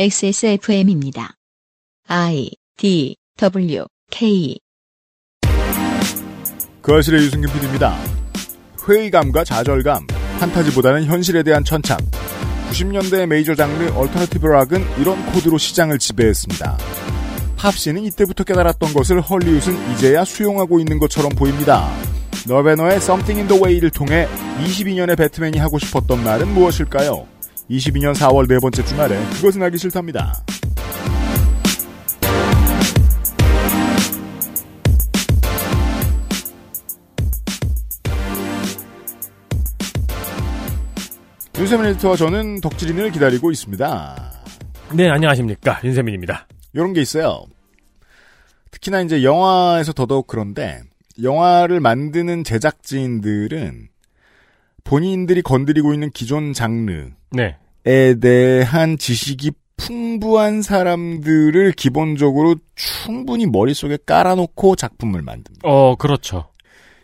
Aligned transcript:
XSFM입니다. 0.00 1.34
I 2.06 2.52
D 2.76 3.16
W 3.36 3.84
K 4.12 4.56
그알싫의 6.80 7.22
유승균 7.22 7.52
PD입니다. 7.52 7.98
회의감과 8.88 9.42
좌절감, 9.42 10.06
판타지보다는 10.38 11.06
현실에 11.06 11.42
대한 11.42 11.64
천착. 11.64 11.98
90년대 12.70 13.26
메이저 13.26 13.56
장르 13.56 13.90
얼터너티브 13.90 14.46
락은 14.46 14.84
이런 15.00 15.20
코드로 15.32 15.58
시장을 15.58 15.98
지배했습니다. 15.98 16.78
팝씬은 17.56 18.04
이때부터 18.04 18.44
깨달았던 18.44 18.94
것을 18.94 19.20
헐리우드는 19.20 19.94
이제야 19.94 20.24
수용하고 20.24 20.78
있는 20.78 21.00
것처럼 21.00 21.32
보입니다. 21.32 21.92
너바나의 22.46 22.98
Something 22.98 23.40
in 23.40 23.48
the 23.48 23.60
Way를 23.60 23.90
통해 23.90 24.28
22년의 24.62 25.18
배트맨이 25.18 25.58
하고 25.58 25.80
싶었던 25.80 26.22
말은 26.22 26.54
무엇일까요? 26.54 27.37
22년 27.70 28.14
4월 28.14 28.48
네 28.48 28.58
번째 28.58 28.84
주말에 28.84 29.18
그것은 29.34 29.62
하기 29.62 29.76
싫답니다. 29.76 30.32
윤세민 41.58 41.86
에디터와 41.86 42.16
저는 42.16 42.60
덕질인을 42.60 43.10
기다리고 43.10 43.50
있습니다. 43.50 44.32
네, 44.94 45.10
안녕하십니까. 45.10 45.80
윤세민입니다. 45.82 46.46
이런 46.72 46.92
게 46.92 47.02
있어요. 47.02 47.44
특히나 48.70 49.00
이제 49.02 49.24
영화에서 49.24 49.92
더더욱 49.92 50.28
그런데 50.28 50.82
영화를 51.20 51.80
만드는 51.80 52.44
제작진들은 52.44 53.88
본인들이 54.88 55.42
건드리고 55.42 55.92
있는 55.92 56.10
기존 56.10 56.54
장르에 56.54 57.10
네. 57.30 57.56
대한 57.84 58.96
지식이 58.96 59.52
풍부한 59.76 60.62
사람들을 60.62 61.72
기본적으로 61.72 62.56
충분히 62.74 63.46
머릿속에 63.46 63.98
깔아놓고 64.04 64.76
작품을 64.76 65.20
만듭니다. 65.20 65.68
어, 65.68 65.94
그렇죠. 65.96 66.48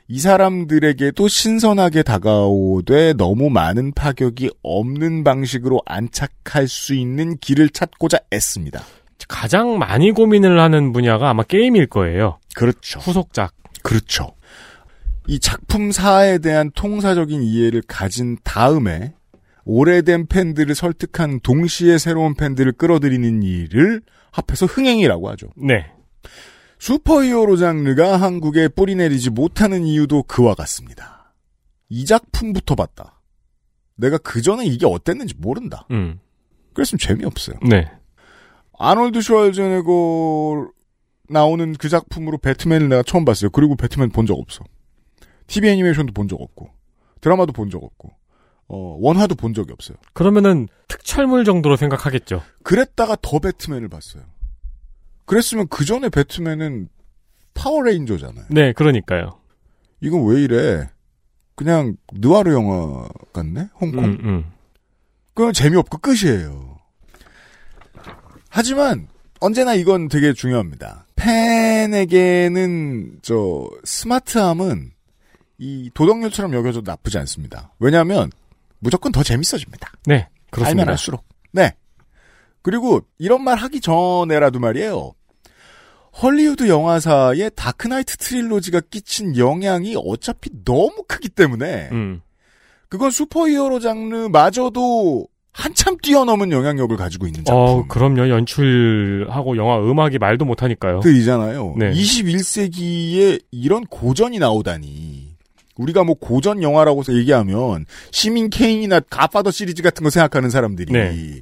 이 0.09 0.19
사람들에게도 0.19 1.29
신선하게 1.29 2.03
다가오되 2.03 3.15
너무 3.15 3.51
많은 3.51 3.93
파격이 3.93 4.51
없는 4.63 5.23
방식으로 5.23 5.81
안착할 5.85 6.69
수 6.69 6.95
있는 6.95 7.37
길을 7.37 7.69
찾고자 7.69 8.19
애씁니다. 8.33 8.83
가장 9.29 9.79
많이 9.79 10.11
고민을 10.11 10.59
하는 10.59 10.93
분야가 10.93 11.31
아마 11.31 11.43
게임일 11.43 11.87
거예요. 11.89 12.39
그렇죠. 12.55 13.01
후속작. 13.01 13.55
그렇죠. 13.83 14.34
이 15.27 15.39
작품사에 15.39 16.39
대한 16.39 16.71
통사적인 16.75 17.43
이해를 17.43 17.83
가진 17.87 18.37
다음에 18.45 19.15
오래된 19.65 20.27
팬들을 20.27 20.75
설득한 20.75 21.41
동시에 21.41 21.97
새로운 21.99 22.35
팬들을 22.35 22.73
끌어들이는 22.73 23.43
일을 23.43 24.03
합해서 24.31 24.67
흥행이라고 24.67 25.31
하죠. 25.31 25.49
네. 25.57 25.87
슈퍼히어로 26.79 27.57
장르가 27.57 28.17
한국에 28.19 28.69
뿌리내리지 28.69 29.31
못하는 29.31 29.85
이유도 29.85 30.25
그와 30.25 30.55
같습니다. 30.55 31.33
이 31.89 32.05
작품부터 32.05 32.75
봤다. 32.75 33.23
내가 33.97 34.19
그 34.19 34.43
전에 34.43 34.67
이게 34.67 34.85
어땠는지 34.87 35.35
모른다. 35.39 35.87
음. 35.93 36.19
그랬으면 36.75 36.99
재미없어요. 36.99 37.57
네. 37.71 37.89
아놀드 38.79 39.23
슈왈제네거 39.23 40.69
나오는 41.31 41.73
그 41.75 41.89
작품으로 41.89 42.37
배트맨을 42.39 42.89
내가 42.91 43.03
처음 43.03 43.25
봤어요. 43.25 43.49
그리고 43.51 43.77
배트맨 43.77 44.11
본 44.11 44.27
적 44.27 44.39
없어. 44.39 44.65
TV 45.47 45.69
애니메이션도 45.71 46.13
본 46.13 46.29
적 46.29 46.41
없고 46.41 46.71
드라마도 47.21 47.53
본 47.53 47.71
적 47.71 47.83
없고 47.83 48.11
어, 48.69 48.97
원화도 49.01 49.35
본 49.35 49.53
적이 49.55 49.73
없어요. 49.73 49.97
그러면은 50.15 50.69
특촬물 50.89 51.45
정도로 51.45 51.77
생각하겠죠. 51.77 52.43
그랬다가 52.63 53.17
더 53.21 53.39
배트맨을 53.39 53.89
봤어요. 53.89 54.23
그랬으면 55.27 55.69
그 55.69 55.85
전에 55.85 56.09
배트맨은 56.09 56.89
파워레인저잖아요. 57.55 58.47
네, 58.51 58.73
그러니까요. 58.73 59.39
이건 60.01 60.27
왜 60.27 60.43
이래? 60.43 60.89
그냥 61.55 61.97
느와르 62.13 62.53
영화 62.53 63.09
같네? 63.33 63.69
홍콩. 63.81 64.05
음, 64.05 64.19
음. 64.25 64.45
그건 65.35 65.53
재미없고 65.53 65.99
끝이에요. 65.99 66.79
하지만 68.49 69.09
언제나 69.41 69.75
이건 69.75 70.09
되게 70.09 70.33
중요합니다. 70.33 71.07
팬에게는 71.17 73.19
저 73.23 73.69
스마트함은 73.85 74.93
이 75.59 75.91
도덕률처럼 75.95 76.53
여겨져도 76.55 76.91
나쁘지 76.91 77.19
않습니다. 77.19 77.73
왜냐하면 77.79 78.31
무조건 78.79 79.13
더 79.13 79.23
재밌어집니다. 79.23 79.93
네, 80.07 80.15
알면 80.15 80.29
그렇습니다. 80.51 80.91
할수록. 80.91 81.25
네. 81.53 81.73
그리고 82.63 83.03
이런 83.19 83.43
말 83.45 83.57
하기 83.59 83.81
전에라도 83.81 84.59
말이에요. 84.59 85.13
헐리우드 86.23 86.69
영화사의 86.69 87.51
다크나이트 87.57 88.17
trilogy가 88.17 88.83
끼친 88.91 89.37
영향이 89.37 89.97
어차피 89.99 90.51
너무 90.65 91.05
크기 91.09 91.29
때문에 91.29 91.89
음. 91.93 92.21
그건 92.89 93.11
슈퍼히어로 93.11 93.81
장르마저도 93.81 95.27
한참 95.53 95.97
뛰어넘은 95.99 96.51
영향력을 96.51 96.97
가지고 96.97 97.27
있는 97.27 97.45
작품. 97.45 97.63
어, 97.63 97.87
그럼요. 97.87 98.29
연출하고 98.29 99.57
영화 99.57 99.79
음악이 99.79 100.19
말도 100.19 100.45
못하니까요. 100.45 101.01
들이잖아요. 101.01 101.75
네. 101.79 101.93
21세기에 101.93 103.41
이런 103.53 103.85
고전이 103.87 104.39
나오다니. 104.41 105.14
우리가 105.77 106.05
뭐 106.05 106.15
고전 106.15 106.63
영화라고 106.63 107.03
서 107.03 107.13
얘기하면 107.15 107.87
시민 108.11 108.51
케인이나 108.51 109.01
가파더 109.01 109.51
시리즈 109.51 109.83
같은 109.83 110.05
거 110.05 110.11
생각하는 110.11 110.51
사람들이 110.51 110.93
네. 110.93 111.41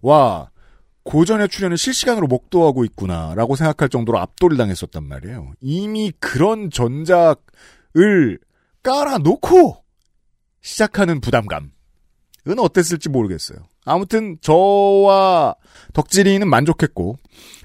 와 0.00 0.50
고전의 1.04 1.48
출연을 1.48 1.76
실시간으로 1.76 2.26
목도하고 2.28 2.84
있구나라고 2.84 3.56
생각할 3.56 3.88
정도로 3.88 4.18
압도를 4.18 4.56
당했었단 4.56 5.04
말이에요. 5.04 5.52
이미 5.60 6.12
그런 6.20 6.70
전작을 6.70 8.38
깔아놓고 8.82 9.82
시작하는 10.60 11.20
부담감은 11.20 11.70
어땠을지 12.58 13.08
모르겠어요. 13.08 13.58
아무튼 13.84 14.38
저와 14.40 15.56
덕질이는 15.92 16.48
만족했고 16.48 17.18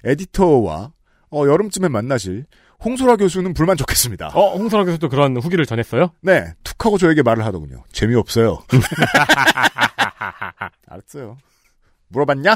에디터와 0.03 0.91
어, 1.29 1.45
여름쯤에 1.45 1.89
만나실 1.89 2.45
홍소라 2.83 3.15
교수는 3.15 3.53
불만족했습니다. 3.53 4.27
어, 4.33 4.55
홍선아 4.55 4.85
교수도 4.85 5.09
그런 5.09 5.37
후기를 5.37 5.65
전했어요? 5.65 6.11
네, 6.21 6.53
툭 6.63 6.85
하고 6.85 6.97
저에게 6.97 7.23
말을 7.23 7.43
하더군요. 7.45 7.83
재미없어요. 7.91 8.59
알았어요. 10.87 11.37
물어봤냐? 12.09 12.55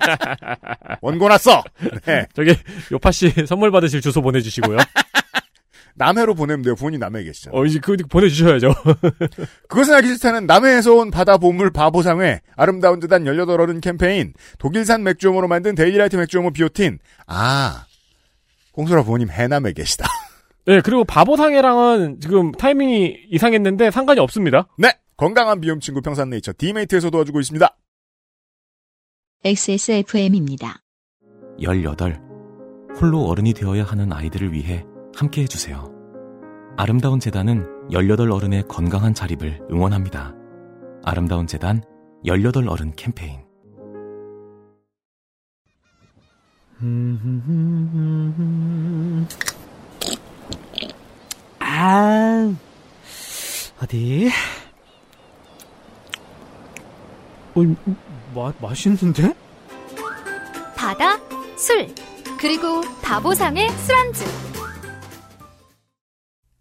원고 1.00 1.28
났어! 1.28 1.62
네. 2.04 2.26
저기, 2.34 2.54
요파 2.90 3.12
씨 3.12 3.30
선물 3.46 3.70
받으실 3.70 4.00
주소 4.00 4.20
보내주시고요. 4.20 4.76
남해로 5.94 6.34
보내면 6.34 6.62
돼요. 6.62 6.74
부모님 6.74 7.00
남해에 7.00 7.24
계시죠. 7.24 7.50
어, 7.52 7.64
이제 7.64 7.78
그, 7.78 7.96
보내주셔야죠. 7.96 8.74
그것은 9.68 9.94
알기 9.94 10.08
싫다는 10.08 10.46
남해에서 10.46 10.94
온 10.94 11.10
바다 11.10 11.38
보물 11.38 11.70
바보상회 11.70 12.40
아름다운 12.56 12.98
듯한 12.98 13.24
18어른 13.24 13.80
캠페인 13.80 14.32
독일산 14.58 15.02
맥주효모로 15.02 15.48
만든 15.48 15.74
데일리라이트 15.74 16.16
맥주효모 16.16 16.52
비오틴 16.52 16.98
아 17.26 17.84
홍소라 18.76 19.02
부모님 19.02 19.30
해남에 19.30 19.72
계시다. 19.72 20.06
네, 20.66 20.80
그리고 20.80 21.04
바보상회랑은 21.04 22.20
지금 22.20 22.52
타이밍이 22.52 23.26
이상했는데 23.30 23.90
상관이 23.90 24.20
없습니다. 24.20 24.68
네 24.78 24.92
건강한 25.16 25.60
비움 25.60 25.80
친구 25.80 26.00
평산네이처 26.00 26.54
디메이트에서 26.58 27.10
도와주고 27.10 27.40
있습니다. 27.40 27.76
XSFM입니다. 29.44 30.82
18. 31.60 32.20
홀로 33.00 33.26
어른이 33.26 33.54
되어야 33.54 33.84
하는 33.84 34.12
아이들을 34.12 34.52
위해 34.52 34.84
함께 35.14 35.42
해주세요. 35.42 35.92
아름다운 36.76 37.20
재단은 37.20 37.66
18 37.90 38.30
어른의 38.30 38.64
건강한 38.68 39.14
자립을 39.14 39.60
응원합니다. 39.70 40.34
아름다운 41.04 41.46
재단 41.46 41.82
18 42.24 42.68
어른 42.68 42.92
캠페인. 42.96 43.41
아, 51.60 52.52
어디? 53.80 54.28
어, 57.54 57.60
마, 58.34 58.52
맛있는데? 58.60 59.32
바다, 60.74 61.20
술, 61.56 61.86
그리고 62.40 62.80
바보상의 63.00 63.70
술안주. 63.70 64.24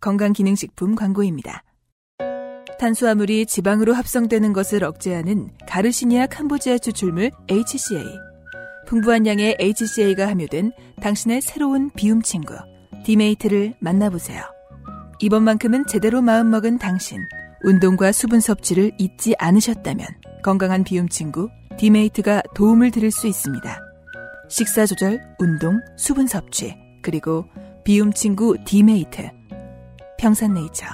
건강기능식품 0.01 0.93
광고입니다. 0.93 1.63
탄수화물이 2.79 3.47
지방으로 3.47 3.93
합성되는 3.93 4.53
것을 4.53 4.83
억제하는 4.83 5.51
가르시니아 5.67 6.27
캄보지아 6.27 6.77
추출물 6.77 7.31
HCA. 7.49 8.30
풍부한 8.91 9.25
양의 9.25 9.55
HCA가 9.57 10.27
함유된 10.27 10.73
당신의 11.01 11.39
새로운 11.39 11.91
비움 11.91 12.21
친구 12.21 12.55
디메이트를 13.05 13.75
만나보세요. 13.79 14.41
이번만큼은 15.21 15.85
제대로 15.87 16.21
마음먹은 16.21 16.77
당신 16.77 17.21
운동과 17.63 18.11
수분 18.11 18.41
섭취를 18.41 18.91
잊지 18.97 19.33
않으셨다면 19.39 20.05
건강한 20.43 20.83
비움 20.83 21.07
친구 21.07 21.47
디메이트가 21.77 22.43
도움을 22.53 22.91
드릴 22.91 23.11
수 23.11 23.27
있습니다. 23.27 23.79
식사 24.49 24.85
조절, 24.85 25.21
운동, 25.39 25.79
수분 25.95 26.27
섭취, 26.27 26.75
그리고 27.01 27.45
비움 27.85 28.11
친구 28.11 28.57
디메이트. 28.65 29.29
평산네이처. 30.19 30.85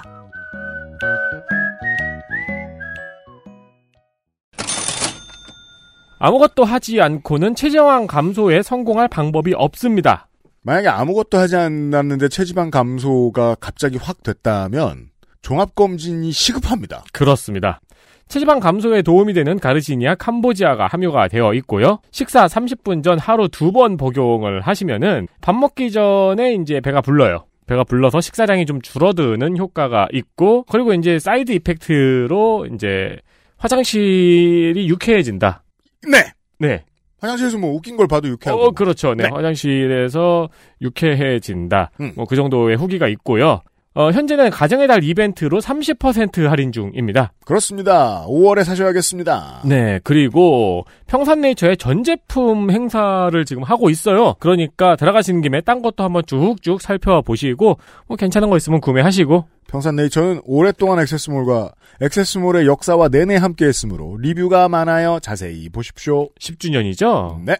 아무것도 6.18 6.64
하지 6.64 7.00
않고는 7.00 7.54
체지방 7.54 8.06
감소에 8.06 8.62
성공할 8.62 9.08
방법이 9.08 9.54
없습니다. 9.54 10.28
만약에 10.62 10.88
아무것도 10.88 11.38
하지 11.38 11.56
않았는데 11.56 12.28
체지방 12.28 12.70
감소가 12.70 13.56
갑자기 13.60 13.96
확 13.96 14.22
됐다면 14.22 15.10
종합검진이 15.42 16.32
시급합니다. 16.32 17.04
그렇습니다. 17.12 17.80
체지방 18.26 18.60
감소에 18.60 19.00
도움이 19.02 19.32
되는 19.32 19.58
가르시니아 19.58 20.16
캄보지아가 20.16 20.86
함유가 20.88 21.28
되어 21.28 21.54
있고요. 21.54 22.00
식사 22.10 22.46
30분 22.46 23.02
전 23.02 23.18
하루 23.18 23.48
두 23.48 23.72
번 23.72 23.96
복용을 23.96 24.60
하시면은 24.60 25.28
밥 25.40 25.54
먹기 25.54 25.90
전에 25.92 26.54
이제 26.54 26.80
배가 26.80 27.00
불러요. 27.00 27.44
배가 27.66 27.84
불러서 27.84 28.20
식사량이 28.20 28.66
좀 28.66 28.82
줄어드는 28.82 29.56
효과가 29.56 30.08
있고 30.12 30.64
그리고 30.64 30.92
이제 30.92 31.18
side 31.18 31.52
effect로 31.52 32.66
이제 32.74 33.16
화장실이 33.58 34.88
유쾌해진다. 34.88 35.62
네. 36.06 36.32
네. 36.58 36.84
화장실에서 37.20 37.58
뭐 37.58 37.72
웃긴 37.72 37.96
걸 37.96 38.06
봐도 38.06 38.28
유쾌하고. 38.28 38.62
어, 38.62 38.70
그렇죠. 38.70 39.14
네. 39.14 39.24
네. 39.24 39.30
화장실에서 39.32 40.48
유쾌해진다. 40.80 41.90
음. 42.00 42.12
뭐그 42.16 42.36
정도의 42.36 42.76
후기가 42.76 43.08
있고요. 43.08 43.62
어, 43.94 44.10
현재는 44.12 44.50
가정의 44.50 44.86
달 44.86 45.02
이벤트로 45.02 45.60
30% 45.60 46.46
할인 46.46 46.70
중입니다. 46.72 47.32
그렇습니다. 47.44 48.24
5월에 48.28 48.62
사셔야겠습니다. 48.64 49.62
네, 49.64 49.98
그리고 50.04 50.84
평산네이처의 51.08 51.78
전 51.78 52.04
제품 52.04 52.70
행사를 52.70 53.44
지금 53.44 53.62
하고 53.64 53.90
있어요. 53.90 54.34
그러니까 54.38 54.94
들어가시는 54.96 55.40
김에 55.40 55.62
딴 55.62 55.82
것도 55.82 56.04
한번 56.04 56.22
쭉쭉 56.26 56.80
살펴보시고 56.80 57.78
뭐 58.06 58.16
괜찮은 58.16 58.50
거 58.50 58.56
있으면 58.56 58.80
구매하시고 58.80 59.46
평산네이처는 59.68 60.42
오랫동안 60.44 61.00
액세스몰과 61.00 61.72
액세스몰의 62.00 62.66
역사와 62.66 63.08
내내 63.08 63.36
함께했으므로 63.36 64.16
리뷰가 64.18 64.68
많아요. 64.68 65.18
자세히 65.20 65.68
보십시오. 65.68 66.28
10주년이죠. 66.40 67.42
네. 67.44 67.56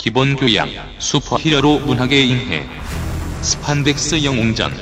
기본 0.00 0.34
교양, 0.34 0.66
슈퍼 0.98 1.36
히어로 1.36 1.80
문학의 1.80 2.26
인해, 2.26 2.66
스판덱스 3.42 4.24
영웅전. 4.24 4.72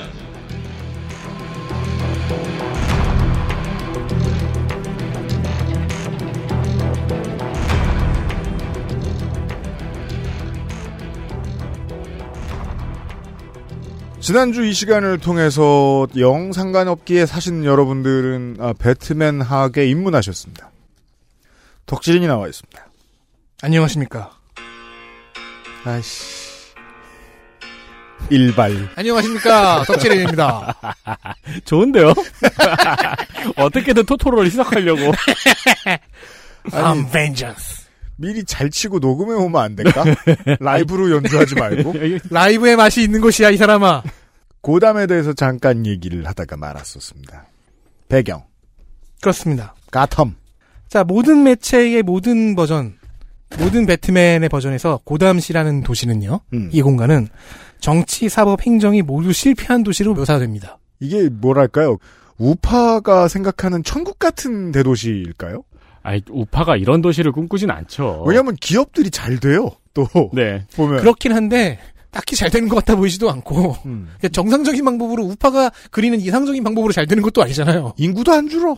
지난주 14.20 14.64
이 14.64 14.72
시간을 14.72 15.18
통해서 15.18 16.06
영 16.16 16.52
상관없기에 16.52 17.26
사신 17.26 17.64
여러분들은 17.64 18.58
아, 18.60 18.72
배트맨 18.72 19.40
학에 19.40 19.84
입문하셨습니다. 19.88 20.70
덕질인이 21.86 22.28
나와 22.28 22.46
있습니다. 22.46 22.86
안녕하십니까. 23.62 24.37
아이씨. 25.88 26.68
일발. 28.30 28.90
안녕하십니까. 28.94 29.84
덕질인입니다. 29.86 30.74
좋은데요? 31.64 32.12
어떻게든 33.56 34.04
토토로를 34.04 34.50
시작하려고. 34.50 35.00
아니, 36.72 36.84
I'm 36.84 37.10
vengeance. 37.10 37.86
미리 38.16 38.44
잘 38.44 38.68
치고 38.68 38.98
녹음해 38.98 39.32
오면 39.34 39.62
안 39.62 39.76
될까? 39.76 40.04
라이브로 40.60 41.10
연주하지 41.10 41.54
말고. 41.54 41.94
라이브의 42.28 42.76
맛이 42.76 43.02
있는 43.02 43.20
곳이야, 43.20 43.50
이 43.50 43.56
사람아. 43.56 44.02
고담에 44.60 45.06
대해서 45.06 45.32
잠깐 45.32 45.86
얘기를 45.86 46.26
하다가 46.26 46.56
말았었습니다. 46.56 47.46
배경. 48.08 48.44
그렇습니다. 49.22 49.74
가텀. 49.90 50.34
자, 50.88 51.04
모든 51.04 51.44
매체의 51.44 52.02
모든 52.02 52.56
버전, 52.56 52.97
모든 53.58 53.86
배트맨의 53.86 54.48
버전에서 54.48 55.00
고담시라는 55.04 55.82
도시는요, 55.82 56.40
음. 56.52 56.68
이 56.72 56.82
공간은 56.82 57.28
정치, 57.80 58.28
사법, 58.28 58.66
행정이 58.66 59.02
모두 59.02 59.32
실패한 59.32 59.82
도시로 59.82 60.14
묘사됩니다. 60.14 60.78
이게 61.00 61.28
뭐랄까요? 61.28 61.96
우파가 62.36 63.28
생각하는 63.28 63.82
천국 63.82 64.18
같은 64.18 64.72
대도시일까요? 64.72 65.62
아이, 66.02 66.20
우파가 66.30 66.76
이런 66.76 67.02
도시를 67.02 67.32
꿈꾸진 67.32 67.70
않죠. 67.70 68.24
왜냐면 68.26 68.56
기업들이 68.60 69.10
잘 69.10 69.38
돼요. 69.38 69.70
또 69.94 70.06
네. 70.32 70.64
보면 70.76 71.00
그렇긴 71.00 71.32
한데, 71.32 71.78
딱히 72.10 72.36
잘 72.36 72.50
되는 72.50 72.68
것 72.68 72.76
같아 72.76 72.96
보이지도 72.96 73.30
않고, 73.30 73.76
음. 73.86 74.08
그러니까 74.18 74.28
정상적인 74.28 74.84
방법으로 74.84 75.24
우파가 75.24 75.70
그리는 75.90 76.20
이상적인 76.20 76.62
방법으로 76.64 76.92
잘 76.92 77.06
되는 77.06 77.22
것도 77.22 77.42
아니잖아요. 77.42 77.94
인구도 77.96 78.32
안 78.32 78.48
줄어. 78.48 78.76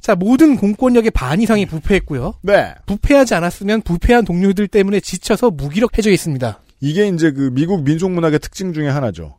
자, 0.00 0.14
모든 0.14 0.56
공권력의 0.56 1.10
반 1.10 1.40
이상이 1.40 1.66
부패했고요. 1.66 2.34
네. 2.42 2.74
부패하지 2.86 3.34
않았으면 3.34 3.82
부패한 3.82 4.24
동료들 4.24 4.68
때문에 4.68 5.00
지쳐서 5.00 5.50
무기력해져 5.50 6.10
있습니다. 6.10 6.60
이게 6.80 7.08
이제 7.08 7.32
그 7.32 7.50
미국 7.52 7.82
민속문학의 7.82 8.38
특징 8.38 8.72
중에 8.72 8.88
하나죠. 8.88 9.36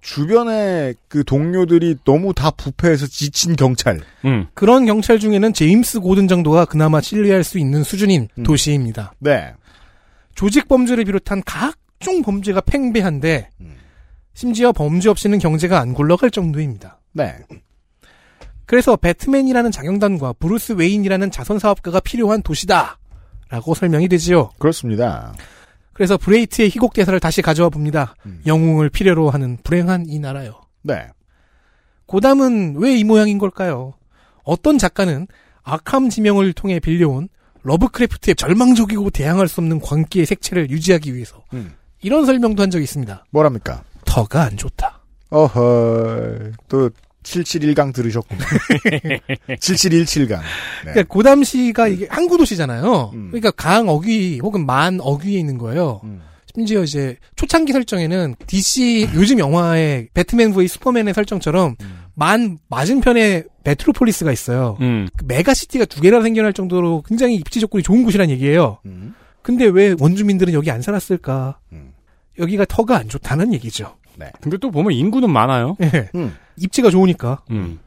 주변에 0.00 0.94
그 1.08 1.24
동료들이 1.24 1.96
너무 2.04 2.32
다 2.32 2.50
부패해서 2.50 3.06
지친 3.06 3.56
경찰. 3.56 4.00
음. 4.24 4.46
그런 4.54 4.86
경찰 4.86 5.18
중에는 5.18 5.52
제임스 5.52 6.00
고든 6.00 6.28
정도가 6.28 6.64
그나마 6.64 7.00
신뢰할 7.00 7.44
수 7.44 7.58
있는 7.58 7.82
수준인 7.82 8.28
음. 8.38 8.42
도시입니다. 8.44 9.12
네. 9.18 9.52
조직 10.34 10.68
범죄를 10.68 11.04
비롯한 11.04 11.42
각종 11.44 12.22
범죄가 12.22 12.60
팽배한데 12.60 13.50
음. 13.60 13.74
심지어 14.34 14.72
범죄 14.72 15.08
없이는 15.08 15.38
경제가 15.40 15.80
안 15.80 15.94
굴러갈 15.94 16.30
정도입니다. 16.30 17.00
네. 17.12 17.36
그래서 18.68 18.96
배트맨이라는 18.96 19.70
자경단과 19.70 20.34
브루스 20.34 20.72
웨인이라는 20.72 21.30
자선 21.30 21.58
사업가가 21.58 22.00
필요한 22.00 22.42
도시다. 22.42 22.98
라고 23.48 23.74
설명이 23.74 24.08
되지요. 24.08 24.50
그렇습니다. 24.58 25.32
그래서 25.94 26.18
브레히트의 26.18 26.68
희곡 26.68 26.92
대사를 26.92 27.18
다시 27.18 27.40
가져와 27.40 27.70
봅니다. 27.70 28.14
음. 28.26 28.42
영웅을 28.46 28.90
필요로 28.90 29.30
하는 29.30 29.56
불행한 29.64 30.04
이 30.08 30.18
나라요. 30.18 30.60
네. 30.82 31.08
고담은 32.04 32.76
왜 32.76 32.94
이 32.94 33.04
모양인 33.04 33.38
걸까요? 33.38 33.94
어떤 34.44 34.76
작가는 34.76 35.26
아캄 35.62 36.10
지명을 36.10 36.52
통해 36.52 36.78
빌려온 36.78 37.28
러브크래프트의 37.62 38.34
절망적이고 38.36 39.08
대항할 39.10 39.48
수 39.48 39.62
없는 39.62 39.80
광기의 39.80 40.26
색채를 40.26 40.68
유지하기 40.70 41.14
위해서 41.14 41.42
음. 41.54 41.72
이런 42.02 42.26
설명도 42.26 42.62
한 42.62 42.70
적이 42.70 42.84
있습니다. 42.84 43.24
뭐랍니까? 43.30 43.82
터가 44.04 44.42
안 44.42 44.58
좋다. 44.58 45.00
어허, 45.30 46.52
또, 46.68 46.90
771강 47.28 47.92
들으셨군요. 47.92 48.40
7717강. 49.60 50.38
네. 50.38 50.40
그러니까 50.82 51.02
고담시가 51.08 51.88
이게 51.88 52.06
항구 52.08 52.38
도시잖아요. 52.38 53.10
음. 53.14 53.28
그러니까 53.30 53.50
강 53.50 53.88
어귀 53.88 54.40
혹은 54.42 54.64
만 54.66 54.98
어귀에 55.00 55.38
있는 55.38 55.58
거예요. 55.58 56.00
음. 56.04 56.22
심지어 56.54 56.82
이제 56.82 57.16
초창기 57.36 57.72
설정에는 57.72 58.34
DC 58.46 59.10
요즘 59.14 59.38
영화의 59.38 60.08
배트맨 60.14 60.54
v 60.54 60.66
슈퍼맨의 60.66 61.14
설정처럼 61.14 61.76
음. 61.80 61.98
만 62.14 62.58
맞은편에 62.68 63.44
메트로폴리스가 63.64 64.32
있어요. 64.32 64.76
음. 64.80 65.08
그 65.16 65.24
메가시티가 65.26 65.84
두 65.84 66.00
개나 66.00 66.22
생겨날 66.22 66.52
정도로 66.52 67.02
굉장히 67.06 67.36
입지 67.36 67.60
조건이 67.60 67.82
좋은 67.84 68.02
곳이란 68.02 68.30
얘기예요. 68.30 68.78
음. 68.86 69.14
근데 69.42 69.66
왜 69.66 69.94
원주민들은 69.98 70.52
여기 70.52 70.70
안 70.70 70.82
살았을까? 70.82 71.58
음. 71.72 71.92
여기가 72.38 72.64
터가 72.64 72.96
안 72.96 73.08
좋다는 73.08 73.52
얘기죠. 73.54 73.96
근데 74.40 74.56
또 74.58 74.70
보면 74.70 74.92
인구는 74.92 75.30
많아요. 75.30 75.76
예. 75.82 76.10
음. 76.14 76.34
입지가 76.56 76.90
좋으니까. 76.90 77.42
음. 77.50 77.78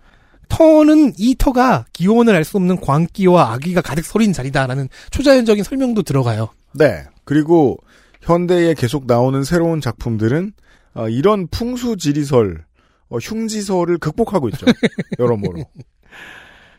터는 0.50 1.14
이 1.18 1.36
터가 1.38 1.86
기원을 1.94 2.36
알 2.36 2.44
수 2.44 2.58
없는 2.58 2.82
광기와 2.82 3.54
아기가 3.54 3.82
가득 3.82 4.04
서린 4.04 4.34
자리다라는 4.34 4.90
초자연적인 5.12 5.64
설명도 5.64 6.04
들어가요. 6.04 6.50
네. 6.74 7.04
그리고 7.24 7.78
현대에 8.22 8.74
계속 8.74 9.06
나오는 9.08 9.44
새로운 9.44 9.80
작품들은 9.82 10.52
어, 10.94 11.08
이런 11.08 11.48
풍수 11.48 11.96
지리설, 11.96 12.66
어, 13.10 13.18
흉지설을 13.18 13.98
극복하고 14.00 14.50
있죠. 14.50 14.66
여러모로. 15.20 15.64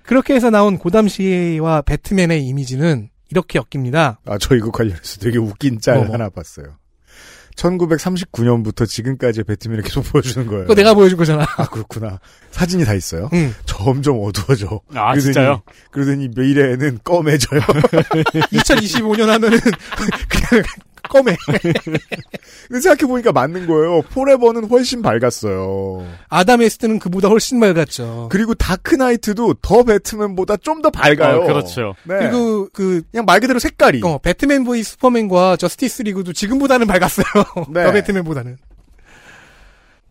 그렇게 0.03 0.35
해서 0.35 0.51
나온 0.51 0.77
고담시와 0.79 1.83
배트맨의 1.83 2.45
이미지는 2.45 3.09
이렇게 3.31 3.59
엮입니다. 3.59 4.21
아, 4.27 4.37
저 4.39 4.55
이거 4.55 4.71
관련해서 4.71 5.19
되게 5.21 5.39
웃긴 5.39 5.81
짤 5.81 5.97
뭐, 5.97 6.05
뭐. 6.05 6.15
하나 6.15 6.29
봤어요. 6.29 6.77
1939년부터 7.57 8.87
지금까지 8.87 9.43
배트맨을 9.45 9.83
계속 9.83 10.03
보여주는 10.03 10.47
거예요. 10.47 10.63
그거 10.63 10.75
내가 10.75 10.95
보여준 10.95 11.19
거잖아. 11.19 11.47
아, 11.57 11.67
그렇구나. 11.69 12.19
사진이 12.51 12.85
다 12.85 12.95
있어요? 12.95 13.29
응. 13.33 13.55
점점 13.67 14.19
어두워져. 14.23 14.81
아, 14.95 15.15
그러더니- 15.15 15.21
진짜요? 15.23 15.63
그러더니 15.91 16.29
미래에는 16.37 17.01
검해져요. 17.05 17.61
2025년 17.61 19.27
하면은 19.27 19.59
그냥 19.59 20.63
근데 22.69 22.81
생각해보니까 22.81 23.33
맞는 23.33 23.67
거예요. 23.67 24.03
포레버는 24.03 24.65
훨씬 24.69 25.03
밝았어요. 25.03 26.07
아담 26.29 26.61
웨스트는 26.61 26.99
그보다 26.99 27.29
훨씬 27.29 27.61
밝았죠. 27.61 28.29
그리고 28.31 28.55
다크나이트도 28.55 29.55
더 29.63 29.83
배트맨보다 29.83 30.57
좀 30.59 30.83
더 30.83 30.91
밝아요. 30.91 31.43
어, 31.43 31.47
그렇죠. 31.47 31.95
네. 32.05 32.19
그리고 32.19 32.69
그 32.73 33.03
그냥 33.11 33.25
말 33.25 33.41
그대로 33.41 33.59
색깔이. 33.59 34.01
어, 34.05 34.19
배트맨 34.19 34.65
v 34.65 34.83
슈퍼맨과 34.83 35.57
저스티스 35.57 36.03
리그도 36.03 36.33
지금보다는 36.33 36.87
밝았어요. 36.87 37.25
네. 37.73 37.85
더 37.85 37.93
배트맨보다는. 37.93 38.59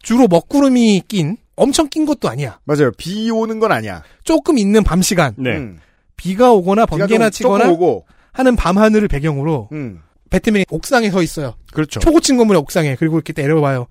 주로 0.01 0.27
먹구름이 0.27 1.03
낀 1.07 1.37
엄청 1.55 1.89
낀 1.89 2.05
것도 2.05 2.27
아니야. 2.29 2.59
맞아요. 2.63 2.91
비 2.97 3.29
오는 3.29 3.59
건 3.59 3.71
아니야. 3.71 4.03
조금 4.23 4.57
있는 4.57 4.83
밤 4.83 5.01
시간. 5.01 5.35
네. 5.37 5.57
음. 5.57 5.79
비가 6.15 6.51
오거나 6.51 6.85
번개나 6.85 7.29
좀 7.29 7.31
치거나. 7.31 7.75
하는 8.31 8.55
밤 8.55 8.77
하늘을 8.77 9.07
배경으로 9.07 9.69
음. 9.73 10.01
배트맨이 10.31 10.65
옥상에 10.69 11.11
서 11.11 11.21
있어요. 11.21 11.55
그렇죠. 11.71 11.99
초고층 11.99 12.37
건물의 12.37 12.59
옥상에 12.61 12.95
그리고 12.95 13.17
이렇게 13.17 13.33
내려봐요. 13.39 13.87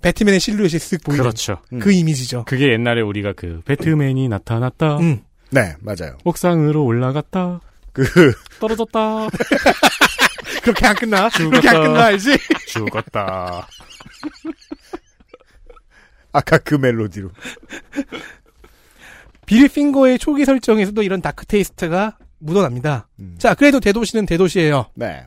배트맨의 0.00 0.40
실루엣이 0.40 0.78
쓱 0.78 1.04
보이는 1.04 1.22
그렇죠. 1.22 1.58
음. 1.74 1.78
그 1.80 1.92
이미지죠. 1.92 2.44
그게 2.46 2.72
옛날에 2.72 3.02
우리가 3.02 3.34
그 3.36 3.60
배트맨이 3.66 4.28
나타났다. 4.28 4.98
음. 4.98 5.20
네, 5.50 5.74
맞아요. 5.80 6.16
옥상으로 6.24 6.82
올라갔다. 6.84 7.60
그 7.92 8.04
떨어졌다. 8.60 9.28
그렇게 10.62 10.86
안 10.86 10.94
끝나. 10.94 11.28
죽었다. 11.28 11.60
그렇게 11.60 11.68
안 11.68 11.82
끝나 11.82 12.04
알지? 12.06 12.38
죽었다. 12.68 13.66
아까 16.32 16.58
그 16.58 16.76
멜로디로. 16.76 17.30
빌 19.44 19.68
핑거의 19.68 20.20
초기 20.20 20.44
설정에서도 20.44 21.02
이런 21.02 21.20
dark 21.20 21.46
taste가 21.46 22.16
묻어납니다. 22.38 23.08
음. 23.18 23.34
자, 23.38 23.54
그래도 23.54 23.80
대도시는 23.80 24.26
대도시예요. 24.26 24.86
네. 24.94 25.26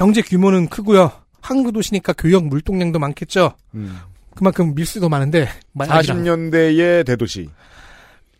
경제 0.00 0.22
규모는 0.22 0.68
크고요. 0.68 1.12
항구 1.42 1.72
도시니까 1.72 2.14
교역 2.14 2.46
물동량도 2.46 2.98
많겠죠. 2.98 3.52
음. 3.74 3.98
그만큼 4.34 4.74
밀수도 4.74 5.10
많은데. 5.10 5.46
말- 5.72 5.92
아니라. 5.92 6.14
40년대의 6.14 7.04
대도시. 7.04 7.50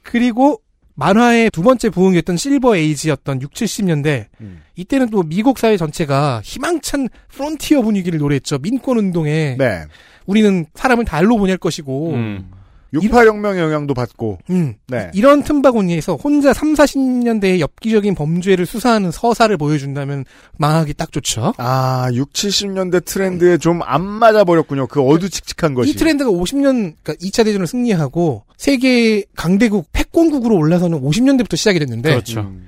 그리고 0.03 0.63
만화의 0.95 1.51
두 1.51 1.63
번째 1.63 1.91
부흥이었던 1.91 2.39
Silver 2.39 2.77
Age였던 2.77 3.43
6, 3.43 3.53
70년대. 3.53 4.29
음. 4.41 4.63
이때는 4.75 5.11
또 5.11 5.23
미국 5.23 5.59
사회 5.59 5.77
전체가 5.77 6.41
희망찬 6.43 7.11
프론티어 7.29 7.83
분위기를 7.83 8.19
노래했죠. 8.21 8.57
민권 8.57 8.97
운동에 8.97 9.57
네. 9.59 9.85
우리는 10.25 10.65
사람을 10.75 11.05
달로 11.05 11.37
보낼 11.37 11.59
것이고. 11.59 12.15
음. 12.15 12.51
68혁명 12.95 13.59
영향도 13.59 13.95
받고. 13.95 14.39
음. 14.51 14.75
네. 14.89 15.11
이런 15.15 15.43
틈바구니에서 15.43 16.17
혼자 16.17 16.53
3, 16.53 16.75
40년대의 16.75 17.61
엽기적인 17.61 18.15
범죄를 18.15 18.67
수사하는 18.67 19.11
서사를 19.11 19.57
보여준다면 19.57 20.25
망하기 20.59 20.95
딱 20.95 21.13
좋죠. 21.13 21.55
아, 21.59 22.09
6, 22.13 22.33
70년대 22.33 23.05
트렌드에 23.05 23.59
좀 23.59 23.81
안 23.83 24.03
맞아버렸군요. 24.05 24.87
그 24.87 25.01
어두칙칙한 25.03 25.75
것이. 25.75 25.91
이 25.91 25.95
트렌드가 25.95 26.31
50년, 26.31 26.95
그러니까 27.03 27.15
2차 27.15 27.45
대전을 27.45 27.67
승리하고 27.67 28.45
세계 28.57 29.25
강대국 29.37 29.87
패권국으로 29.93 30.57
올라서는 30.57 31.01
50년대부터 31.01 31.57
시작이 31.57 31.79
됐는데 31.79 32.11
그렇죠. 32.11 32.41
음. 32.41 32.67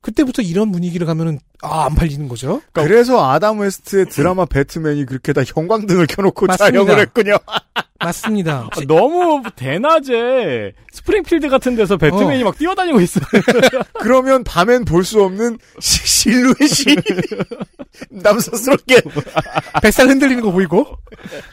그때부터 0.00 0.42
이런 0.42 0.72
분위기를 0.72 1.06
가면은 1.06 1.38
아, 1.62 1.84
안 1.84 1.94
팔리는 1.94 2.26
거죠. 2.28 2.62
그래서 2.72 3.30
아담 3.30 3.60
웨스트의 3.60 4.06
드라마 4.06 4.46
배트맨이 4.46 5.04
그렇게 5.06 5.32
다 5.32 5.42
형광등을 5.46 6.06
켜놓고 6.06 6.46
맞습니다. 6.46 6.64
촬영을 6.64 6.98
했군요. 7.00 7.36
맞습니다. 8.02 8.68
아, 8.70 8.80
너무 8.88 9.42
대낮에 9.56 10.72
스프링필드 10.92 11.48
같은 11.48 11.76
데서 11.76 11.96
배트맨이 11.96 12.42
어. 12.42 12.46
막 12.46 12.58
뛰어다니고 12.58 13.00
있어요. 13.00 13.24
그러면 14.00 14.42
밤엔 14.44 14.84
볼 14.84 15.04
수 15.04 15.22
없는 15.22 15.58
시- 15.80 16.06
실루엣이 16.06 16.96
남사스럽게. 18.10 19.02
뱃살 19.82 20.08
흔들리는 20.08 20.42
거 20.42 20.50
보이고. 20.52 20.86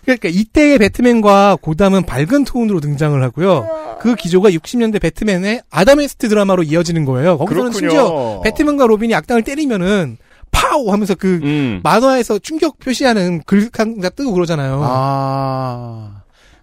그러니까 0.03 0.29
이때의 0.29 0.77
배트맨과 0.79 1.57
고담은 1.61 2.05
밝은 2.05 2.43
톤으로 2.45 2.79
등장을 2.79 3.21
하고요. 3.21 3.97
그 3.99 4.15
기조가 4.15 4.49
60년대 4.51 5.01
배트맨의 5.01 5.61
아담 5.69 5.99
웨스트 5.99 6.29
드라마로 6.29 6.63
이어지는 6.63 7.05
거예요. 7.05 7.37
거기서는 7.37 7.71
그렇군요. 7.71 7.89
심지어 7.89 8.41
배트맨과 8.43 8.87
로빈이 8.87 9.13
악당을 9.15 9.43
때리면은 9.43 10.17
파우 10.51 10.91
하면서 10.91 11.13
그 11.15 11.39
음. 11.43 11.81
만화에서 11.83 12.39
충격 12.39 12.79
표시하는 12.79 13.41
글상자 13.45 14.09
뜨고 14.09 14.33
그러잖아요. 14.33 14.81
아, 14.83 16.16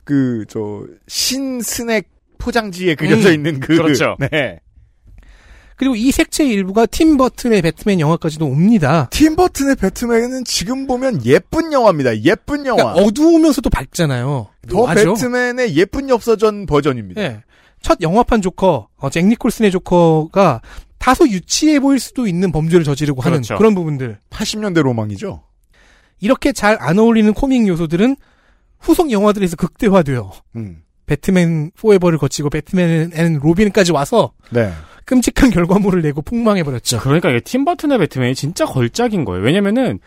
그, 0.05 0.45
저, 0.49 0.85
신스낵 1.09 2.05
포장지에 2.39 2.95
그려져 2.95 3.31
음, 3.31 3.35
있는 3.35 3.61
그. 3.61 3.77
그렇죠. 3.77 4.17
네. 4.31 4.61
그리고 5.77 5.97
이 5.97 6.13
색채의 6.13 6.51
일부가 6.51 6.87
팀 6.87 7.17
버튼의 7.17 7.61
배트맨 7.63 7.99
영화까지도 7.99 8.47
옵니다. 8.47 9.09
팀 9.11 9.35
버튼의 9.35 9.75
배트맨은 9.77 10.45
지금 10.45 10.87
보면 10.87 11.25
예쁜 11.27 11.73
영화입니다. 11.73 12.21
예쁜 12.23 12.65
영화. 12.65 12.93
그러니까 12.93 13.03
어두우면서도 13.03 13.71
밝잖아요. 13.71 14.49
더 14.69 14.87
맞죠? 14.87 15.15
배트맨의 15.15 15.77
예쁜 15.77 16.09
엽서전 16.09 16.67
버전입니다. 16.67 17.21
예. 17.23 17.43
첫 17.83 17.99
영화판 18.01 18.41
조커, 18.41 18.89
어, 18.97 19.11
잭 19.11 19.27
니콜슨의 19.27 19.73
조커가 19.73 20.63
다소 20.99 21.29
유치해 21.29 21.81
보일 21.81 21.99
수도 21.99 22.27
있는 22.27 22.53
범죄를 22.53 22.85
저지르고 22.85 23.21
하는 23.23 23.39
그렇죠. 23.39 23.57
그런 23.59 23.75
부분들. 23.75 24.19
80년대 24.31 24.81
로망이죠. 24.81 25.43
이렇게 26.21 26.53
잘 26.53 26.79
안 26.81 26.99
어울리는 26.99 27.33
코믹 27.35 27.67
요소들은 27.67 28.17
후속 28.85 29.11
영화들에서 29.11 29.57
극대화돼요. 29.57 30.31
음. 30.57 30.83
Batman 31.07 31.73
Forever를 31.76 32.19
거치고 32.19 32.50
Batman 32.50 33.12
and 33.14 33.38
Robin까지 33.43 33.93
와서 33.93 34.33
네. 34.50 34.73
끔찍한 35.05 35.50
결과물을 35.50 36.00
내고 36.03 36.23
폭망해버렸죠. 36.23 37.00
그러니까 37.00 37.31
이게 37.31 37.41
팀버튼의 37.41 37.99
배트맨이 37.99 38.35
진짜 38.35 38.64
걸작인 38.64 39.25
거예요. 39.25 39.45
왜냐면은 39.45 39.99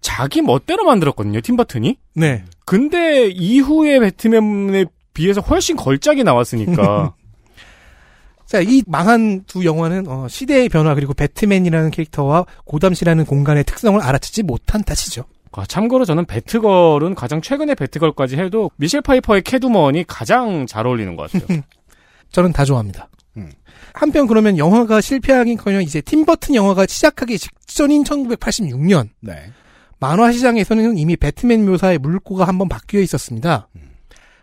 자기 0.00 0.40
멋대로 0.40 0.84
만들었거든요. 0.84 1.40
팀버튼이. 1.40 1.98
네. 2.14 2.44
근데 2.64 3.28
이후의 3.28 4.00
배트맨에 4.00 4.86
비해서 5.12 5.40
훨씬 5.40 5.76
걸작이 5.76 6.24
나왔으니까. 6.24 7.14
자, 8.46 8.60
이 8.62 8.82
망한 8.86 9.44
두 9.46 9.66
영화는 9.66 10.08
어, 10.08 10.26
시대의 10.28 10.70
변화 10.70 10.94
그리고 10.94 11.12
배트맨이라는 11.12 11.90
캐릭터와 11.90 12.46
고담시라는 12.64 13.26
공간의 13.26 13.64
특성을 13.64 14.00
알아채지 14.00 14.42
못한 14.44 14.82
탓이죠. 14.82 15.24
아, 15.52 15.64
참고로 15.66 16.04
저는 16.04 16.24
배트걸은 16.26 17.14
가장 17.14 17.40
최근의 17.40 17.74
배트걸까지 17.74 18.36
해도 18.36 18.70
미셸 18.76 19.02
파이퍼의 19.02 19.42
캣우먼이 19.42 20.04
가장 20.06 20.66
잘 20.66 20.86
어울리는 20.86 21.16
것 21.16 21.30
같아요. 21.30 21.62
저는 22.30 22.52
다 22.52 22.64
좋아합니다. 22.64 23.08
음. 23.36 23.50
한편 23.94 24.26
그러면 24.26 24.58
영화가 24.58 25.00
실패하긴커녕 25.00 25.82
이제 25.82 26.00
팀버튼 26.00 26.54
영화가 26.54 26.86
시작하기 26.86 27.38
직전인 27.38 28.04
1986년 28.04 29.08
네. 29.20 29.52
만화 29.98 30.30
시장에서는 30.30 30.96
이미 30.98 31.16
배트맨 31.16 31.64
묘사의 31.66 31.98
물꼬가 31.98 32.44
한번 32.44 32.68
바뀌어 32.68 33.00
있었습니다. 33.00 33.68
음. 33.76 33.90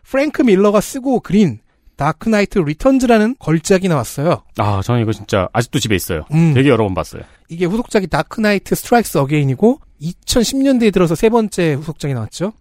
프랭크 0.04 0.42
밀러가 0.42 0.82
쓰고 0.82 1.22
그린 1.22 1.60
Dark 1.96 2.21
Knight 2.21 2.60
Returns라는 2.60 3.36
걸작이 3.40 3.88
나왔어요. 3.88 4.44
아, 4.58 4.82
저는 4.84 5.02
이거 5.02 5.14
진짜 5.14 5.48
아직도 5.54 5.80
집에 5.80 5.96
있어요. 5.96 6.26
음. 6.32 6.54
되게 6.54 6.70
여러 6.70 6.84
번 6.84 6.94
봤어요. 6.94 7.24
이게 7.50 7.66
후속작이 7.66 8.08
Dark 8.08 8.35
Knight 8.35 8.76
Strikes 8.76 9.18
Again이고 9.18 9.80
2010년대에 10.02 10.92
들어서 10.94 11.16
세 11.16 11.30
번째 11.30 11.74
후속작이 11.74 12.14
나왔죠. 12.14 12.54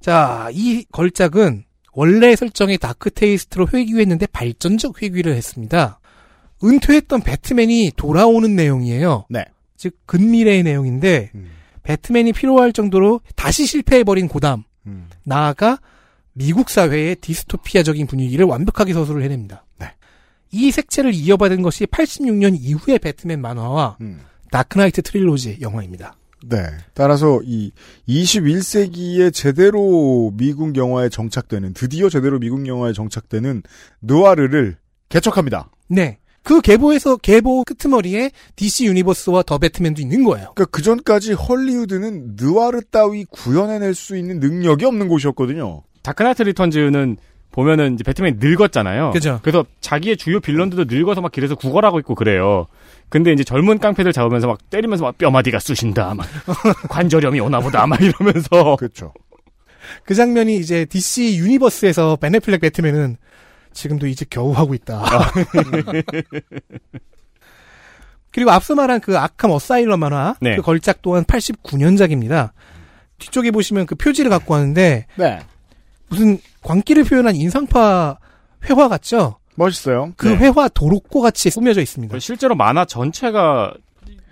자, 0.00 0.48
이 0.52 0.84
걸작은 0.92 1.64
원래 1.92 2.36
설정의 2.36 2.78
dark 2.78 3.10
taste로 3.10 3.68
회귀했는데 3.72 4.26
발전적 4.26 5.02
회귀를 5.02 5.34
했습니다. 5.34 6.00
은퇴했던 6.62 7.22
배트맨이 7.22 7.92
돌아오는 7.96 8.54
내용이에요. 8.54 9.26
네. 9.30 9.44
즉 9.76 9.96
근미래의 10.06 10.62
내용인데 10.62 11.30
음. 11.34 11.50
배트맨이 11.82 12.32
필요할 12.32 12.72
정도로 12.72 13.20
다시 13.36 13.66
실패해버린 13.66 14.28
고담 14.28 14.64
음. 14.86 15.08
나아가 15.24 15.78
미국 16.34 16.68
사회의 16.68 17.16
디스토피아적인 17.16 18.06
분위기를 18.06 18.44
완벽하게 18.44 18.92
서술을 18.92 19.22
해냅니다. 19.22 19.64
네. 19.78 19.86
이 20.50 20.70
색채를 20.70 21.14
이어받은 21.14 21.62
것이 21.62 21.86
86년 21.86 22.56
이후의 22.60 22.98
배트맨 22.98 23.40
만화와 23.40 23.96
음. 24.00 24.20
Dark 24.50 24.71
Knight 24.71 25.02
Trilogy 25.02 25.58
영화입니다. 25.60 26.16
네. 26.46 26.58
따라서 26.92 27.40
이 27.44 27.72
21세기에 28.08 29.32
제대로 29.32 30.32
미국 30.34 30.76
영화에 30.76 31.08
정착되는 31.08 31.72
드디어 31.72 32.08
제대로 32.08 32.38
미국 32.38 32.66
영화에 32.66 32.92
정착되는 32.92 33.62
느와르를 34.02 34.76
개척합니다. 35.08 35.70
네. 35.88 36.18
그 36.42 36.60
계보에서 36.60 37.16
계보 37.16 37.64
끄트머리에 37.64 38.30
DC 38.56 38.84
유니버스와 38.86 39.44
더 39.44 39.56
배트맨도 39.56 40.02
있는 40.02 40.24
거예요. 40.24 40.52
그러니까 40.54 40.66
그 40.66 40.82
전까지 40.82 41.32
헐리우드는 41.32 42.36
느와르 42.36 42.82
따위 42.90 43.24
구현해낼 43.24 43.94
수 43.94 44.16
있는 44.16 44.40
능력이 44.40 44.84
없는 44.84 45.08
곳이었거든요. 45.08 45.82
Dark 46.04 46.19
Knight 46.19 46.42
Returns는 46.42 47.16
보면은 47.50 47.94
이제 47.94 48.04
배트맨이 48.04 48.36
늙었잖아요. 48.38 49.10
그죠. 49.12 49.40
그래서 49.42 49.64
자기의 49.80 50.16
주요 50.16 50.40
빌런들도 50.40 50.92
늙어서 50.92 51.20
막 51.20 51.32
길에서 51.32 51.54
구걸하고 51.54 51.98
있고 52.00 52.14
그래요. 52.14 52.66
근데 53.08 53.32
이제 53.32 53.42
젊은 53.44 53.78
깡패들 53.78 54.12
잡으면서 54.12 54.46
막 54.46 54.58
때리면서 54.70 55.04
막 55.04 55.16
뼈마디가 55.18 55.58
쑤신다, 55.60 56.14
막 56.14 56.26
관절염이 56.90 57.40
오나 57.40 57.60
보다, 57.60 57.86
막 57.86 58.00
이러면서. 58.00 58.76
그렇죠. 58.76 59.12
그 60.04 60.14
장면이 60.14 60.56
이제 60.56 60.84
DC 60.84 61.36
Universe에서 61.38 62.16
벤 62.16 62.27
애플렉 62.27 62.60
배트맨은 62.60 63.16
지금도 63.72 64.08
이제 64.08 64.26
겨우 64.28 64.52
하고 64.52 64.74
있다. 64.74 65.04
그리고 68.32 68.50
앞서 68.50 68.74
말한 68.74 69.00
그 69.00 69.16
Arkham 69.16 69.52
Asylum 69.52 70.00
만화 70.00 70.34
네. 70.40 70.56
그 70.56 70.62
걸작 70.62 71.02
또한 71.02 71.22
89년작입니다. 71.24 72.50
뒤쪽에 73.18 73.52
보시면 73.52 73.86
그 73.86 73.94
표지를 73.94 74.28
갖고 74.28 74.54
왔는데 74.54 75.06
네. 75.14 75.38
무슨 76.08 76.38
광기를 76.62 77.04
표현한 77.04 77.36
인상파 77.36 78.18
회화 78.68 78.88
같죠? 78.88 79.38
멋있어요. 79.56 80.12
그 80.16 80.28
네. 80.28 80.36
회화 80.36 80.68
도록고 80.68 81.20
같이 81.20 81.50
꾸며져 81.50 81.80
있습니다. 81.80 82.18
실제로 82.18 82.54
만화 82.54 82.84
전체가 82.84 83.74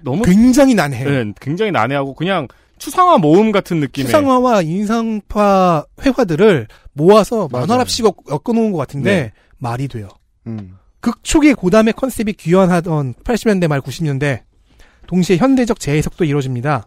너무 0.03 0.23
굉장히 0.23 0.75
난해해요. 0.75 1.25
네, 1.25 1.33
굉장히 1.41 1.71
난해하고 1.71 2.15
그냥 2.15 2.49
추상화 2.79 3.19
모음 3.19 3.53
같은 3.53 3.79
느낌의 3.79 4.07
추상화와 4.07 4.63
인상파 4.63 5.85
회화들을 6.05 6.67
모아서. 6.93 7.49
만화랍식 7.53 8.05
엮어놓은 8.29 8.73
것 8.73 8.79
같은데 8.79 9.15
네. 9.15 9.33
말이 9.59 9.87
돼요. 9.87 10.09
음. 10.47 10.77
극초기 11.01 11.55
고담의 11.55 11.93
컨셉이 11.95 12.33
귀환하던 12.33 13.15
80년대 13.25 13.69
말 13.69 13.81
90년대 13.81 14.41
동시에 15.07 15.37
현대적 15.37 15.79
재해석도 15.79 16.25
이루어집니다. 16.25 16.87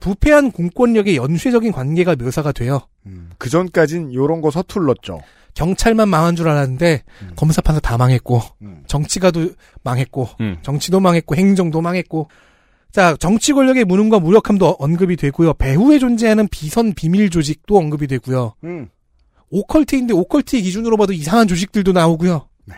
부패한 0.00 0.52
공권력의 0.52 1.16
연쇄적인 1.16 1.72
관계가 1.72 2.16
묘사가 2.16 2.52
돼요. 2.52 2.80
음. 3.06 3.30
그 3.38 3.48
전까진 3.48 4.12
요런 4.12 4.40
거 4.40 4.50
서툴렀죠. 4.50 5.20
경찰만 5.54 6.08
망한 6.08 6.36
줄 6.36 6.48
알았는데 6.48 7.02
음. 7.22 7.32
검사 7.36 7.62
판사 7.62 7.80
다 7.80 7.96
망했고 7.96 8.42
음. 8.62 8.82
정치가도 8.86 9.50
망했고 9.82 10.28
음. 10.40 10.58
정치도 10.62 11.00
망했고 11.00 11.36
행정도 11.36 11.80
망했고 11.80 12.28
자 12.92 13.16
정치 13.16 13.52
권력의 13.52 13.84
무능과 13.84 14.20
무력함도 14.20 14.76
언급이 14.78 15.16
되고요 15.16 15.54
배후에 15.54 15.98
존재하는 15.98 16.48
비선 16.48 16.92
비밀 16.92 17.30
조직도 17.30 17.76
언급이 17.76 18.06
되고요 18.06 18.54
음. 18.64 18.88
오컬트인데 19.50 20.12
오컬트의 20.12 20.62
기준으로 20.62 20.96
봐도 20.96 21.12
이상한 21.12 21.46
조직들도 21.46 21.92
나오고요 21.92 22.48
네. 22.66 22.76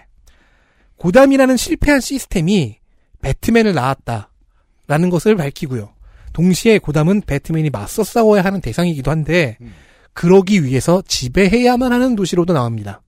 고담이라는 0.97 1.57
실패한 1.57 2.01
시스템이 2.01 2.79
배트맨을 3.23 3.75
낳았다라는 3.75 5.11
것을 5.11 5.37
밝히고요 5.37 5.96
동시에 6.37 6.78
고담은 6.78 7.23
배트맨이 7.23 7.71
맞서 7.71 8.05
싸워야 8.05 8.45
하는 8.45 8.61
대상이기도 8.61 9.11
한데 9.11 9.57
음. 9.62 9.73
그러기 10.12 10.64
위해서 10.64 11.02
지배해야만 11.07 11.95
하는 11.95 12.14
도시로도 12.14 12.52
나옵니다. 12.52 13.00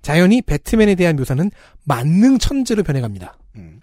자연히 0.00 0.40
배트맨에 0.40 0.94
대한 0.94 1.16
묘사는 1.16 1.50
만능 1.84 2.38
천재로 2.38 2.82
변해갑니다. 2.82 3.36
음. 3.56 3.80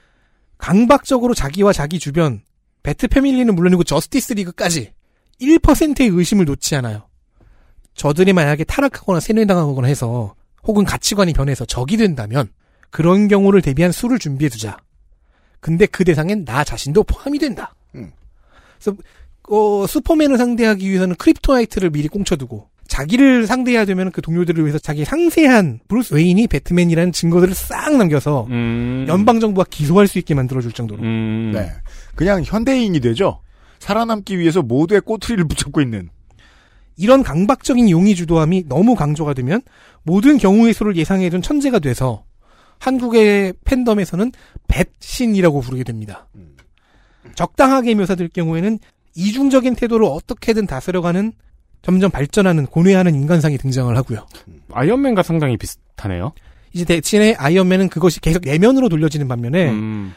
강박적으로 0.58 1.36
자기와 1.36 1.72
자기 1.72 2.00
주변, 2.00 2.42
배트 2.82 3.10
패밀리는 3.10 3.54
물론이고 3.54 3.84
저스티스 3.84 4.34
리그까지 4.34 4.92
1%의 5.40 6.08
의심을 6.08 6.46
놓지 6.46 6.76
않아요. 6.78 7.08
저들이 7.94 8.34
만약에 8.34 8.64
타락하거나 8.64 9.20
세뇌당하거나 9.20 9.88
해서 9.88 10.34
혹은 10.64 10.84
가치관이 10.84 11.34
변해서 11.34 11.64
적이 11.64 11.98
된다면 11.98 12.50
그런 12.90 13.28
경우를 13.28 13.62
대비한 13.62 13.92
수를 13.92 14.18
준비해두자. 14.18 14.78
근데 15.60 15.86
그 15.86 16.04
대상엔 16.04 16.44
나 16.44 16.64
자신도 16.64 17.04
포함이 17.04 17.38
된다. 17.38 17.76
음. 17.94 18.12
그래서 18.80 18.98
어, 19.50 19.86
슈퍼맨을 19.88 20.38
상대하기 20.38 20.88
위해서는 20.88 21.16
kryptonite를 21.16 21.90
미리 21.90 22.08
꽁쳐두고 22.08 22.70
자기를 22.88 23.48
상대해야 23.48 23.86
되면 23.86 24.12
그 24.12 24.22
동료들을 24.22 24.64
위해서 24.64 24.80
자기 24.80 25.06
상세한 25.06 25.80
브루스 25.88 26.14
웨인이 26.14 26.48
배트맨이라는 26.48 27.12
증거들을 27.12 27.54
싹 27.54 27.96
남겨서 27.96 28.48
음. 28.50 29.06
연방 29.08 29.40
정부가 29.40 29.66
기소할 29.70 30.08
수 30.08 30.18
있게 30.20 30.34
만들어줄 30.34 30.72
정도로 30.72 31.04
음. 31.04 31.52
네. 31.54 31.70
그냥 32.16 32.44
현대인이 32.44 33.00
되죠. 33.00 33.42
살아남기 33.80 34.40
위해서 34.40 34.62
모두의 34.62 35.02
꼬투리를 35.02 35.48
붙잡고 35.48 35.82
있는. 35.82 36.10
이런 36.96 37.22
강박적인 37.22 37.90
용의 37.92 38.16
주도함이 38.16 38.64
너무 38.68 38.96
강조가 38.96 39.34
되면 39.34 39.62
모든 40.02 40.38
경우의 40.38 40.74
수를 40.74 40.96
예상해둔 40.96 41.44
천재가 41.44 41.80
돼서 41.80 42.24
한국의 42.80 43.54
팬덤에서는 43.66 44.32
배신이라고 44.68 45.62
부르게 45.62 45.84
됩니다. 45.84 46.28
적당하게 47.36 47.96
묘사될 47.96 48.30
경우에는 48.30 48.80
이중적인 49.16 49.76
태도로 49.76 50.12
어떻게든 50.14 50.68
다스려가는 50.68 51.34
점점 51.82 52.12
발전하는 52.12 52.66
고뇌하는 52.66 53.16
인간상이 53.16 53.58
등장을 53.58 53.96
하고요. 53.96 54.26
아이언맨과 54.72 55.24
상당히 55.24 55.58
비슷하네요. 55.58 56.34
이제 56.74 56.86
대신에 56.86 57.34
아이언맨은 57.38 57.90
그것이 57.90 58.20
계속 58.20 58.44
내면으로 58.44 58.90
돌려지는 58.90 59.28
반면에 59.28 59.70
음. 59.70 60.14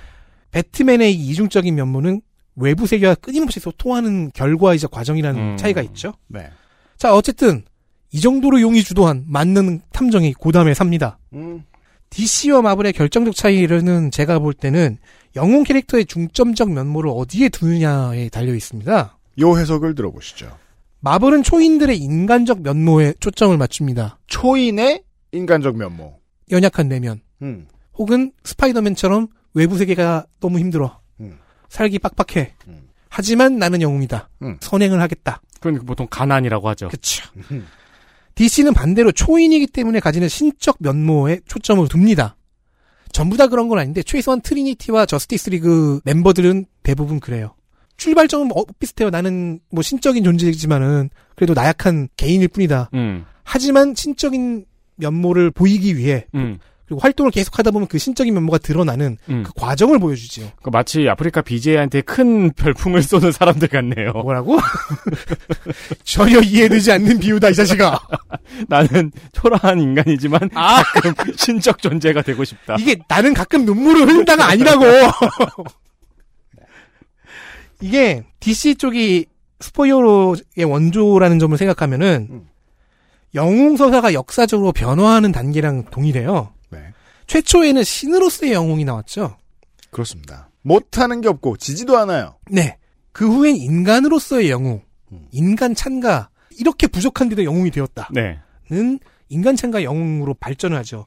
배트맨의 0.51 1.15
이 1.15 1.29
이중적인 1.29 1.75
면모는 1.75 2.21
외부 2.57 2.87
세계와 2.87 3.15
끊임없이 3.15 3.61
소통하는 3.61 4.31
결과이자 4.35 4.89
과정이라는 4.89 5.41
음. 5.41 5.57
차이가 5.57 5.81
있죠. 5.83 6.13
네. 6.29 6.51
자, 6.99 7.15
어쨌든 7.15 7.65
이 8.13 8.21
정도로 8.21 8.61
용이 8.61 8.83
주도한 8.83 9.25
맞는 9.29 9.83
탐정이 9.93 10.35
고담에 10.35 10.75
삽니다. 10.75 11.19
음. 11.33 11.63
DC와 12.11 12.61
마블의 12.63 12.93
결정적 12.93 13.35
차이는 13.35 14.11
제가 14.11 14.39
볼 14.41 14.53
때는 14.53 14.99
영웅 15.37 15.63
캐릭터의 15.63 16.07
중점적 16.07 16.71
면모를 16.73 17.11
어디에 17.15 17.49
두느냐에 17.49 18.29
달려 18.29 18.55
있습니다. 18.55 19.17
요 19.41 19.59
해석을 19.59 19.95
들어보시죠. 19.95 20.57
마블은 21.01 21.43
초인들의 21.45 21.97
인간적 21.97 22.63
면모에 22.63 23.15
초점을 23.21 23.57
맞춥니다. 23.57 24.19
초인의 24.27 25.05
인간적 25.33 25.77
면모. 25.77 26.19
연약한 26.51 26.89
내면, 26.89 27.21
음. 27.43 27.67
혹은 27.97 28.33
스파이더맨처럼 28.43 29.29
외부 29.55 29.79
세계가 29.79 30.27
너무 30.41 30.59
힘들어. 30.59 31.01
음. 31.21 31.39
살기 31.69 32.01
빡빡해. 32.01 32.55
음. 32.67 32.89
하지만 33.09 33.57
나는 33.59 33.81
영웅이다. 33.83 34.29
음. 34.43 34.57
선행을 34.61 35.01
하겠다. 35.01 35.41
그건 35.61 35.85
보통 35.87 36.07
가난이라고 36.11 36.69
하죠. 36.71 36.89
그쵸. 36.89 37.25
DC는 38.35 38.75
반대로 38.75 39.13
초인이기 39.13 39.67
때문에 39.67 40.01
가지는 40.01 40.29
신적 40.29 40.77
면모에 40.81 41.41
초점을 41.47 41.87
둡니다. 41.93 42.37
전부 43.13 43.37
다 43.37 43.49
그런 43.49 43.69
건 43.69 43.79
아닌데 43.79 44.03
최소한 44.03 44.41
트리니티와 44.41 45.07
저스티스 45.07 45.51
리그 45.51 46.01
멤버들은 46.05 46.67
대부분 46.83 47.21
그래요. 47.21 47.55
출발점은 47.97 48.49
뭐 48.49 48.65
비슷해요. 48.79 49.11
나는 49.11 49.61
뭐 49.71 49.83
신적인 49.83 50.25
존재이지만은 50.25 51.11
그래도 51.35 51.53
나약한 51.55 52.09
개인일 52.17 52.49
뿐이다. 52.49 52.91
음. 52.95 53.27
하지만 53.43 53.95
신적인 53.95 54.65
면모를 54.97 55.51
보이기 55.51 55.97
위해 55.97 56.27
음. 56.35 56.59
그리고 56.91 57.03
활동을 57.03 57.31
계속하다 57.31 57.71
보면 57.71 57.87
그 57.87 57.99
신적인 57.99 58.35
면모가 58.35 58.59
드러나는 58.59 59.17
음. 59.29 59.45
그 59.45 59.53
과정을 59.55 60.01
보여주지요. 60.01 60.49
그 60.61 60.71
마치 60.71 61.09
아프리카 61.09 61.41
BJ한테 61.41 62.01
큰 62.01 62.51
별풍을 62.51 63.05
쏘는 63.05 63.31
사람들 63.31 63.69
같네요. 63.69 64.11
뭐라고? 64.11 64.59
전혀 66.03 66.41
이해되지 66.41 66.91
않는 66.91 67.21
비유다 67.21 67.51
이 67.51 67.55
자식아. 67.55 67.97
나는 68.67 69.13
초라한 69.31 69.79
인간이지만 69.79 70.51
아. 70.55 70.83
가끔 70.83 71.15
신적 71.37 71.81
존재가 71.81 72.23
되고 72.23 72.43
싶다. 72.43 72.75
이게 72.81 72.97
나는 73.07 73.35
가끔 73.35 73.65
눈물을 73.65 74.09
흘린다가 74.09 74.49
아니라고. 74.49 74.85
이게 77.81 78.25
DC 78.41 78.75
쪽이 78.75 79.27
스포이어로의 79.61 80.65
원조라는 80.67 81.39
점을 81.39 81.57
생각하면은 81.57 82.27
음. 82.31 82.49
영웅 83.37 83.77
서사가 83.77 84.13
역사적으로 84.13 84.73
변화하는 84.73 85.31
단계랑 85.31 85.85
동일해요. 85.93 86.51
네. 87.31 87.41
최초에는 87.41 87.85
신으로서의 87.85 88.53
영웅이 88.53 88.85
나왔죠. 88.85 89.37
그렇습니다. 89.91 90.51
못하는 90.63 91.21
게 91.21 91.29
없고 91.29 91.57
지지도 91.57 91.97
않아요. 91.99 92.37
네. 92.51 92.77
그 93.13 93.29
후엔 93.29 93.57
인간으로서의 93.57 94.51
영웅, 94.51 94.83
음. 95.13 95.27
인간 95.31 95.75
찬가 95.75 96.29
이렇게 96.59 96.87
부족한데도 96.89 97.45
영웅이 97.45 97.71
되었다. 97.71 98.09
네. 98.13 98.39
는 98.71 98.99
인간 99.29 99.57
창가 99.57 99.85
영웅으로 99.85 100.35
발전을 100.35 100.77
하죠. 100.79 101.07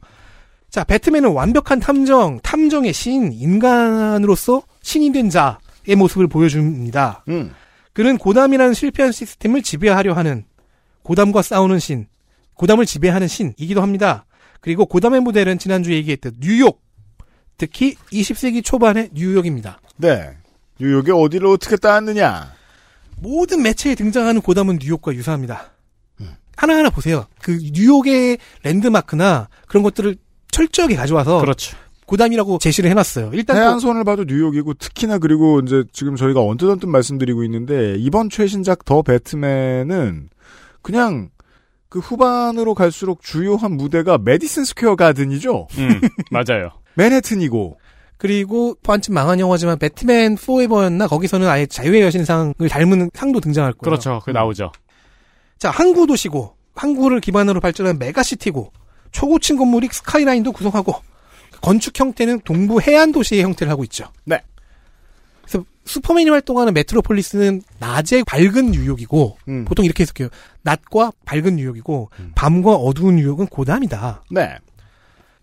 자, 0.70 0.84
배트맨은 0.84 1.32
완벽한 1.32 1.80
탐정, 1.80 2.40
탐정의 2.42 2.94
신, 2.94 3.32
인간으로서 3.32 4.64
신이 4.82 5.12
된 5.12 5.30
자의 5.30 5.96
모습을 5.98 6.28
보여줍니다. 6.28 7.26
음. 7.28 7.54
그는 7.92 8.18
고담이라는 8.18 8.74
실패한 8.74 9.12
시스템을 9.12 9.62
지배하려 9.62 10.14
하는 10.14 10.46
고담과 11.04 11.42
싸우는 11.42 11.80
신, 11.80 12.08
고담을 12.56 12.86
지배하는 12.86 13.28
신이기도 13.28 13.82
합니다. 13.82 14.26
그리고 14.64 14.86
고담의 14.86 15.20
모델은 15.20 15.60
지난주에 15.60 15.96
얘기했던 15.98 16.36
뉴욕, 16.40 16.82
특히 17.58 17.96
20세기 18.14 18.64
초반의 18.64 19.10
뉴욕입니다. 19.12 19.82
네. 19.98 20.38
뉴욕에 20.80 21.12
어디를 21.12 21.48
어떻게 21.48 21.76
따왔느냐. 21.76 22.54
모든 23.18 23.62
매체에 23.62 23.94
등장하는 23.96 24.40
고담은 24.40 24.80
뉴욕과 24.82 25.16
유사합니다. 25.16 25.74
하나하나 26.56 26.90
보세요. 26.90 27.26
그 27.42 27.60
뉴욕의 27.74 28.38
랜드마크나 28.64 29.50
그런 29.68 29.84
것들을 29.84 30.16
철저하게 30.50 30.96
가져와서 30.96 31.42
그렇죠. 31.42 31.76
고담이라고 32.06 32.58
제시를 32.60 32.90
해놨어요. 32.92 33.32
일단 33.34 33.58
또 33.58 33.62
해안선을 33.62 34.06
봐도 34.06 34.24
뉴욕이고 34.24 34.76
특히나 34.76 35.18
그리고 35.18 35.60
이제 35.60 35.84
지금 35.92 36.16
저희가 36.16 36.42
언뜻 36.42 36.70
언뜻 36.70 36.88
말씀드리고 36.88 37.44
있는데 37.44 37.96
이번 37.98 38.30
최신작 38.30 38.86
The 38.86 39.02
Batman은 39.02 40.30
그냥 40.82 41.30
그 41.94 42.00
후반으로 42.00 42.74
갈수록 42.74 43.22
주요한 43.22 43.74
무대가 43.74 44.18
메디슨 44.18 44.66
스퀘어 44.66 44.96
가든이죠. 44.96 45.68
음, 45.78 46.02
맞아요. 46.32 46.72
맨해튼이고 46.98 47.78
그리고 48.18 48.76
반쯤 48.82 49.14
망한 49.14 49.40
영화지만 49.40 49.78
Batman 49.78 50.38
Forever였나 50.38 51.06
거기서는 51.06 51.48
아예 51.48 51.68
자유의 51.68 52.02
여신상을 52.02 52.56
닮은 52.68 53.12
상도 53.14 53.40
등장할 53.40 53.74
거예요. 53.74 53.84
그렇죠. 53.84 54.22
그 54.26 54.32
나오죠. 54.32 54.72
자 55.60 55.70
항구 55.70 56.08
도시고 56.08 56.56
항구를 56.74 57.20
기반으로 57.20 57.60
발전한 57.60 58.00
메가시티고 58.00 58.74
초고층 59.12 59.58
건물이 59.58 59.90
스카이라인도 59.92 60.52
구성하고 60.52 60.96
건축 61.62 62.00
형태는 62.00 62.42
동부 62.44 62.82
해안 62.82 63.12
도시의 63.12 63.44
형태를 63.44 63.70
하고 63.70 63.84
있죠. 63.84 64.06
네. 64.26 64.42
슈퍼맨이 65.86 66.30
활동하는 66.30 66.74
메트로폴리스는 66.74 67.62
낮에 67.80 68.24
밝은 68.24 68.72
뉴욕이고 68.72 69.38
음. 69.50 69.66
보통 69.66 69.86
이렇게 69.86 70.04
해석해요. 70.04 70.30
낮과 70.62 71.12
밝은 71.26 71.58
뉴욕이고 71.58 72.10
음. 72.20 72.32
밤과 72.36 72.76
어두운 72.76 73.18
뉴욕은 73.18 73.48
고담이다. 73.48 74.24
네. 74.32 74.58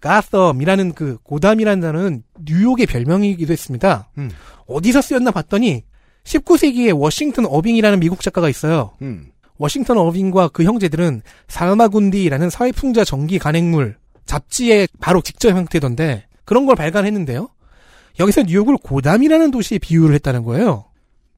가썸이라는 0.00 0.94
그 0.94 1.18
고담이라는 1.22 1.80
단어는 1.80 2.22
뉴욕의 2.44 2.86
별명이기도 2.86 3.52
했습니다. 3.52 4.08
음. 4.18 4.30
어디서 4.66 5.02
쓰였나 5.02 5.30
봤더니 5.30 5.84
19세기에 6.24 6.98
워싱턴 6.98 7.46
어빙이라는 7.46 8.00
미국 8.00 8.20
작가가 8.22 8.48
있어요. 8.48 8.92
음. 9.02 9.26
워싱턴 9.58 9.98
어빙과 9.98 10.48
그 10.48 10.64
형제들은 10.64 11.20
살마군디라는 11.48 12.48
사회풍자 12.48 13.04
전기 13.04 13.38
간행물 13.38 13.96
잡지의 14.24 14.88
바로 15.00 15.20
직접 15.20 15.50
형태던데 15.50 16.26
그런 16.44 16.64
걸 16.64 16.76
발간했는데요. 16.76 17.48
여기서 18.20 18.42
뉴욕을 18.42 18.76
고담이라는 18.76 19.50
도시에 19.50 19.78
비유를 19.78 20.14
했다는 20.16 20.44
거예요. 20.44 20.84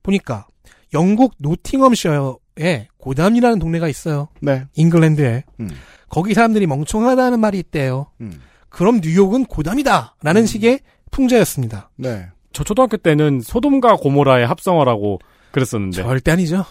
보니까 0.03 0.47
영국 0.93 1.35
노팅엄셔에 1.39 2.89
고담이라는 2.99 3.59
동네가 3.59 3.89
있어요. 3.89 4.29
네. 4.41 4.65
잉글랜드에. 4.75 5.45
음. 5.61 5.71
거기 6.09 6.35
사람들이 6.35 6.67
멍청하다는 6.67 7.41
말이 7.41 7.59
있대요. 7.59 8.09
음. 8.21 8.41
그럼 8.69 9.01
뉴욕은 9.03 9.47
고담이다! 9.47 10.17
라는 10.23 10.45
식의 10.45 10.81
풍자였습니다. 11.11 11.91
네. 11.97 12.27
저 12.53 12.65
초등학교 12.65 12.97
때는 12.97 13.41
소돔과 13.41 13.97
고모라의 13.97 14.47
합성어라고 14.47 15.21
그랬었는데. 15.53 16.03
절대 16.03 16.33
아니죠. 16.33 16.65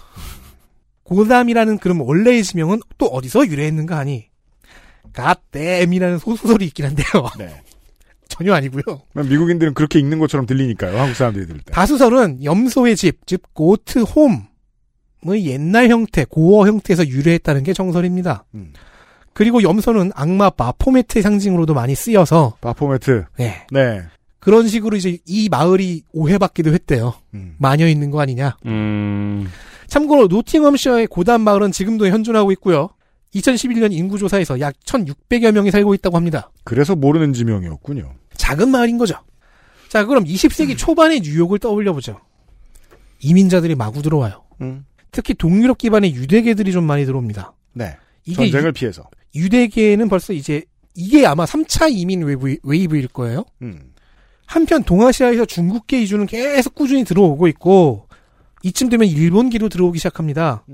고담이라는 1.04 1.78
그럼 1.80 2.02
원래의 2.02 2.44
지명은 2.44 2.82
또 2.98 3.08
어디서 3.08 3.48
유래했는가 3.48 3.98
하니 3.98 4.28
갓댐이라는 5.14 6.20
소설이 6.20 6.66
있긴 6.66 6.86
한데요. 6.86 7.28
네. 7.38 7.62
전혀 8.42 8.54
아니고요. 8.56 8.84
미국인들은 9.14 9.76
그렇게 9.76 10.00
읽는 10.00 10.18
것처럼 10.20 10.46
들리니까요. 10.48 11.00
한국 11.00 11.16
사람들이 11.16 11.46
들을 11.46 11.62
때. 11.62 11.72
다수설은 11.72 12.44
염소의 12.44 12.96
집, 12.96 13.28
즉 13.28 13.42
고트 13.54 14.00
홈의 14.00 15.46
옛날 15.46 15.90
형태, 15.90 16.26
고어 16.26 16.68
형태에서 16.68 17.08
유래했다는 17.08 17.64
게 17.64 17.74
정설입니다. 17.74 18.46
음. 18.56 18.74
그리고 19.34 19.62
염소는 19.62 20.12
악마 20.16 20.50
바포메트의 20.50 21.22
상징으로도 21.22 21.74
많이 21.74 21.96
쓰여서 21.96 22.58
바포메트. 22.62 23.26
네. 23.38 23.66
네. 23.72 24.02
그런 24.40 24.68
식으로 24.68 24.98
이제 24.98 25.20
이 25.28 25.48
마을이 25.50 26.02
오해받기도 26.12 26.74
했대요. 26.74 27.14
음. 27.36 27.56
마녀 27.60 27.88
있는 27.88 28.10
거 28.10 28.20
아니냐. 28.20 28.58
음. 28.66 29.48
참고로 29.86 30.28
노팅엄셔의 30.28 31.08
고단 31.08 31.42
마을은 31.42 31.72
지금도 31.72 32.08
현존하고 32.08 32.52
있고요. 32.54 32.90
2011년 33.36 33.94
인구조사에서 33.94 34.60
약 34.60 34.74
1,600여 34.86 35.52
명이 35.52 35.72
살고 35.72 35.94
있다고 35.94 36.18
합니다. 36.18 36.50
그래서 36.64 36.96
모르는 36.96 37.34
지명이었군요. 37.34 38.21
작은 38.36 38.70
마을인 38.70 38.98
거죠. 38.98 39.16
자, 39.90 40.06
그럼 40.06 40.24
20세기 40.24 40.78
초반의 40.78 41.22
뉴욕을 41.22 41.60
떠올려 41.60 41.94
보죠. 41.94 42.20
이민자들이 43.20 43.76
마구 43.76 44.02
들어와요. 44.02 44.44
음. 44.62 44.86
특히 45.12 45.34
동유럽 45.34 45.78
기반의 45.78 46.16
유대계들이 46.16 46.72
좀 46.72 46.86
많이 46.86 47.06
들어옵니다. 47.06 47.54
네. 47.74 47.98
이게 48.26 48.44
전쟁을 48.44 48.72
피해서. 48.72 49.04
유, 49.36 49.50
대계는 49.50 50.10
벌써 50.10 50.34
이제 50.34 50.64
이게 50.96 51.26
아마 51.26 51.46
3차 51.46 51.92
이민 51.92 52.24
wave, 52.24 52.58
wave일 52.64 53.08
거예요. 53.08 53.46
음. 53.62 53.92
한편 54.46 54.84
동아시아에서 54.84 55.46
중국계 55.46 56.02
이주는 56.02 56.26
계속 56.26 56.76
꾸준히 56.76 57.04
들어오고 57.04 57.48
있고 57.48 58.08
이쯤 58.64 58.90
되면 58.90 59.08
일본계도 59.08 59.70
들어오기 59.70 59.98
시작합니다. 60.00 60.66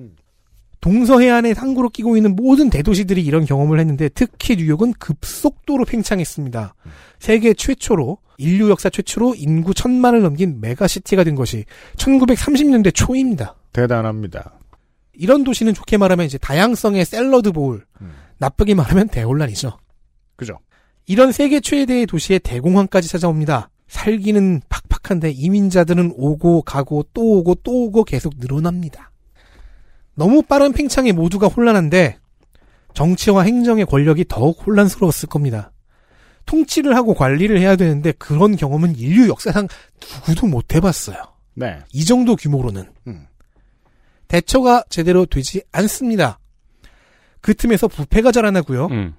음. 0.77 0.81
동서해안에 0.81 1.51
항구로 1.51 1.89
끼고 1.89 2.17
있는 2.17 2.35
모든 2.35 2.69
대도시들이 2.69 3.23
이런 3.23 3.45
경험을 3.45 3.79
했는데 3.79 4.09
특히 4.09 4.55
뉴욕은 4.55 4.93
급속도로 4.93 5.85
팽창했습니다. 5.85 6.75
세계 7.19 7.53
최초로 7.53 8.19
인류 8.37 8.69
역사 8.69 8.89
최초로 8.89 9.35
인구 9.35 9.73
천만을 9.73 10.21
넘긴 10.21 10.61
메가시티가 10.61 11.23
된 11.23 11.35
것이 11.35 11.65
1930년대 11.95 12.93
초입니다. 12.93 13.55
대단합니다. 13.73 14.53
이런 15.13 15.43
도시는 15.43 15.73
좋게 15.73 15.97
말하면 15.97 16.25
이제 16.25 16.37
다양성의 16.37 17.03
salad 17.05 17.51
bowl, 17.51 17.85
음. 18.01 18.11
나쁘게 18.37 18.75
말하면 18.75 19.09
대혼란이죠. 19.09 19.77
그죠. 20.35 20.59
이런 21.07 21.31
세계 21.31 21.59
최대의 21.59 22.05
도시에 22.05 22.37
대공황까지 22.39 23.07
찾아옵니다. 23.07 23.69
살기는 23.87 24.61
팍팍한데 24.69 25.31
이민자들은 25.31 26.13
오고 26.15 26.61
가고 26.63 27.05
또 27.13 27.37
오고 27.39 27.55
또 27.63 27.85
오고 27.85 28.03
계속 28.03 28.33
늘어납니다. 28.37 29.11
너무 30.17 30.41
빠른 30.41 30.73
팽창에 30.73 31.11
모두가 31.11 31.47
혼란한데 31.47 32.17
정치와 32.95 33.43
행정의 33.43 33.85
권력이 33.85 34.25
더욱 34.27 34.65
혼란스러웠을 34.65 35.29
겁니다. 35.29 35.71
통치를 36.47 36.95
하고 36.95 37.13
관리를 37.13 37.59
해야 37.59 37.75
되는데 37.75 38.13
그런 38.13 38.55
경험은 38.55 38.95
인류 38.95 39.29
역사상 39.29 39.67
누구도 40.01 40.47
못 40.47 40.73
해봤어요. 40.73 41.17
네. 41.53 41.77
이 41.93 42.03
정도 42.03 42.35
규모로는. 42.35 42.89
음. 43.05 43.27
대처가 44.27 44.83
제대로 44.89 45.27
되지 45.27 45.61
않습니다. 45.71 46.39
그 47.41 47.53
틈에서 47.53 47.87
부패가 47.87 48.31
자라나고요. 48.31 48.87
음. 48.87 49.13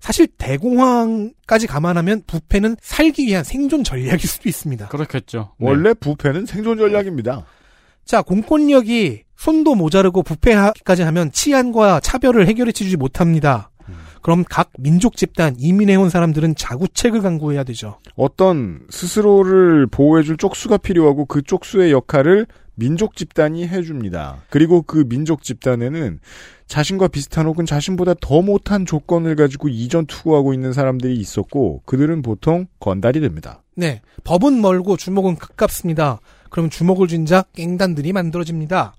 사실 0.00 0.26
대공황까지 0.26 1.68
감안하면 1.68 2.24
부패는 2.26 2.76
살기 2.80 3.26
위한 3.26 3.44
생존 3.44 3.84
전략일 3.84 4.20
수도 4.26 4.48
있습니다. 4.48 4.88
그렇겠죠. 4.88 5.54
네. 5.58 5.66
원래 5.68 5.94
부패는 5.94 6.46
생존 6.46 6.78
전략입니다. 6.78 7.46
자, 8.04 8.20
공권력이 8.22 9.22
손도 9.42 9.74
모자르고 9.74 10.22
부패하기까지 10.22 11.02
하면 11.02 11.32
치안과 11.32 11.98
차별을 11.98 12.46
해결해 12.46 12.70
주지 12.70 12.96
못합니다. 12.96 13.70
그럼 14.22 14.44
각 14.48 14.70
민족 14.78 15.16
집단, 15.16 15.56
이민해온 15.58 16.10
사람들은 16.10 16.54
자구책을 16.54 17.22
강구해야 17.22 17.64
되죠. 17.64 17.98
어떤 18.14 18.86
스스로를 18.88 19.88
보호해줄 19.88 20.36
쪽수가 20.36 20.76
필요하고 20.76 21.24
그 21.24 21.42
쪽수의 21.42 21.90
역할을 21.90 22.46
민족 22.76 23.16
집단이 23.16 23.66
해줍니다. 23.66 24.44
그리고 24.48 24.82
그 24.82 25.04
민족 25.08 25.42
집단에는 25.42 26.20
자신과 26.68 27.08
비슷한 27.08 27.46
혹은 27.46 27.66
자신보다 27.66 28.14
더 28.20 28.42
못한 28.42 28.86
조건을 28.86 29.34
가지고 29.34 29.68
이전 29.68 30.06
투구하고 30.06 30.54
있는 30.54 30.72
사람들이 30.72 31.16
있었고 31.16 31.82
그들은 31.84 32.22
보통 32.22 32.68
건달이 32.78 33.20
됩니다. 33.20 33.64
네. 33.74 34.02
법은 34.22 34.60
멀고 34.60 34.96
주먹은 34.96 35.34
가깝습니다. 35.36 36.20
그럼 36.48 36.70
주먹을 36.70 37.08
쥔 37.08 37.26
자 37.26 37.44
깽단들이 37.54 38.12
만들어집니다. 38.12 38.94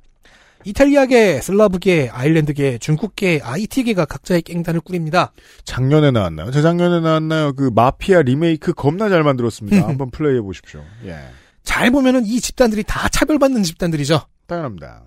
이탈리아계, 0.65 1.41
슬라브계, 1.41 2.09
아일랜드계, 2.11 2.77
중국계, 2.77 3.41
IT계가 3.43 4.05
각자의 4.05 4.41
깽단을 4.43 4.81
꾸립니다. 4.81 5.31
작년에 5.65 6.11
나왔나요? 6.11 6.51
재작년에 6.51 6.99
나왔나요? 7.01 7.53
그 7.53 7.71
마피아 7.73 8.21
리메이크 8.21 8.73
겁나 8.73 9.09
잘 9.09 9.23
만들었습니다. 9.23 9.85
한번 9.87 10.09
플레이해 10.11 10.41
보십시오. 10.41 10.83
예. 11.05 11.17
잘 11.63 11.91
보면은 11.91 12.25
이 12.25 12.39
집단들이 12.39 12.83
다 12.83 13.07
차별받는 13.09 13.63
집단들이죠. 13.63 14.21
당연합니다. 14.47 15.03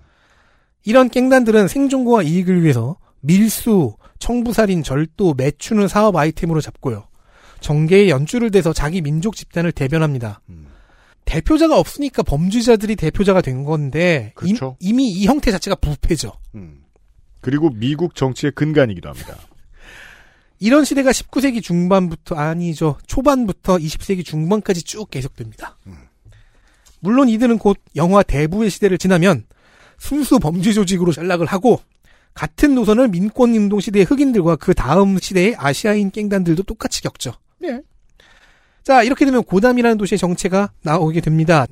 이런 0.85 1.09
깽단들은 1.09 1.67
생존과 1.67 2.23
이익을 2.23 2.63
위해서 2.63 2.97
밀수, 3.21 3.95
청부살인, 4.19 4.83
절도, 4.83 5.33
매춘을 5.35 5.89
사업 5.89 6.15
아이템으로 6.15 6.61
잡고요. 6.61 7.07
정계에 7.59 8.09
연주를 8.09 8.51
대서 8.51 8.73
자기 8.73 9.01
민족 9.01 9.35
집단을 9.35 9.71
대변합니다. 9.71 10.41
음. 10.49 10.67
대표자가 11.27 11.77
없으니까 11.77 12.23
범죄자들이 12.23 12.95
대표자가 12.95 13.41
된 13.41 13.63
건데 13.63 14.33
임- 14.43 14.55
그렇죠. 14.55 14.77
이미 14.79 15.11
이 15.11 15.25
형태 15.25 15.51
자체가 15.51 15.75
부패죠. 15.75 16.31
음. 16.55 16.83
그리고 17.41 17.69
미국 17.69 18.15
정치의 18.15 18.53
근간이기도 18.53 19.09
합니다. 19.09 19.37
이런 20.59 20.85
시대가 20.85 21.11
19세기 21.11 21.61
중반부터 21.61 22.35
아니죠. 22.35 22.97
초반부터 23.05 23.77
20세기 23.77 24.25
중반까지 24.25 24.83
쭉 24.83 25.11
계속됩니다. 25.11 25.77
물론 26.99 27.29
이들은 27.29 27.59
곧 27.59 27.77
영화 27.95 28.23
대부의 28.23 28.71
시대를 28.71 28.97
지나면 28.97 29.45
순수 29.99 30.39
범죄 30.39 30.73
조직으로 30.73 31.11
전락을 31.11 31.45
하고 31.45 31.79
같은 32.33 32.73
노선을 32.73 33.07
민권 33.09 33.53
운동 33.55 33.79
시대의 33.79 34.05
흑인들과 34.05 34.55
그 34.55 34.73
다음 34.73 35.19
시대의 35.19 35.55
아시아인 35.57 36.09
깽단들도 36.09 36.63
똑같이 36.63 37.01
겪죠. 37.03 37.33
네. 37.59 37.81
자 38.87 39.03
이렇게 39.03 39.25
되면 39.25 39.43
고담이라는 39.43 39.97
도시의 39.97 40.17
정체가 40.17 40.71
나오게 40.81 41.19
됩니다. 41.19 41.65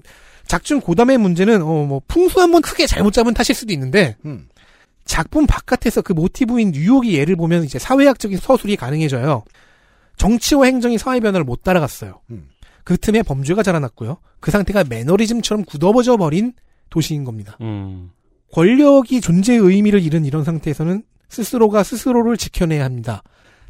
작중 0.47 0.81
고담의 0.81 1.17
문제는 1.17 1.61
어, 1.61 1.85
뭐 1.85 2.01
풍수 2.09 2.41
한번 2.41 2.61
크게 2.61 2.87
잘못 2.87 3.13
잡은 3.13 3.33
탓일 3.33 3.55
수도 3.55 3.71
있는데 3.71 4.17
음. 4.25 4.49
작품 5.05 5.47
바깥에서 5.47 6.01
그 6.01 6.11
모티브인 6.11 6.71
뉴욕의 6.71 7.13
예를 7.13 7.37
보면 7.37 7.63
이제 7.63 7.79
사회학적인 7.79 8.37
서술이 8.37 8.75
가능해져요. 8.75 9.45
정치와 10.17 10.65
행정이 10.65 10.97
사회 10.97 11.21
변화를 11.21 11.45
못 11.45 11.63
따라갔어요. 11.63 12.19
음. 12.31 12.49
그 12.83 12.97
틈에 12.97 13.23
범죄가 13.23 13.63
자라났고요. 13.63 14.17
그 14.41 14.51
상태가 14.51 14.83
매너리즘처럼 14.83 15.63
굳어져 15.63 16.17
버린 16.17 16.51
도시인 16.89 17.23
겁니다. 17.23 17.55
음. 17.61 18.11
권력이 18.51 19.21
존재의 19.21 19.59
의미를 19.59 20.03
잃은 20.03 20.25
이런 20.25 20.43
상태에서는 20.43 21.01
스스로가 21.29 21.83
스스로를 21.83 22.35
지켜내야 22.35 22.83
합니다. 22.83 23.23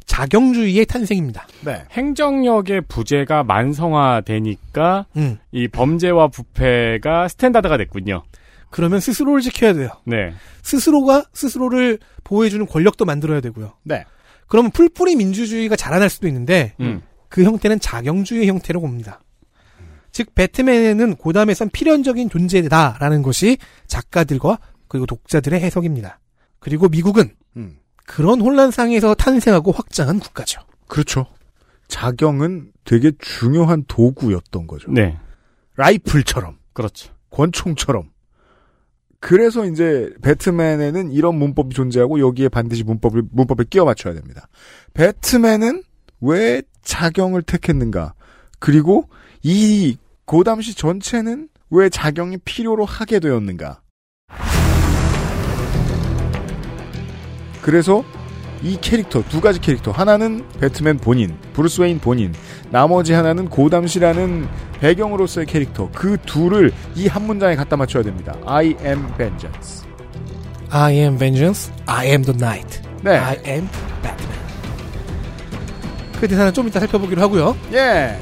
자경주의의 0.06 0.86
탄생입니다. 0.86 1.46
네. 1.64 1.84
행정력의 1.90 2.82
부재가 2.88 3.44
만성화되니까 3.44 5.06
음. 5.16 5.38
이 5.52 5.68
범죄와 5.68 6.28
부패가 6.28 7.28
standard가 7.28 7.76
됐군요. 7.76 8.22
그러면 8.70 9.00
스스로를 9.00 9.40
지켜야 9.40 9.74
돼요. 9.74 9.90
네. 10.04 10.32
스스로가 10.62 11.24
스스로를 11.32 11.98
보호해주는 12.24 12.66
권력도 12.66 13.04
만들어야 13.04 13.40
되고요. 13.40 13.74
네. 13.82 14.04
그러면 14.48 14.70
풀뿌리 14.70 15.16
민주주의가 15.16 15.76
자라날 15.76 16.08
수도 16.08 16.28
있는데 16.28 16.72
음. 16.80 17.02
그 17.28 17.44
형태는 17.44 17.80
자경주의 17.80 18.46
형태로 18.48 18.80
봅니다. 18.80 19.20
즉 20.12 20.34
배트맨은 20.34 21.16
고담에선 21.16 21.70
필연적인 21.70 22.30
존재다라는 22.30 23.22
것이 23.22 23.58
작가들과 23.86 24.58
그리고 24.88 25.04
독자들의 25.04 25.60
해석입니다. 25.60 26.20
그리고 26.58 26.88
미국은 26.88 27.30
음. 27.56 27.76
그런 28.06 28.40
혼란 28.40 28.70
상에서 28.70 29.14
탄생하고 29.14 29.72
확장한 29.72 30.20
국가죠. 30.20 30.60
그렇죠. 30.86 31.26
자경은 31.88 32.72
되게 32.84 33.12
중요한 33.18 33.84
도구였던 33.86 34.66
거죠. 34.66 34.90
네. 34.90 35.18
라이플처럼, 35.76 36.56
그렇죠. 36.72 37.12
권총처럼. 37.30 38.10
그래서 39.20 39.66
이제 39.66 40.12
배트맨에는 40.22 41.10
이런 41.10 41.36
문법이 41.36 41.74
존재하고 41.74 42.20
여기에 42.20 42.48
반드시 42.48 42.84
문법을 42.84 43.24
문법에 43.30 43.64
끼워 43.68 43.84
맞춰야 43.84 44.14
됩니다. 44.14 44.48
배트맨은 44.94 45.82
왜 46.20 46.62
자경을 46.82 47.42
택했는가? 47.42 48.14
그리고 48.58 49.08
이 49.42 49.96
고담시 50.26 50.74
전체는 50.74 51.48
왜 51.70 51.88
자경이 51.88 52.38
필요로 52.38 52.84
하게 52.84 53.18
되었는가? 53.20 53.80
그래서 57.66 58.04
이 58.62 58.78
캐릭터 58.80 59.24
두 59.28 59.40
가지 59.40 59.60
캐릭터 59.60 59.90
하나는 59.90 60.44
배트맨 60.60 60.98
본인 60.98 61.36
브루스 61.52 61.80
웨인 61.80 61.98
본인 61.98 62.32
나머지 62.70 63.12
하나는 63.12 63.48
고담시라는 63.48 64.46
배경으로서의 64.80 65.46
캐릭터 65.46 65.90
그 65.92 66.16
둘을 66.24 66.72
이 66.94 67.08
한 67.08 67.26
문장에 67.26 67.56
갖다 67.56 67.76
맞춰야 67.76 68.04
됩니다. 68.04 68.36
I 68.46 68.76
am 68.84 69.08
vengeance. 69.16 69.84
I 70.70 70.94
am 70.94 71.16
vengeance, 71.18 71.72
I 71.86 72.06
am 72.06 72.22
the 72.22 72.38
night. 72.40 72.80
네. 73.02 73.16
I 73.18 73.36
am 73.44 73.68
Batman. 74.00 74.40
그 76.20 76.28
대사는 76.28 76.52
좀 76.54 76.68
이따 76.68 76.78
살펴보기로 76.78 77.20
하고요. 77.20 77.56
예. 77.72 78.16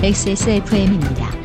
XSFM입니다. 0.00 1.43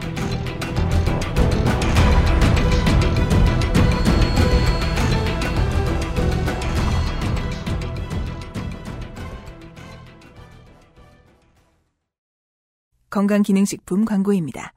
건강기능식품 13.10 14.06
광고입니다. 14.06 14.74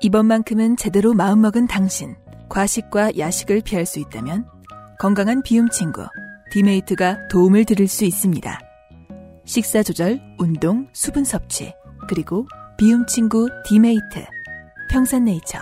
이번만큼은 0.00 0.76
제대로 0.76 1.14
마음먹은 1.14 1.66
당신, 1.66 2.16
과식과 2.48 3.16
야식을 3.18 3.62
피할 3.64 3.86
수 3.86 4.00
있다면 4.00 4.46
건강한 4.98 5.42
비움 5.42 5.68
친구, 5.70 6.06
디메이트가 6.50 7.28
도움을 7.28 7.64
드릴 7.64 7.88
수 7.88 8.04
있습니다. 8.04 8.60
식사 9.44 9.82
조절, 9.82 10.20
운동, 10.38 10.88
수분 10.92 11.24
섭취, 11.24 11.72
그리고 12.08 12.46
비움 12.76 13.06
친구 13.06 13.48
디메이트, 13.66 14.24
평산네이처. 14.90 15.58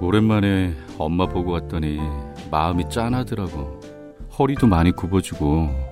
오랜만에 0.00 0.74
엄마 0.98 1.26
보고 1.26 1.52
왔더니 1.52 1.98
마음이 2.50 2.88
짠하더라고. 2.88 3.80
허리도 4.38 4.66
많이 4.66 4.90
굽어지고 4.90 5.91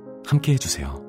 함께 0.31 0.53
해주세요. 0.53 1.03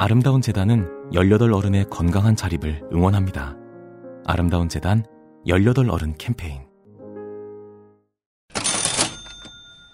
아름다운 0.00 0.40
재단은 0.40 0.88
18 1.14 1.52
어른의 1.52 1.84
건강한 1.88 2.34
자립을 2.34 2.82
응원합니다. 2.92 3.56
아름다운 4.26 4.68
재단 4.68 5.04
18 5.46 5.88
어른 5.88 6.16
캠페인. 6.18 6.62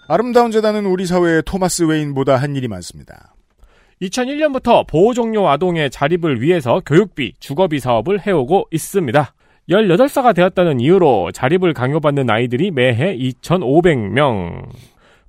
아름다운 0.07 0.49
재단은 0.49 0.87
우리 0.87 1.05
사회에 1.05 1.43
토마스 1.43 1.83
웨인보다 1.83 2.37
한 2.37 2.55
일이 2.55 2.67
많습니다. 2.67 3.35
2001년부터 4.01 4.87
보호종료 4.87 5.47
아동의 5.47 5.91
자립을 5.91 6.41
위해서 6.41 6.81
교육비, 6.83 7.33
주거비 7.39 7.79
사업을 7.79 8.25
해오고 8.25 8.69
있습니다. 8.71 9.31
18사가 9.69 10.33
되었다는 10.33 10.79
이유로 10.79 11.33
자립을 11.33 11.75
강요받는 11.75 12.27
아이들이 12.31 12.71
매해 12.71 13.15
2,500명. 13.15 14.63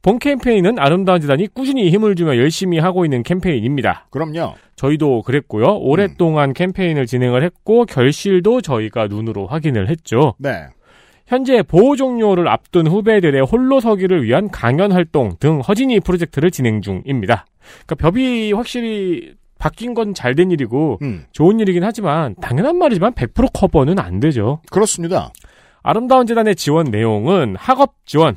본 0.03 0.19
캠페인은 0.19 0.79
아름다운 0.79 1.21
재단이 1.21 1.49
꾸준히 1.49 1.91
힘을 1.91 2.15
주며 2.15 2.37
열심히 2.39 2.79
하고 2.79 3.05
있는 3.05 3.23
캠페인입니다. 3.23 4.07
그럼요. 4.11 4.55
저희도 4.77 5.23
그랬고요. 5.23 5.77
오랫동안 5.79 6.55
캠페인을 6.55 7.05
진행을 7.07 7.43
했고 7.43 7.85
결실도 7.85 8.63
저희가 8.63 9.09
눈으로 9.09 9.47
확인을 9.47 9.91
했죠. 9.91 10.35
네. 10.39 10.67
현재 11.27 11.63
보호 11.63 11.97
종료를 11.97 12.49
앞둔 12.49 12.87
후배들의 12.87 13.41
홀로 13.43 13.79
서기를 13.81 14.25
위한 14.25 14.49
강연 14.51 14.91
활동 14.91 15.37
등 15.39 15.61
허진이 15.61 16.01
프로젝트를 16.01 16.51
진행 16.51 16.81
중입니다. 16.81 17.45
그러니까 17.87 17.95
법이 17.97 18.53
확실히 18.53 19.35
바뀐 19.59 19.93
건 19.93 20.15
잘 20.15 20.35
된 20.35 20.51
일이고 20.51 20.99
음. 21.03 21.27
좋은 21.33 21.61
일이긴 21.61 21.85
하지만 21.85 22.35
당연한 22.41 22.79
말이지만 22.79 23.13
100% 23.13 23.51
커버는 23.53 23.99
안 23.99 24.19
되죠. 24.19 24.63
그렇습니다. 24.71 25.31
아름다운 25.83 26.27
재단의 26.27 26.57
지원 26.57 26.87
내용은 26.87 27.55
학업 27.57 27.95
지원 28.07 28.37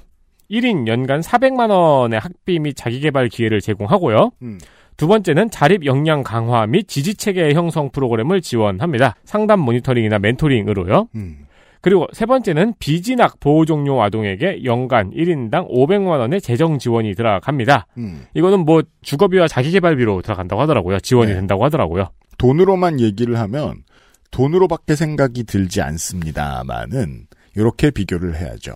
1인 0.53 0.87
연간 0.87 1.21
400만 1.21 1.71
원의 1.71 2.19
학비 2.19 2.59
및 2.59 2.75
자기개발 2.75 3.29
기회를 3.29 3.59
제공하고요. 3.59 4.31
음. 4.43 4.59
두 4.95 5.07
번째는 5.07 5.49
자립 5.49 5.85
역량 5.85 6.21
강화 6.21 6.67
및 6.67 6.87
지지 6.87 7.15
체계 7.15 7.53
형성 7.53 7.89
프로그램을 7.89 8.41
지원합니다. 8.41 9.15
상담 9.25 9.59
모니터링이나 9.61 10.19
멘토링으로요. 10.19 11.07
음. 11.15 11.47
그리고 11.81 12.07
세 12.13 12.25
번째는 12.25 12.75
비진학 12.79 13.39
보호 13.39 13.65
종료 13.65 14.01
아동에게 14.01 14.63
연간 14.63 15.11
1인당 15.11 15.69
500만 15.69 16.19
원의 16.19 16.39
재정 16.39 16.77
지원이 16.77 17.15
들어갑니다. 17.15 17.87
음. 17.97 18.25
이거는 18.35 18.59
뭐 18.59 18.83
주거비와 19.01 19.47
자기개발비로 19.47 20.21
들어간다고 20.21 20.61
하더라고요. 20.61 20.99
지원이 20.99 21.31
네. 21.31 21.35
된다고 21.35 21.65
하더라고요. 21.65 22.09
돈으로만 22.37 22.99
얘기를 23.01 23.37
하면 23.39 23.83
돈으로밖에 24.31 24.95
생각이 24.95 25.43
들지 25.43 25.81
않습니다만은 25.81 27.27
이렇게 27.55 27.91
비교를 27.91 28.35
해야죠. 28.35 28.73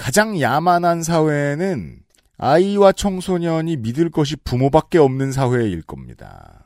가장 0.00 0.40
야만한 0.40 1.02
사회는 1.02 1.98
아이와 2.38 2.92
청소년이 2.92 3.76
믿을 3.76 4.10
것이 4.10 4.34
부모밖에 4.34 4.96
없는 4.96 5.30
사회일 5.30 5.82
겁니다. 5.82 6.64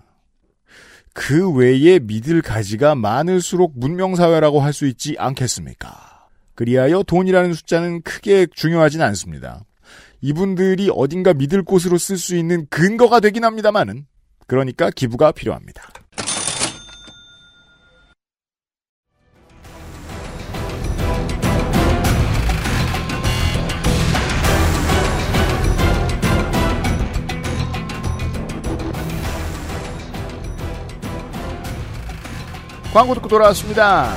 그 1.12 1.50
외에 1.50 1.98
믿을 1.98 2.42
가지가 2.42 2.94
많을수록 2.94 3.72
문명사회라고 3.74 4.60
할 4.60 4.72
수 4.72 4.86
있지 4.86 5.16
않겠습니까? 5.18 6.28
그리하여 6.54 7.02
돈이라는 7.02 7.54
숫자는 7.54 8.02
크게 8.02 8.46
중요하진 8.54 9.02
않습니다. 9.02 9.64
이분들이 10.20 10.88
어딘가 10.94 11.34
믿을 11.34 11.64
곳으로 11.64 11.98
쓸 11.98 12.16
수 12.16 12.36
있는 12.36 12.68
근거가 12.70 13.18
되긴 13.18 13.42
합니다만은 13.42 14.06
그러니까 14.46 14.90
기부가 14.90 15.32
필요합니다. 15.32 15.82
광고 32.94 33.12
듣고 33.14 33.26
돌아왔습니다. 33.26 34.14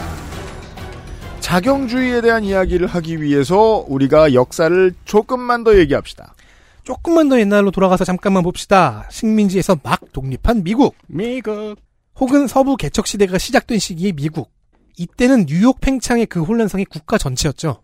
자경주의에 1.39 2.21
대한 2.21 2.43
이야기를 2.43 2.85
하기 2.85 3.23
위해서 3.23 3.83
우리가 3.87 4.35
역사를 4.35 4.93
조금만 5.03 5.63
더 5.63 5.75
얘기합시다. 5.79 6.35
조금만 6.83 7.27
더 7.27 7.39
옛날로 7.39 7.71
돌아가서 7.71 8.05
잠깐만 8.05 8.43
봅시다. 8.43 9.07
식민지에서 9.09 9.79
막 9.81 10.01
독립한 10.13 10.63
미국. 10.63 10.95
미국. 11.07 11.77
혹은 12.19 12.45
서부 12.45 12.77
개척 12.77 13.07
시대가 13.07 13.39
시작된 13.39 13.79
시기의 13.79 14.13
미국. 14.13 14.51
이때는 14.95 15.47
뉴욕 15.47 15.81
팽창의 15.81 16.27
그 16.27 16.43
혼란성이 16.43 16.85
국가 16.85 17.17
전체였죠. 17.17 17.81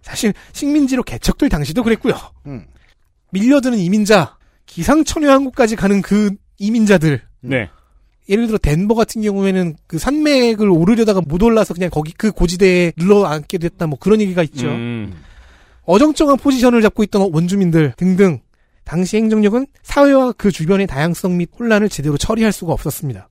사실 0.00 0.32
식민지로 0.54 1.02
개척될 1.02 1.50
당시도 1.50 1.82
그랬고요. 1.82 2.14
음. 2.46 2.64
밀려드는 3.30 3.76
이민자, 3.76 4.38
기상천외 4.64 5.28
한국까지 5.28 5.76
가는 5.76 6.00
그 6.00 6.30
이민자들. 6.56 7.20
네. 7.42 7.68
예를 8.28 8.46
들어 8.46 8.58
덴버 8.58 8.94
같은 8.94 9.22
경우에는 9.22 9.76
그 9.86 9.98
산맥을 9.98 10.68
오르려다가 10.68 11.20
못 11.20 11.42
올라서 11.42 11.74
그냥 11.74 11.90
거기 11.90 12.12
그 12.12 12.32
고지대에 12.32 12.92
눌러 12.96 13.24
앉게 13.24 13.58
됐다 13.58 13.86
뭐 13.86 13.98
그런 13.98 14.20
얘기가 14.20 14.42
있죠. 14.44 14.68
음. 14.68 15.14
어정쩡한 15.84 16.38
포지션을 16.38 16.80
잡고 16.82 17.02
있던 17.04 17.30
원주민들 17.32 17.92
등등 17.96 18.40
당시 18.84 19.16
행정력은 19.16 19.66
사회와 19.82 20.32
그 20.32 20.50
주변의 20.50 20.86
다양성 20.86 21.36
및 21.36 21.50
혼란을 21.58 21.88
제대로 21.88 22.16
처리할 22.16 22.52
수가 22.52 22.72
없었습니다. 22.72 23.28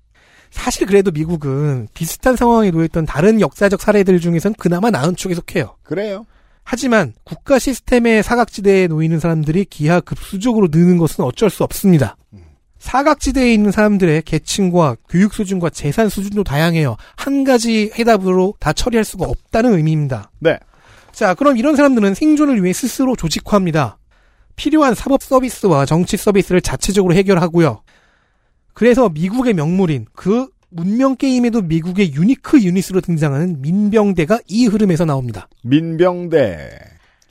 사실 0.52 0.86
그래도 0.86 1.10
미국은 1.10 1.88
비슷한 1.96 2.36
상황에 2.36 2.70
놓였던 2.70 3.08
다른 3.08 3.42
역사적 3.42 3.82
사례들 3.82 4.20
중에선 4.20 4.54
그나마 4.54 4.92
나은 4.92 5.16
쪽에 5.16 5.34
속해요. 5.34 5.76
그래요. 5.82 6.26
하지만 6.64 7.14
국가 7.24 7.60
시스템의 7.60 8.24
사각지대에 8.24 8.88
놓이는 8.88 9.20
사람들이 9.20 9.66
기하급수적으로 9.66 10.68
느는 10.72 10.98
것은 10.98 11.24
어쩔 11.24 11.50
수 11.50 11.64
없습니다. 11.64 12.16
사각지대에 12.84 13.54
있는 13.54 13.72
사람들의 13.72 14.24
계층과 14.24 14.98
교육 15.08 15.34
수준과 15.34 15.70
재산 15.70 16.10
수준도 16.10 16.44
다양해요. 16.44 16.98
한 17.16 17.46
가지 17.46 17.90
해답으로 17.98 18.56
다 18.60 18.74
처리할 18.74 19.06
수가 19.06 19.26
없다는 19.26 19.74
의미입니다. 19.74 20.30
네. 20.40 20.60
자, 21.14 21.34
그럼 21.34 21.56
이런 21.58 21.78
사람들은 21.78 22.14
생존을 22.14 22.62
위해 22.62 22.74
스스로 22.74 23.16
조직화합니다. 23.16 23.98
필요한 24.58 24.96
사법 24.96 25.24
서비스와 25.24 25.86
정치 25.86 26.18
서비스를 26.18 26.60
자체적으로 26.60 27.16
해결하고요. 27.16 27.82
그래서 28.74 29.08
미국의 29.08 29.54
명물인 29.54 30.06
그 30.14 30.48
문명 30.70 31.16
게임에도 31.16 31.62
미국의 31.62 32.14
유니크 32.14 32.64
유닛으로 32.64 33.00
등장하는 33.00 33.62
민병대가 33.62 34.40
이 34.48 34.66
흐름에서 34.66 35.06
나옵니다. 35.06 35.48
민병대. 35.64 36.70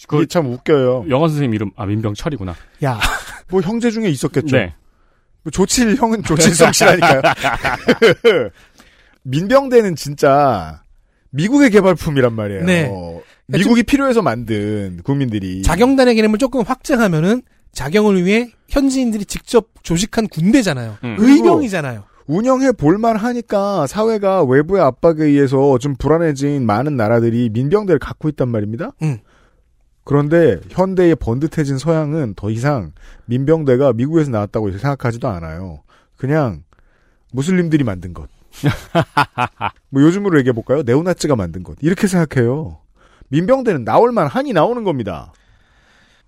그게 0.08 0.26
참 0.26 0.46
웃겨요. 0.50 1.06
영어 1.10 1.28
선생님 1.28 1.54
이름 1.54 1.70
아 1.76 1.84
민병철이구나. 1.84 2.54
야, 2.84 2.98
뭐 3.48 3.60
형제 3.60 3.90
중에 3.90 4.08
있었겠죠. 4.08 4.56
네. 4.56 4.74
뭐 5.42 5.50
조칠 5.50 5.96
형은 5.96 6.22
조칠성 6.22 6.72
씨라니까요. 6.72 7.22
민병대는 9.24 9.96
진짜 9.96 10.82
미국의 11.30 11.70
개발품이란 11.70 12.32
말이에요. 12.34 12.64
네. 12.64 12.90
미국이 13.46 13.82
필요해서 13.82 14.22
만든 14.22 15.00
국민들이 15.04 15.62
자경단의 15.62 16.14
개념을 16.14 16.38
조금 16.38 16.62
확장하면은 16.62 17.42
자경을 17.72 18.24
위해 18.24 18.50
현지인들이 18.68 19.24
직접 19.24 19.68
조직한 19.82 20.28
군대잖아요. 20.28 20.98
음. 21.04 21.16
의병이잖아요. 21.18 22.04
운영해 22.26 22.72
볼만 22.72 23.16
하니까 23.16 23.86
사회가 23.86 24.44
외부의 24.44 24.82
압박에 24.82 25.24
의해서 25.24 25.78
좀 25.78 25.96
불안해진 25.96 26.64
많은 26.64 26.96
나라들이 26.96 27.50
민병대를 27.52 27.98
갖고 27.98 28.28
있단 28.28 28.48
말입니다. 28.48 28.92
음. 29.02 29.18
그런데 30.04 30.60
현대의 30.70 31.16
번듯해진 31.16 31.78
서양은 31.78 32.34
더 32.34 32.50
이상 32.50 32.92
민병대가 33.26 33.92
미국에서 33.92 34.30
나왔다고 34.30 34.70
생각하지도 34.72 35.28
않아요. 35.28 35.82
그냥 36.16 36.64
무슬림들이 37.32 37.84
만든 37.84 38.12
것. 38.12 38.28
뭐 39.90 40.02
요즘으로 40.02 40.38
얘기해 40.40 40.52
볼까요? 40.52 40.82
네오나치가 40.82 41.36
만든 41.36 41.62
것. 41.62 41.76
이렇게 41.80 42.06
생각해요. 42.06 42.78
민병대는 43.28 43.84
나올만 43.84 44.26
하니 44.26 44.52
나오는 44.52 44.84
겁니다. 44.84 45.32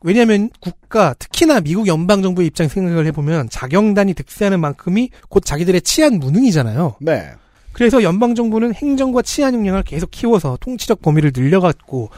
왜냐하면 0.03 0.51
국가 0.61 1.15
특히나 1.15 1.61
미국 1.61 1.87
연방 1.87 2.23
정부의 2.23 2.47
입장 2.47 2.69
생각을 2.69 3.07
해보면 3.07 3.49
자경단이 3.49 4.15
득세하는 4.15 4.61
만큼이 4.61 5.11
곧 5.29 5.45
자기들의 5.45 5.81
치안 5.81 6.19
무능이잖아요. 6.19 6.97
네. 7.01 7.33
그래서 7.73 8.03
연방 8.03 8.35
정부는 8.35 8.75
행정과 8.75 9.23
치안 9.23 9.55
역량을 9.55 9.83
계속 9.83 10.11
키워서 10.11 10.59
통치적 10.61 11.03
범위를 11.03 11.33
늘려갔고 11.35 12.11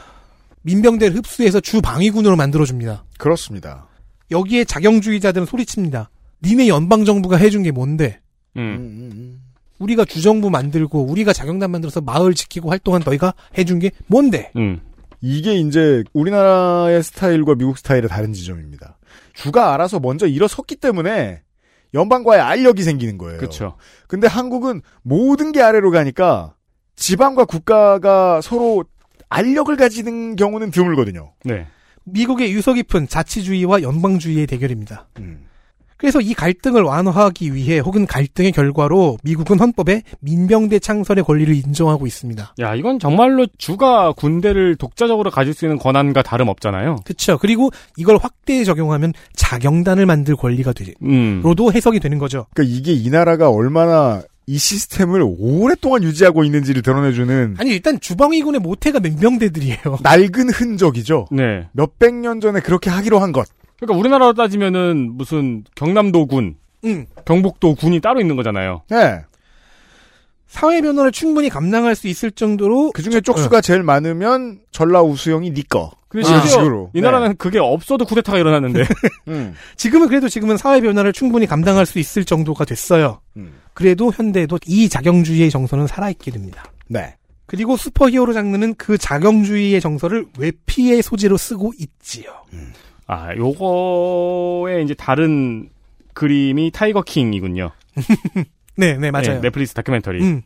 민병대를 0.67 1.15
흡수해서 1.15 1.61
주 1.61 1.81
방위군으로 1.81 2.35
만들어줍니다. 2.35 3.05
그렇습니다. 3.17 3.87
여기에 4.31 4.65
자경주의자들은 4.65 5.45
소리칩니다. 5.47 6.09
니네 6.43 6.67
연방 6.67 7.05
정부가 7.05 7.37
해준 7.37 7.63
게 7.63 7.71
뭔데? 7.71 8.19
음. 8.57 9.41
우리가 9.79 10.03
주정부 10.03 10.49
만들고 10.49 11.05
우리가 11.05 11.31
자경단 11.31 11.71
만들어서 11.71 12.01
마을 12.01 12.33
지키고 12.33 12.69
활동한 12.69 13.01
너희가 13.05 13.33
해준 13.57 13.79
게 13.79 13.91
뭔데? 14.07 14.51
음. 14.57 14.81
이게 15.21 15.55
이제 15.55 16.03
우리나라의 16.11 17.01
스타일과 17.01 17.55
미국 17.55 17.77
스타일의 17.77 18.09
다른 18.09 18.33
지점입니다. 18.33 18.97
주가 19.33 19.73
알아서 19.73 19.99
먼저 19.99 20.27
일어섰기 20.27 20.75
때문에 20.75 21.43
연방과의 21.93 22.41
알력이 22.41 22.83
생기는 22.83 23.17
거예요. 23.17 23.37
그렇죠. 23.37 23.77
근데 24.07 24.27
한국은 24.27 24.81
모든 25.01 25.53
게 25.53 25.61
아래로 25.61 25.91
가니까 25.91 26.55
지방과 26.97 27.45
국가가 27.45 28.41
서로 28.41 28.83
알력을 29.29 29.75
가지는 29.75 30.35
경우는 30.35 30.71
드물거든요. 30.71 31.33
네. 31.43 31.67
미국의 32.05 32.51
유서 32.53 32.73
깊은 32.73 33.07
자치주의와 33.07 33.81
연방주의의 33.81 34.47
대결입니다. 34.47 35.07
음. 35.19 35.47
그래서 35.97 36.21
이 36.21 36.33
갈등을 36.35 36.83
완화하기 36.83 37.55
위해 37.55 37.79
혹은 37.79 38.05
갈등의 38.05 38.51
결과로 38.51 39.17
미국은 39.23 39.59
헌법에 39.59 40.03
민병대 40.19 40.77
창설의 40.79 41.23
권리를 41.23 41.53
인정하고 41.55 42.05
있습니다. 42.05 42.53
야 42.59 42.75
이건 42.75 42.99
정말로 42.99 43.47
주가 43.57 44.13
군대를 44.13 44.75
독자적으로 44.75 45.31
가질 45.31 45.55
수 45.55 45.65
있는 45.65 45.79
권한과 45.79 46.21
다름없잖아요. 46.21 46.97
그렇죠. 47.03 47.39
그리고 47.39 47.71
이걸 47.97 48.17
확대 48.21 48.63
적용하면 48.63 49.13
자경단을 49.33 50.05
만들 50.05 50.35
권리가 50.35 50.73
되로도 50.73 50.99
음. 51.01 51.73
해석이 51.73 51.99
되는 51.99 52.19
거죠. 52.19 52.45
그러니까 52.53 52.77
이게 52.77 52.93
이 52.93 53.09
나라가 53.09 53.49
얼마나 53.49 54.21
이 54.49 54.57
시스템을 54.57 55.21
오랫동안 55.25 56.03
유지하고 56.03 56.45
있는지를 56.45 56.81
드러내주는 56.81 57.55
아니 57.59 57.71
일단 57.71 57.99
주방위군의 57.99 58.61
모태가 58.61 59.01
민병대들이에요. 59.01 59.99
낡은 60.01 60.49
흔적이죠. 60.49 61.27
네. 61.31 61.67
몇백 61.73 62.15
년 62.15 62.39
전에 62.39 62.61
그렇게 62.61 62.89
하기로 62.89 63.19
한 63.19 63.33
것. 63.33 63.47
그러니까 63.77 63.99
우리나라로 63.99 64.33
따지면은 64.33 65.17
무슨 65.17 65.65
경남도 65.75 66.27
군, 66.27 66.55
응. 66.85 67.05
경북도 67.25 67.75
군이 67.75 67.99
따로 67.99 68.21
있는 68.21 68.37
거잖아요. 68.37 68.83
네. 68.89 69.19
사회 70.47 70.81
변화를 70.81 71.11
충분히 71.11 71.49
감당할 71.49 71.95
수 71.95 72.07
있을 72.07 72.31
정도로 72.31 72.91
그 72.93 73.01
중에 73.01 73.21
쪽수가 73.21 73.61
제일 73.61 73.83
많으면 73.83 74.59
전라 74.71 75.01
우수영이 75.01 75.51
니 75.51 75.63
거. 75.63 75.91
근데 76.07 76.25
심지어 76.25 76.47
식으로. 76.47 76.91
이 76.93 77.01
나라는 77.01 77.35
그게 77.35 77.59
없어도 77.59 78.05
쿠데타가 78.05 78.39
일어났는데. 78.39 78.85
음. 79.27 79.53
지금은 79.75 80.07
그래도 80.07 80.29
지금은 80.29 80.55
사회 80.55 80.79
변화를 80.79 81.11
충분히 81.11 81.45
감당할 81.45 81.85
수 81.85 81.99
있을 81.99 82.23
정도가 82.23 82.63
됐어요. 82.63 83.19
음. 83.35 83.59
그래도 83.73 84.11
현대에도 84.13 84.57
이 84.65 84.87
자경주의의 84.87 85.51
정서는 85.51 85.85
살아있게 85.85 86.31
됩니다. 86.31 86.63
네. 86.87 87.15
그리고 87.45 87.75
슈퍼히어로 87.75 88.33
장르는 88.33 88.75
그 88.75 88.97
자경주의의 88.97 89.81
정서를 89.81 90.25
외피의 90.37 91.01
소재로 91.01 91.37
쓰고 91.37 91.73
있지요. 91.77 92.31
아, 93.05 93.33
요거의 93.35 94.83
이제 94.83 94.93
다른 94.93 95.69
그림이 96.13 96.71
타이거 96.71 97.01
킹이군요. 97.01 97.71
네, 98.77 98.97
네, 98.97 99.11
맞아요. 99.11 99.35
네, 99.35 99.41
넷플릭스 99.41 99.73
다큐멘터리. 99.73 100.21
음. 100.23 100.41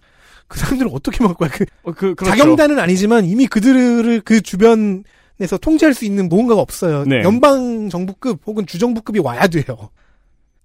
그 0.48 0.60
사람들은 0.60 0.91
어떻게 0.94 1.22
막을 1.23 1.36
거야? 1.36 1.50
그, 1.50 1.65
어, 1.84 1.91
그, 1.91 2.15
그렇죠. 2.15 2.26
자경단은 2.26 2.80
아니지만 2.80 3.26
이미 3.26 3.48
그들을 3.48 4.22
그 4.22 4.41
주변에서 4.41 5.58
통제할 5.62 5.94
수 5.94 6.06
있는 6.06 6.28
뭔가가 6.30 6.62
없어요. 6.62 7.06
네. 7.06 7.22
연방 7.24 7.89
정부급 7.89 8.41
혹은 8.46 8.65
주정부급이 8.65 9.20
와야 9.20 9.48
돼요. 9.48 9.89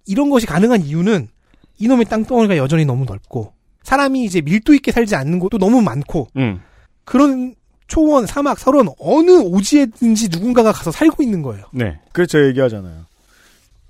이런 0.05 0.29
것이 0.29 0.45
가능한 0.45 0.81
이유는 0.83 1.27
이놈의 1.79 2.05
땅덩어리가 2.05 2.57
여전히 2.57 2.85
너무 2.85 3.05
넓고 3.05 3.53
사람이 3.83 4.23
이제 4.23 4.41
밀도 4.41 4.73
있게 4.73 4.91
살지 4.91 5.15
않는 5.15 5.39
곳도 5.39 5.57
너무 5.57 5.81
많고 5.81 6.27
음. 6.37 6.61
그런 7.05 7.55
초원, 7.87 8.25
사막, 8.25 8.59
설원 8.59 8.89
어느 8.99 9.31
오지에든지 9.31 10.27
누군가가 10.29 10.73
가서 10.73 10.91
살고 10.91 11.23
있는 11.23 11.41
거예요. 11.41 11.65
네. 11.71 11.97
그래서 12.11 12.31
제가 12.31 12.47
얘기하잖아요. 12.47 13.05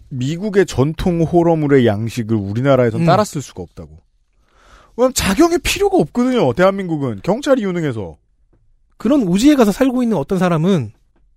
미국의 0.09 0.65
전통 0.65 1.21
호러물의 1.21 1.85
양식을 1.85 2.35
우리나라에서 2.35 2.97
음. 2.97 3.05
따랐을 3.05 3.41
수가 3.41 3.63
없다고. 3.63 3.99
왜냐면 4.95 5.13
자경이 5.13 5.59
필요가 5.59 5.97
없거든요. 5.97 6.53
대한민국은 6.53 7.21
경찰이 7.23 7.63
유능해서. 7.63 8.17
그런 8.97 9.27
오지에 9.27 9.55
가서 9.55 9.71
살고 9.71 10.01
있는 10.03 10.17
어떤 10.17 10.39
사람은 10.39 10.91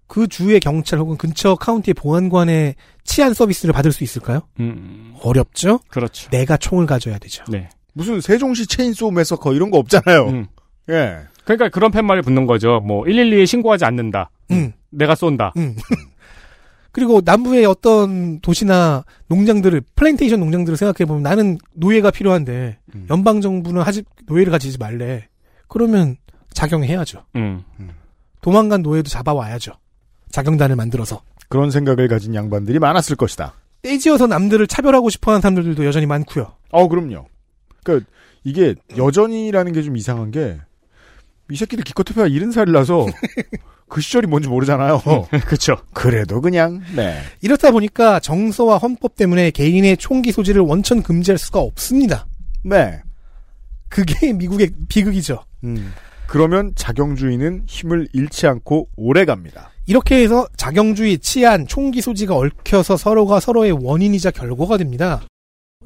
그 0.06 0.26
주의 0.26 0.58
경찰 0.58 0.98
혹은 0.98 1.16
근처 1.16 1.54
카운티의 1.54 1.94
보안관의 1.94 2.74
치안 3.04 3.34
서비스를 3.34 3.72
받을 3.72 3.92
수 3.92 4.02
있을까요? 4.02 4.40
음. 4.58 5.14
어렵죠? 5.22 5.80
그렇죠. 5.88 6.28
내가 6.30 6.56
총을 6.56 6.86
가져야 6.86 7.18
되죠. 7.18 7.44
네. 7.48 7.68
무슨 7.92 8.20
세종시 8.20 8.66
chainsaw 8.66 9.10
massacre 9.10 9.52
이런 9.52 9.70
거 9.70 9.78
없잖아요. 9.78 10.26
음. 10.28 10.46
예. 10.88 11.18
그러니까 11.44 11.68
그런 11.68 11.90
팻말이 11.90 12.22
붙는 12.22 12.46
거죠. 12.46 12.80
뭐 12.80 13.04
112에 13.04 13.46
신고하지 13.46 13.84
않는다. 13.84 14.30
음. 14.50 14.72
내가 14.90 15.14
쏜다. 15.14 15.52
음. 16.90 16.92
그리고 16.92 17.20
남부의 17.24 17.64
어떤 17.66 18.40
도시나 18.40 19.04
농장들을 19.28 19.80
플랜테이션 19.94 20.40
농장들을 20.40 20.76
생각해 20.76 21.06
보면 21.06 21.22
나는 21.22 21.58
노예가 21.74 22.10
필요한데 22.10 22.78
음. 22.94 23.06
연방 23.10 23.40
정부는 23.40 23.82
하지 23.82 24.02
노예를 24.26 24.50
가지지 24.50 24.78
말래. 24.78 25.28
그러면 25.68 26.16
자경해야죠. 26.52 27.24
음. 27.36 27.62
도망간 28.40 28.82
노예도 28.82 29.08
잡아와야죠. 29.08 29.72
자경단을 30.30 30.76
만들어서 30.76 31.22
그런 31.48 31.70
생각을 31.70 32.08
가진 32.08 32.34
양반들이 32.34 32.78
많았을 32.78 33.16
것이다. 33.16 33.54
떼지어서 33.82 34.26
남들을 34.26 34.66
차별하고 34.66 35.10
싶어하는 35.10 35.40
사람들도 35.40 35.84
여전히 35.84 36.06
많고요. 36.06 36.52
어, 36.70 36.88
그럼요. 36.88 37.26
그러니까 37.82 38.10
이게 38.44 38.74
여전히라는 38.96 39.72
게 39.72 39.82
좀 39.82 39.96
이상한 39.96 40.30
게 40.30 40.58
이 41.50 41.56
새끼들 41.56 41.82
기껏해야 41.82 42.28
이른 42.28 42.52
살이라서 42.52 43.06
그 43.90 44.00
시절이 44.00 44.26
뭔지 44.26 44.48
모르잖아요. 44.48 45.02
그렇죠. 45.44 45.76
그래도 45.92 46.40
그냥 46.40 46.80
네. 46.96 47.20
이렇다 47.42 47.70
보니까 47.70 48.20
정서와 48.20 48.78
헌법 48.78 49.16
때문에 49.16 49.50
개인의 49.50 49.98
총기 49.98 50.32
소지를 50.32 50.62
원천 50.62 51.02
금지할 51.02 51.36
수가 51.36 51.60
없습니다. 51.60 52.26
네. 52.62 53.00
그게 53.90 54.32
미국의 54.32 54.70
비극이죠. 54.88 55.44
음. 55.64 55.92
그러면 56.26 56.72
자경주의는 56.76 57.64
힘을 57.66 58.08
잃지 58.12 58.46
않고 58.46 58.88
오래 58.96 59.24
갑니다. 59.24 59.72
이렇게 59.86 60.22
해서 60.22 60.46
자경주의, 60.56 61.18
치안, 61.18 61.66
총기 61.66 62.00
소지가 62.00 62.36
얽혀서 62.36 62.96
서로가 62.96 63.40
서로의 63.40 63.72
원인이자 63.72 64.30
결과가 64.30 64.76
됩니다. 64.76 65.22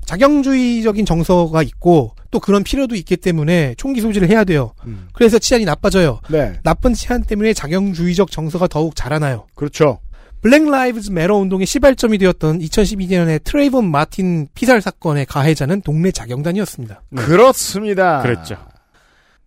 자경주의적인 0.07 1.07
정서가 1.07 1.63
있고 1.63 2.15
또 2.31 2.41
그런 2.41 2.63
필요도 2.65 2.95
있기 2.97 3.17
때문에 3.17 3.75
총기 3.77 4.01
소지를 4.01 4.29
해야 4.29 4.45
돼요. 4.45 4.73
음. 4.87 5.09
그래서 5.13 5.39
치안이 5.39 5.65
나빠져요. 5.65 6.21
네. 6.29 6.59
나쁜 6.63 6.95
치안 6.95 7.23
때문에 7.23 7.53
자경주의적 7.53 8.31
정서가 8.31 8.67
더욱 8.69 8.97
자라나요. 8.97 9.47
그렇죠. 9.55 10.01
Black 10.43 10.69
Lives 10.69 11.11
Matter 11.11 11.37
운동의 11.37 11.67
시발점이 11.67 12.19
되었던 12.19 12.59
2012년의 12.59 13.43
트레이본 13.45 13.91
마틴 13.91 14.47
피살 14.55 14.83
사건의 14.83 15.25
가해자는 15.27 15.81
동네 15.81 16.11
자경단이었습니다. 16.11 17.01
그렇습니다. 17.17 18.21
그랬죠. 18.21 18.57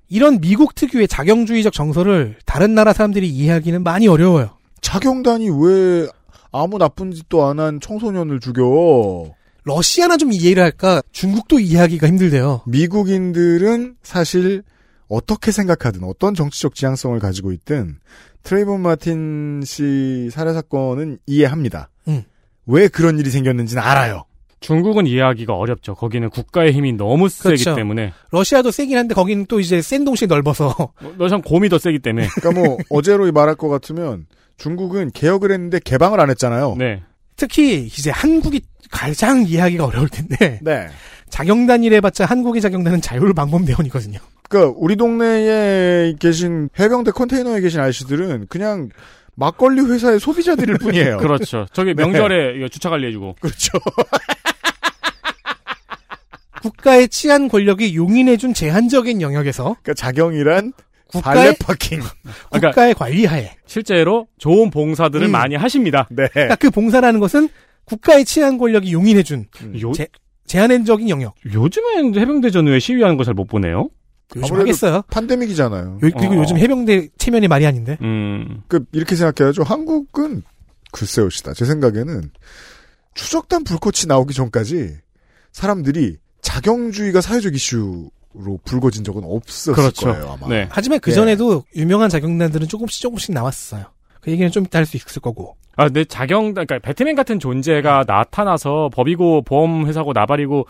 이런 0.09 0.39
미국 0.39 0.73
특유의 0.73 1.07
자경주의적 1.07 1.73
정서를 1.73 2.37
다른 2.45 2.73
나라 2.73 2.93
사람들이 2.93 3.27
이해하기는 3.29 3.83
많이 3.83 4.07
어려워요. 4.07 4.51
자경단이 4.81 5.49
왜 5.49 6.07
아무 6.51 6.77
나쁜 6.77 7.11
짓도 7.11 7.45
안 7.45 7.59
한 7.59 7.79
청소년을 7.79 8.39
죽여? 8.39 8.63
러시아나 9.67 10.15
좀 10.15 10.31
이해를 10.31 10.63
할까? 10.63 11.01
중국도 11.11 11.59
이해하기가 11.59 12.07
힘들대요. 12.07 12.61
미국인들은 12.65 13.95
사실 14.01 14.63
어떻게 15.09 15.51
생각하든 15.51 16.05
어떤 16.05 16.33
정치적 16.33 16.73
지향성을 16.73 17.19
가지고 17.19 17.51
있든 17.51 17.97
트레이본 18.43 18.79
마틴 18.79 19.61
씨 19.65 20.29
살해 20.31 20.53
사건은 20.53 21.17
이해합니다. 21.27 21.89
음. 22.07 22.23
왜 22.65 22.87
그런 22.87 23.19
일이 23.19 23.29
생겼는지는 23.29 23.83
알아요. 23.83 24.23
중국은 24.61 25.05
이해하기가 25.05 25.53
어렵죠. 25.53 25.95
거기는 25.95 26.29
국가의 26.29 26.71
힘이 26.71 26.93
너무 26.93 27.27
세기 27.27 27.61
그렇죠. 27.61 27.75
때문에. 27.75 28.13
러시아도 28.31 28.71
세긴 28.71 28.97
한데 28.97 29.13
거기는 29.13 29.45
또 29.47 29.59
이제 29.59 29.81
센 29.81 30.05
동시에 30.05 30.27
넓어서 30.27 30.93
러시아 31.17 31.39
곰이 31.39 31.67
더 31.67 31.77
세기 31.77 31.99
때문에. 31.99 32.27
그러니까 32.35 32.61
뭐 32.61 32.77
어제로 32.89 33.29
말할 33.33 33.55
것 33.55 33.67
같으면 33.67 34.27
중국은 34.57 35.11
개혁을 35.11 35.51
했는데 35.51 35.79
개방을 35.83 36.21
안 36.21 36.29
했잖아요. 36.29 36.75
네. 36.77 37.03
특히 37.37 37.85
이제 37.85 38.09
한국이 38.11 38.61
가장 38.91 39.45
이해하기가 39.47 39.85
어려울 39.85 40.09
텐데 40.09 40.59
네. 40.61 40.87
자경단이래 41.29 42.01
봤자 42.01 42.25
한국의 42.25 42.61
자경단은 42.61 43.01
자율방범대원이거든요. 43.01 44.19
그러니까 44.49 44.75
우리 44.77 44.95
동네에 44.95 46.15
계신 46.19 46.69
해병대 46.79 47.11
컨테이너에 47.11 47.61
계신 47.61 47.79
아저씨들은 47.79 48.47
그냥 48.49 48.89
막걸리 49.35 49.81
회사의 49.81 50.19
소비자들일 50.19 50.77
뿐이에요. 50.79 51.17
그렇죠. 51.19 51.67
저기 51.73 51.93
네. 51.93 52.03
명절에 52.03 52.55
이거 52.57 52.67
주차 52.69 52.89
관리해주고. 52.89 53.35
그렇죠. 53.39 53.77
국가의 56.63 57.07
치안 57.09 57.47
권력이 57.47 57.95
용인해준 57.95 58.53
제한적인 58.55 59.21
영역에서 59.21 59.75
그러니까 59.83 59.93
자경이란 59.93 60.73
국가의 61.09 61.55
파킹. 61.59 61.99
그러니까 62.49 62.69
국가의 62.69 62.93
관리하에 62.93 63.51
실제로 63.65 64.27
좋은 64.37 64.69
봉사들을 64.69 65.27
음. 65.27 65.31
많이 65.31 65.55
하십니다. 65.55 66.07
네. 66.11 66.27
그러니까 66.33 66.55
그 66.55 66.69
봉사라는 66.69 67.19
것은 67.19 67.49
국가의 67.85 68.25
치안 68.25 68.57
권력이 68.57 68.91
용인해준 68.91 69.45
요, 69.81 69.91
제, 69.93 70.07
제한적인 70.45 71.09
영역. 71.09 71.35
요즘엔 71.45 72.15
해병대 72.15 72.49
전후에 72.51 72.79
시위하는 72.79 73.15
거 73.17 73.23
잘 73.23 73.33
못 73.33 73.45
보네요. 73.45 73.89
요즘 74.35 74.57
하겠어요. 74.59 75.03
판데믹이잖아요. 75.09 75.83
요- 75.93 75.97
그리고 76.01 76.33
어. 76.33 76.37
요즘 76.37 76.57
해병대 76.57 77.09
체면이 77.17 77.47
말이 77.47 77.65
아닌데. 77.65 77.97
음. 78.01 78.61
그 78.67 78.83
이렇게 78.91 79.15
생각해야죠. 79.15 79.63
한국은 79.63 80.43
글쎄요 80.91 81.29
시다. 81.29 81.53
제 81.53 81.63
생각에는 81.65 82.29
추적단 83.13 83.63
불꽃이 83.63 84.05
나오기 84.07 84.33
전까지 84.33 84.97
사람들이 85.53 86.17
자경주의가 86.41 87.21
사회적 87.21 87.55
이슈 87.55 88.09
로 88.39 88.59
불거진 88.65 89.03
적은 89.03 89.23
없었을 89.23 89.73
그렇죠. 89.73 90.07
거예요. 90.13 90.37
아마. 90.39 90.47
네. 90.47 90.67
하지만 90.69 90.99
그 90.99 91.11
예. 91.11 91.15
전에도 91.15 91.63
유명한 91.75 92.09
자경단들은 92.09 92.67
조금씩 92.67 93.01
조금씩 93.01 93.33
나왔어요. 93.33 93.85
그 94.21 94.29
얘기는 94.31 94.49
좀 94.51 94.65
이따 94.65 94.77
할 94.79 94.85
수 94.85 94.95
있을 94.97 95.21
거고. 95.21 95.55
아, 95.75 95.85
근데 95.85 96.05
자경, 96.05 96.53
그러니까 96.53 96.79
배트맨 96.79 97.15
같은 97.15 97.39
존재가 97.39 98.05
나타나서 98.07 98.89
법이고 98.93 99.41
보험 99.43 99.87
회사고 99.87 100.13
나발이고 100.13 100.65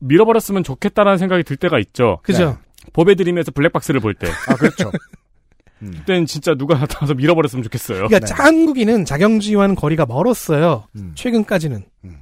밀어버렸으면 0.00 0.64
좋겠다라는 0.64 1.18
생각이 1.18 1.42
들 1.44 1.56
때가 1.56 1.78
있죠. 1.78 2.18
그죠? 2.22 2.58
법에 2.92 3.14
들이면서 3.14 3.52
블랙박스를 3.52 4.00
볼 4.00 4.14
때. 4.14 4.28
아 4.48 4.54
그렇죠. 4.54 4.90
음. 5.82 5.92
그때는 5.98 6.26
진짜 6.26 6.54
누가 6.54 6.76
나타나서 6.78 7.14
밀어버렸으면 7.14 7.62
좋겠어요. 7.64 8.06
그러니까 8.08 8.34
한국인은 8.34 9.04
자경주의와는 9.04 9.74
거리가 9.74 10.06
멀었어요. 10.06 10.84
음. 10.96 11.12
최근까지는. 11.16 11.84
음. 12.04 12.18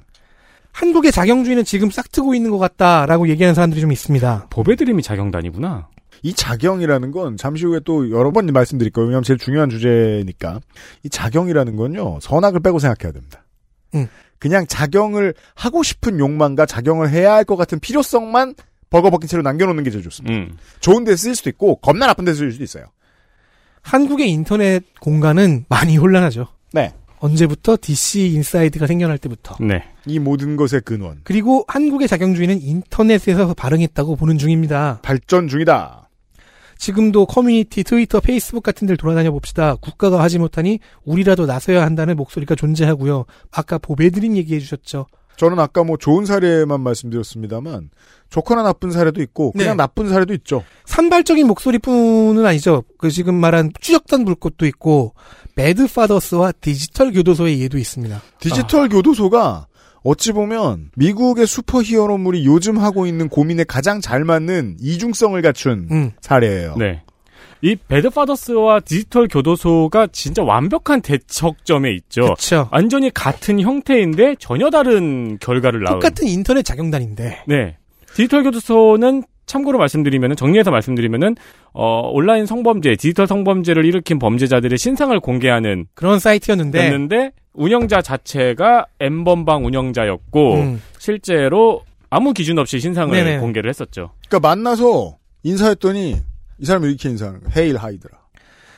한국의 0.71 1.11
자경주의는 1.11 1.63
지금 1.65 1.91
싹트고 1.91 2.33
있는 2.33 2.49
것 2.51 2.57
같다라고 2.57 3.27
얘기하는 3.29 3.53
사람들이 3.55 3.81
좀 3.81 3.91
있습니다. 3.91 4.47
들이미 4.75 5.03
자경단이구나. 5.03 5.87
이 6.23 6.33
자경이라는 6.33 7.11
건 7.11 7.35
잠시 7.37 7.65
후에 7.65 7.79
또 7.83 8.11
여러 8.11 8.31
번 8.31 8.45
말씀드릴 8.45 8.91
거예요. 8.91 9.07
왜냐하면 9.07 9.23
제일 9.23 9.39
중요한 9.39 9.69
주제니까. 9.69 10.59
이 11.03 11.09
자경이라는 11.09 11.75
건요. 11.75 12.19
선악을 12.21 12.59
빼고 12.61 12.79
생각해야 12.79 13.11
됩니다. 13.11 13.43
음. 13.95 14.07
그냥 14.39 14.65
자경을 14.67 15.33
하고 15.55 15.83
싶은 15.83 16.19
욕망과 16.19 16.65
자경을 16.65 17.09
해야 17.09 17.33
할 17.33 17.43
것 17.43 17.55
같은 17.57 17.79
필요성만 17.79 18.55
버거벗긴 18.89 19.27
채로 19.27 19.41
남겨놓는 19.43 19.83
게 19.83 19.89
제일 19.89 20.03
좋습니다. 20.03 20.35
음. 20.35 20.57
좋은 20.79 21.03
데 21.03 21.15
쓰일 21.15 21.35
수도 21.35 21.49
있고 21.49 21.77
겁나 21.77 22.07
나쁜 22.07 22.25
데 22.25 22.33
쓰일 22.33 22.51
수도 22.51 22.63
있어요. 22.63 22.85
한국의 23.81 24.29
인터넷 24.29 24.83
공간은 24.99 25.65
많이 25.69 25.97
혼란하죠. 25.97 26.47
네. 26.73 26.93
언제부터 27.21 27.77
DC 27.79 28.33
인사이드가 28.33 28.87
생겨날 28.87 29.17
때부터. 29.19 29.55
네. 29.59 29.83
이 30.07 30.17
모든 30.19 30.55
것의 30.55 30.81
근원. 30.83 31.21
그리고 31.23 31.63
한국의 31.67 32.07
자경주의는 32.07 32.61
인터넷에서 32.61 33.53
발흥했다고 33.53 34.15
보는 34.15 34.37
중입니다. 34.39 34.99
발전 35.03 35.47
중이다. 35.47 36.09
지금도 36.77 37.27
커뮤니티, 37.27 37.83
트위터, 37.83 38.19
페이스북 38.19 38.63
같은 38.63 38.87
데를 38.87 38.97
돌아다녀 38.97 39.29
봅시다. 39.31 39.75
국가가 39.75 40.19
하지 40.19 40.39
못하니 40.39 40.79
우리라도 41.03 41.45
나서야 41.45 41.83
한다는 41.83 42.17
목소리가 42.17 42.55
존재하고요. 42.55 43.25
아까 43.51 43.77
보배드린 43.77 44.35
얘기해 44.35 44.59
주셨죠. 44.59 45.05
저는 45.37 45.59
아까 45.59 45.83
뭐 45.83 45.97
좋은 45.97 46.25
사례만 46.25 46.81
말씀드렸습니다만 46.81 47.89
좋거나 48.29 48.63
나쁜 48.63 48.91
사례도 48.91 49.21
있고 49.23 49.51
그냥 49.51 49.69
네. 49.69 49.75
나쁜 49.75 50.09
사례도 50.09 50.33
있죠. 50.35 50.63
산발적인 50.85 51.47
목소리뿐은 51.47 52.45
아니죠. 52.45 52.83
그 52.97 53.09
지금 53.09 53.35
말한 53.35 53.71
추적단 53.79 54.25
불꽃도 54.25 54.65
있고 54.67 55.13
배드파더스와 55.55 56.53
디지털 56.53 57.11
교도소의 57.11 57.61
예도 57.61 57.77
있습니다. 57.77 58.21
디지털 58.39 58.89
교도소가 58.89 59.67
어찌 60.03 60.31
보면 60.31 60.89
미국의 60.95 61.45
슈퍼히어로물이 61.45 62.45
요즘 62.45 62.79
하고 62.79 63.05
있는 63.05 63.29
고민에 63.29 63.63
가장 63.63 64.01
잘 64.01 64.23
맞는 64.23 64.77
이중성을 64.79 65.39
갖춘 65.41 65.87
음. 65.91 66.11
사례예요. 66.21 66.75
네. 66.77 67.03
이 67.63 67.75
배드파더스와 67.75 68.79
디지털 68.79 69.27
교도소가 69.27 70.07
진짜 70.11 70.41
완벽한 70.41 71.01
대척점에 71.01 71.91
있죠. 71.93 72.21
그렇죠. 72.21 72.67
완전히 72.71 73.11
같은 73.13 73.59
형태인데 73.59 74.37
전혀 74.39 74.71
다른 74.71 75.37
결과를 75.39 75.83
낳은. 75.83 75.99
똑같은 75.99 76.27
인터넷 76.27 76.63
자경단인데 76.63 77.43
네. 77.47 77.77
디지털 78.15 78.43
교도소는 78.43 79.23
참고로 79.51 79.77
말씀드리면 79.77 80.37
정리해서 80.37 80.71
말씀드리면은 80.71 81.35
어 81.73 82.09
온라인 82.09 82.45
성범죄, 82.45 82.95
디지털 82.95 83.27
성범죄를 83.27 83.85
일으킨 83.85 84.17
범죄자들의 84.17 84.77
신상을 84.77 85.19
공개하는 85.19 85.87
그런 85.93 86.19
사이트였는데 86.19 86.85
였는데 86.85 87.31
운영자 87.53 88.01
자체가 88.01 88.85
엠번방 89.01 89.65
운영자였고 89.65 90.53
음. 90.55 90.81
실제로 90.97 91.81
아무 92.09 92.33
기준 92.33 92.59
없이 92.59 92.79
신상을 92.79 93.13
네네. 93.13 93.39
공개를 93.39 93.69
했었죠. 93.69 94.11
그러니까 94.29 94.47
만나서 94.47 95.17
인사했더니 95.43 96.17
이 96.59 96.65
사람이 96.65 96.87
이렇게 96.87 97.09
인사하는 97.09 97.41
거예요. 97.41 97.53
헤일 97.55 97.77
하이드라. 97.77 98.17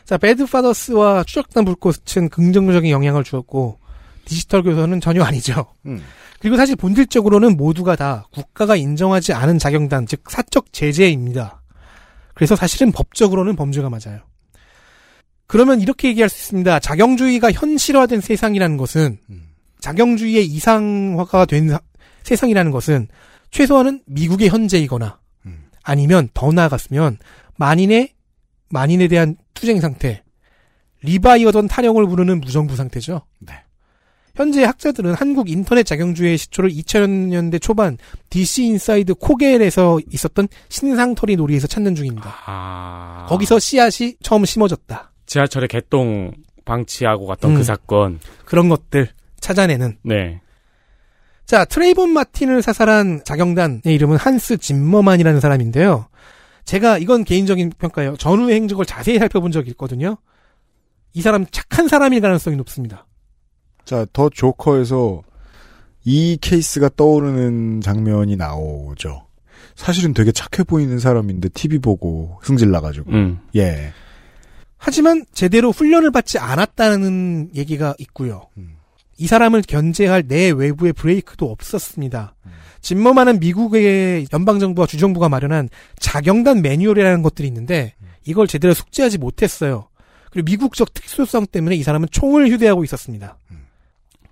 자 0.05 0.17
배드파더스와 0.17 1.23
추적단 1.23 1.65
불꽃은 1.65 2.29
긍정적인 2.29 2.89
영향을 2.89 3.23
주었고 3.23 3.77
디지털 4.25 4.63
교도소는 4.63 5.01
전혀 5.01 5.23
아니죠. 5.23 5.65
음. 5.85 6.03
그리고 6.39 6.57
사실 6.57 6.75
본질적으로는 6.75 7.55
모두가 7.57 7.95
다 7.95 8.27
국가가 8.31 8.75
인정하지 8.75 9.33
않은 9.33 9.59
자경단, 9.59 10.05
즉 10.07 10.23
사적 10.29 10.73
제재입니다. 10.73 11.61
그래서 12.33 12.55
사실은 12.55 12.91
법적으로는 12.91 13.55
범죄가 13.55 13.89
맞아요. 13.89 14.21
그러면 15.47 15.81
이렇게 15.81 16.07
얘기할 16.09 16.29
수 16.29 16.37
있습니다. 16.37 16.79
자경주의가 16.79 17.51
현실화된 17.51 18.21
세상이라는 18.21 18.77
것은 18.77 19.19
음. 19.29 19.49
자경주의의 19.79 20.45
이상화가 20.47 21.45
된 21.45 21.69
사- 21.69 21.81
세상이라는 22.23 22.71
것은 22.71 23.07
최소한은 23.51 24.01
미국의 24.07 24.49
현재이거나 24.49 25.19
음. 25.45 25.65
아니면 25.83 26.29
더 26.33 26.51
나아갔으면 26.51 27.17
만인의 27.57 28.13
만인에 28.69 29.07
대한 29.07 29.35
투쟁 29.53 29.79
상태, 29.79 30.23
리바이어던 31.03 31.67
타령을 31.67 32.07
부르는 32.07 32.41
무정부 32.41 32.75
상태죠. 32.75 33.21
네. 33.39 33.53
현재 34.35 34.63
학자들은 34.63 35.13
한국 35.13 35.47
인터넷 35.49 35.83
자경주의 35.83 36.39
시초를 36.39 36.71
2000년대 36.71 37.61
초반 37.61 37.99
DC 38.31 38.63
인사이드 38.63 39.13
코갤에서 39.13 39.99
있었던 40.11 40.47
신상털이 40.69 41.35
놀이에서 41.35 41.67
찾는 41.67 41.93
중입니다. 41.93 42.33
아. 42.47 43.27
거기서 43.29 43.59
씨앗이 43.59 44.15
처음 44.23 44.43
심어졌다. 44.43 45.11
지하철에 45.27 45.67
개똥 45.67 46.31
방치하고 46.65 47.27
갔던 47.27 47.51
음. 47.51 47.55
그 47.57 47.63
사건. 47.63 48.19
그런 48.45 48.69
것들 48.69 49.09
찾아내는. 49.39 49.99
네. 50.01 50.41
자, 51.45 51.63
트레이본 51.65 52.09
마틴을 52.09 52.63
사살한 52.63 53.21
자경단의 53.25 53.81
이름은 53.85 54.17
한스 54.17 54.57
짐머만이라는 54.57 55.41
사람인데요. 55.41 56.07
제가 56.65 56.97
이건 56.97 57.23
개인적인 57.23 57.73
평가예요. 57.77 58.15
전후의 58.15 58.55
행적을 58.55 58.85
자세히 58.85 59.19
살펴본 59.19 59.51
적이 59.51 59.71
있거든요. 59.71 60.17
이 61.13 61.21
사람 61.21 61.45
착한 61.51 61.87
사람일 61.87 62.21
가능성이 62.21 62.55
높습니다. 62.55 63.05
자, 63.85 64.05
더 64.13 64.29
조커에서 64.29 65.21
이 66.05 66.37
케이스가 66.41 66.89
떠오르는 66.95 67.81
장면이 67.81 68.35
나오죠. 68.35 69.25
사실은 69.75 70.13
되게 70.13 70.31
착해 70.31 70.63
보이는 70.65 70.99
사람인데 70.99 71.49
TV 71.49 71.79
보고 71.79 72.39
승질 72.43 72.71
나가지고. 72.71 73.11
음. 73.11 73.39
예. 73.55 73.91
하지만 74.77 75.25
제대로 75.33 75.71
훈련을 75.71 76.11
받지 76.11 76.37
않았다는 76.37 77.51
얘기가 77.55 77.95
있고요. 77.99 78.49
이 79.17 79.27
사람을 79.27 79.61
견제할 79.61 80.27
내 80.27 80.49
외부의 80.51 80.91
브레이크도 80.91 81.49
없었습니다. 81.49 82.35
진머만은 82.81 83.39
미국의 83.39 84.27
연방정부와 84.33 84.85
주정부가 84.87 85.29
마련한 85.29 85.69
자경단 85.99 86.61
매뉴얼이라는 86.61 87.21
것들이 87.21 87.47
있는데 87.47 87.95
이걸 88.25 88.45
제대로 88.47 88.73
숙지하지 88.73 89.19
못했어요. 89.19 89.87
그리고 90.31 90.45
미국적 90.45 90.93
특수성 90.93 91.45
때문에 91.45 91.75
이 91.75 91.83
사람은 91.83 92.09
총을 92.11 92.51
휴대하고 92.51 92.83
있었습니다. 92.83 93.37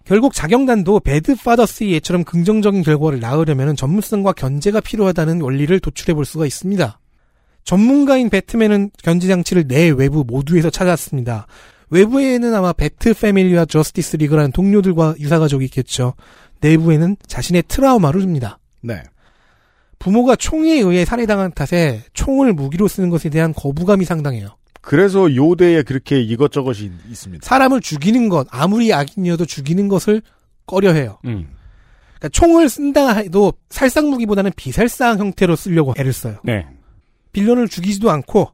결국 0.06 0.34
자경단도 0.34 1.02
배드 1.02 1.36
파더스의 1.36 1.92
예처럼 1.94 2.24
긍정적인 2.24 2.84
결과를 2.84 3.20
낳으려면 3.20 3.76
전문성과 3.76 4.34
견제가 4.34 4.82
필요하다는 4.82 5.42
원리를 5.42 5.80
도출해 5.80 6.14
볼 6.14 6.26
수가 6.26 6.46
있습니다. 6.46 7.00
전문가인 7.64 8.30
배트맨은 8.30 8.92
견제 9.04 9.28
장치를 9.28 9.68
내 9.68 9.90
외부 9.90 10.24
모두에서 10.26 10.70
찾았습니다. 10.70 11.48
외부에는 11.92 12.54
아마 12.54 12.74
배트 12.74 13.14
패밀리와 13.14 13.66
저스티스 13.66 14.18
리그라는 14.18 14.52
동료들과 14.52 15.16
유사 15.20 15.40
가족이 15.40 15.66
있겠죠. 15.66 16.14
내부에는 16.62 17.18
자신의 17.28 17.64
트라우마를 17.68 18.22
둡니다. 18.22 18.60
네. 18.82 19.04
부모가 20.00 20.36
총에 20.36 20.80
의해 20.80 21.06
살해당한 21.06 21.52
탓에 21.52 22.02
총을 22.14 22.54
무기로 22.54 22.88
쓰는 22.88 23.10
것에 23.10 23.30
대한 23.30 23.54
거부감이 23.54 24.06
상당해요. 24.06 24.56
그래서 24.82 25.34
요대에 25.36 25.84
그렇게 25.84 26.20
이것저것이 26.20 26.92
있습니다. 27.10 27.46
사람을 27.46 27.82
죽이는 27.82 28.30
것, 28.30 28.48
아무리 28.50 28.94
악인이어도 28.94 29.46
죽이는 29.46 29.88
것을 29.88 30.22
꺼려해요. 30.66 31.20
음. 31.26 31.50
그러니까 32.18 32.30
총을 32.30 32.70
쓴다 32.70 33.14
해도 33.14 33.54
살상 33.70 34.10
무기보다는 34.10 34.52
비살상 34.56 35.20
형태로 35.20 35.56
쓰려고 35.56 35.94
애를 35.98 36.14
써요. 36.14 36.40
네. 36.44 36.68
빌런을 37.32 37.68
죽이지도 37.68 38.12
않고 38.12 38.52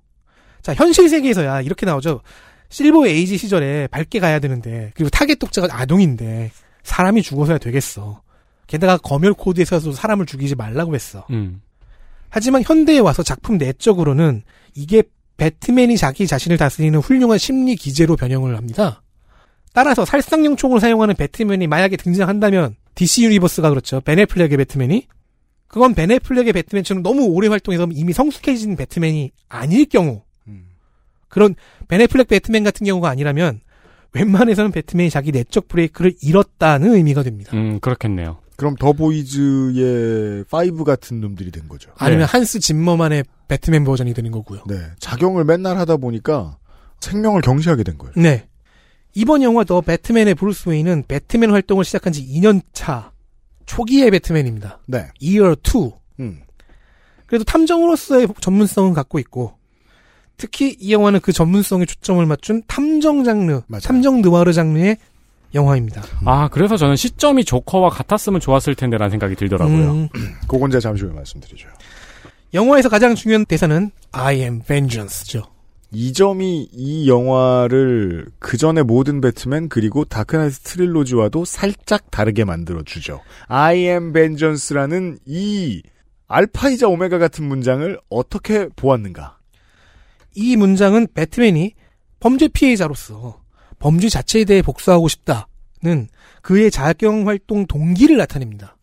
자 0.61 0.73
현실 0.73 1.09
세계에서야 1.09 1.61
이렇게 1.61 1.85
나오죠. 1.85 2.21
Silver 2.69 3.07
Age 3.07 3.37
시절에 3.37 3.87
밝게 3.87 4.19
가야 4.19 4.39
되는데 4.39 4.91
그리고 4.95 5.09
타겟 5.09 5.35
독자가 5.35 5.67
아동인데 5.79 6.51
사람이 6.83 7.21
죽어서야 7.21 7.57
되겠어. 7.57 8.21
게다가 8.67 8.97
검열 8.97 9.33
코드에서도 9.33 9.93
사람을 9.93 10.25
죽이지 10.25 10.55
말라고 10.55 10.95
했어. 10.95 11.25
음. 11.31 11.61
하지만 12.29 12.63
현대에 12.65 12.99
와서 12.99 13.23
작품 13.23 13.57
내적으로는 13.57 14.43
이게 14.75 15.03
배트맨이 15.37 15.97
자기 15.97 16.27
자신을 16.27 16.57
다스리는 16.57 16.99
훌륭한 16.99 17.37
심리 17.37 17.75
기제로 17.75 18.15
변형을 18.15 18.57
합니다. 18.57 19.03
따라서 19.73 20.05
살상용 20.05 20.55
총을 20.55 20.79
사용하는 20.79 21.15
배트맨이 21.15 21.67
만약에 21.67 21.97
등장한다면 21.97 22.75
DC 22.95 23.25
유니버스가 23.25 23.69
그렇죠. 23.69 24.01
벤 24.01 24.13
애플렉의 24.13 24.57
배트맨이 24.57 25.07
그건 25.67 25.93
벤 25.93 26.06
애플렉의 26.06 26.53
배트맨처럼 26.53 27.03
너무 27.03 27.25
오래 27.25 27.47
활동해서 27.47 27.87
이미 27.91 28.13
성숙해진 28.13 28.75
배트맨이 28.75 29.31
아닐 29.49 29.85
경우 29.85 30.23
그런 31.29 31.55
벤 31.87 31.97
애플렉 31.97 32.27
배트맨 32.27 32.63
같은 32.63 32.85
경우가 32.85 33.09
아니라면 33.09 33.59
웬만해서는 34.13 34.71
배트맨이 34.71 35.09
자기 35.09 35.31
내적 35.31 35.67
브레이크를 35.67 36.13
잃었다는 36.21 36.95
의미가 36.95 37.23
됩니다. 37.23 37.51
음, 37.53 37.79
그렇겠네요. 37.79 38.39
그럼 38.57 38.75
더 38.75 38.91
보이즈의 38.91 40.43
5 40.51 40.83
같은 40.83 41.21
놈들이 41.21 41.51
된 41.51 41.69
거죠. 41.69 41.91
아니면 41.95 42.25
한스 42.25 42.59
짐머만의 42.59 43.23
배트맨 43.47 43.85
버전이 43.85 44.13
되는 44.13 44.31
거고요. 44.31 44.63
네. 44.67 44.75
자경을 44.99 45.45
맨날 45.45 45.77
하다 45.77 45.97
보니까 45.97 46.57
생명을 46.99 47.41
경시하게 47.41 47.83
된 47.83 47.97
거예요. 47.97 48.13
네. 48.17 48.47
이번 49.13 49.43
영화 49.43 49.63
더 49.63 49.79
배트맨의 49.81 50.35
브루스 50.35 50.69
웨인은 50.69 51.03
배트맨 51.07 51.51
활동을 51.51 51.85
시작한 51.85 52.11
지 52.11 52.25
2년 52.27 52.61
차 52.73 53.11
초기의 53.67 54.09
배트맨입니다. 54.11 54.79
네. 54.87 55.07
Year 55.21 55.55
2. 55.63 55.91
음. 56.19 56.41
그래도 57.27 57.43
탐정으로서의 57.43 58.27
전문성은 58.41 58.93
갖고 58.93 59.19
있고 59.19 59.53
특히 60.37 60.75
이 60.79 60.91
영화는 60.91 61.19
그 61.19 61.31
전문성에 61.31 61.85
초점을 61.85 62.25
맞춘 62.25 62.63
탐정 62.67 63.23
장르, 63.23 63.61
탐정 63.83 64.21
느와르 64.21 64.53
장르의 64.53 64.97
영화입니다. 65.53 66.03
아, 66.25 66.47
그래서 66.49 66.77
저는 66.77 66.95
시점이 66.95 67.45
조커와 67.45 67.89
같았으면 67.89 68.39
좋았을 68.39 68.75
텐데라는 68.75 69.09
생각이 69.11 69.35
들더라고요. 69.35 69.91
음. 69.91 70.09
그건 70.47 70.71
제가 70.71 70.81
잠시 70.81 71.03
후에 71.03 71.13
말씀드리죠. 71.13 71.67
영화에서 72.53 72.89
가장 72.89 73.15
중요한 73.15 73.45
대사는 73.45 73.91
I 74.11 74.41
am 74.41 74.61
vengeance죠. 74.61 75.43
이 75.91 76.11
점이 76.11 76.69
이 76.73 77.09
영화를 77.09 78.25
그 78.39 78.57
전의 78.57 78.83
모든 78.83 79.21
배트맨 79.21 79.69
그리고 79.69 80.03
다크나이트 80.03 80.59
트릴로지와도 80.59 81.45
살짝 81.45 82.11
다르게 82.11 82.43
만들어 82.43 82.83
주죠. 82.83 83.21
I 83.47 83.77
am 83.79 84.11
vengeance라는 84.11 85.19
이 85.25 85.81
알파이자 86.27 86.87
오메가 86.89 87.19
같은 87.19 87.45
문장을 87.45 87.97
어떻게 88.09 88.67
보았는가? 88.75 89.37
이 90.35 90.55
문장은 90.57 91.07
배트맨이 91.13 91.73
범죄 92.19 92.47
피해자로서 92.49 93.39
범죄 93.79 94.09
자체에 94.09 94.45
대해 94.45 94.61
복수하고 94.61 95.07
싶다는 95.07 96.07
그의 96.41 96.71
자경 96.71 97.27
활동 97.27 97.65
동기를 97.65 98.17
나타냅니다. 98.17 98.77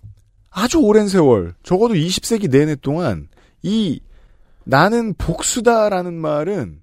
아주 0.51 0.79
오랜 0.79 1.09
세월, 1.09 1.55
적어도 1.63 1.95
20세기 1.95 2.49
내내 2.51 2.77
동안 2.77 3.29
이 3.63 4.01
나는 4.65 5.15
복수다라는 5.15 6.15
말은 6.15 6.83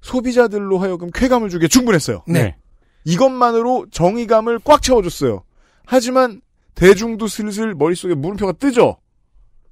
소비자들로 0.00 0.78
하여금 0.78 1.10
쾌감을 1.10 1.50
주게 1.50 1.68
충분했어요. 1.68 2.22
네. 2.28 2.56
이것만으로 3.04 3.86
정의감을 3.90 4.60
꽉 4.64 4.82
채워줬어요. 4.82 5.42
하지만 5.84 6.40
대중도 6.74 7.26
슬슬 7.26 7.74
머릿속에 7.74 8.14
물음표가 8.14 8.52
뜨죠. 8.52 8.96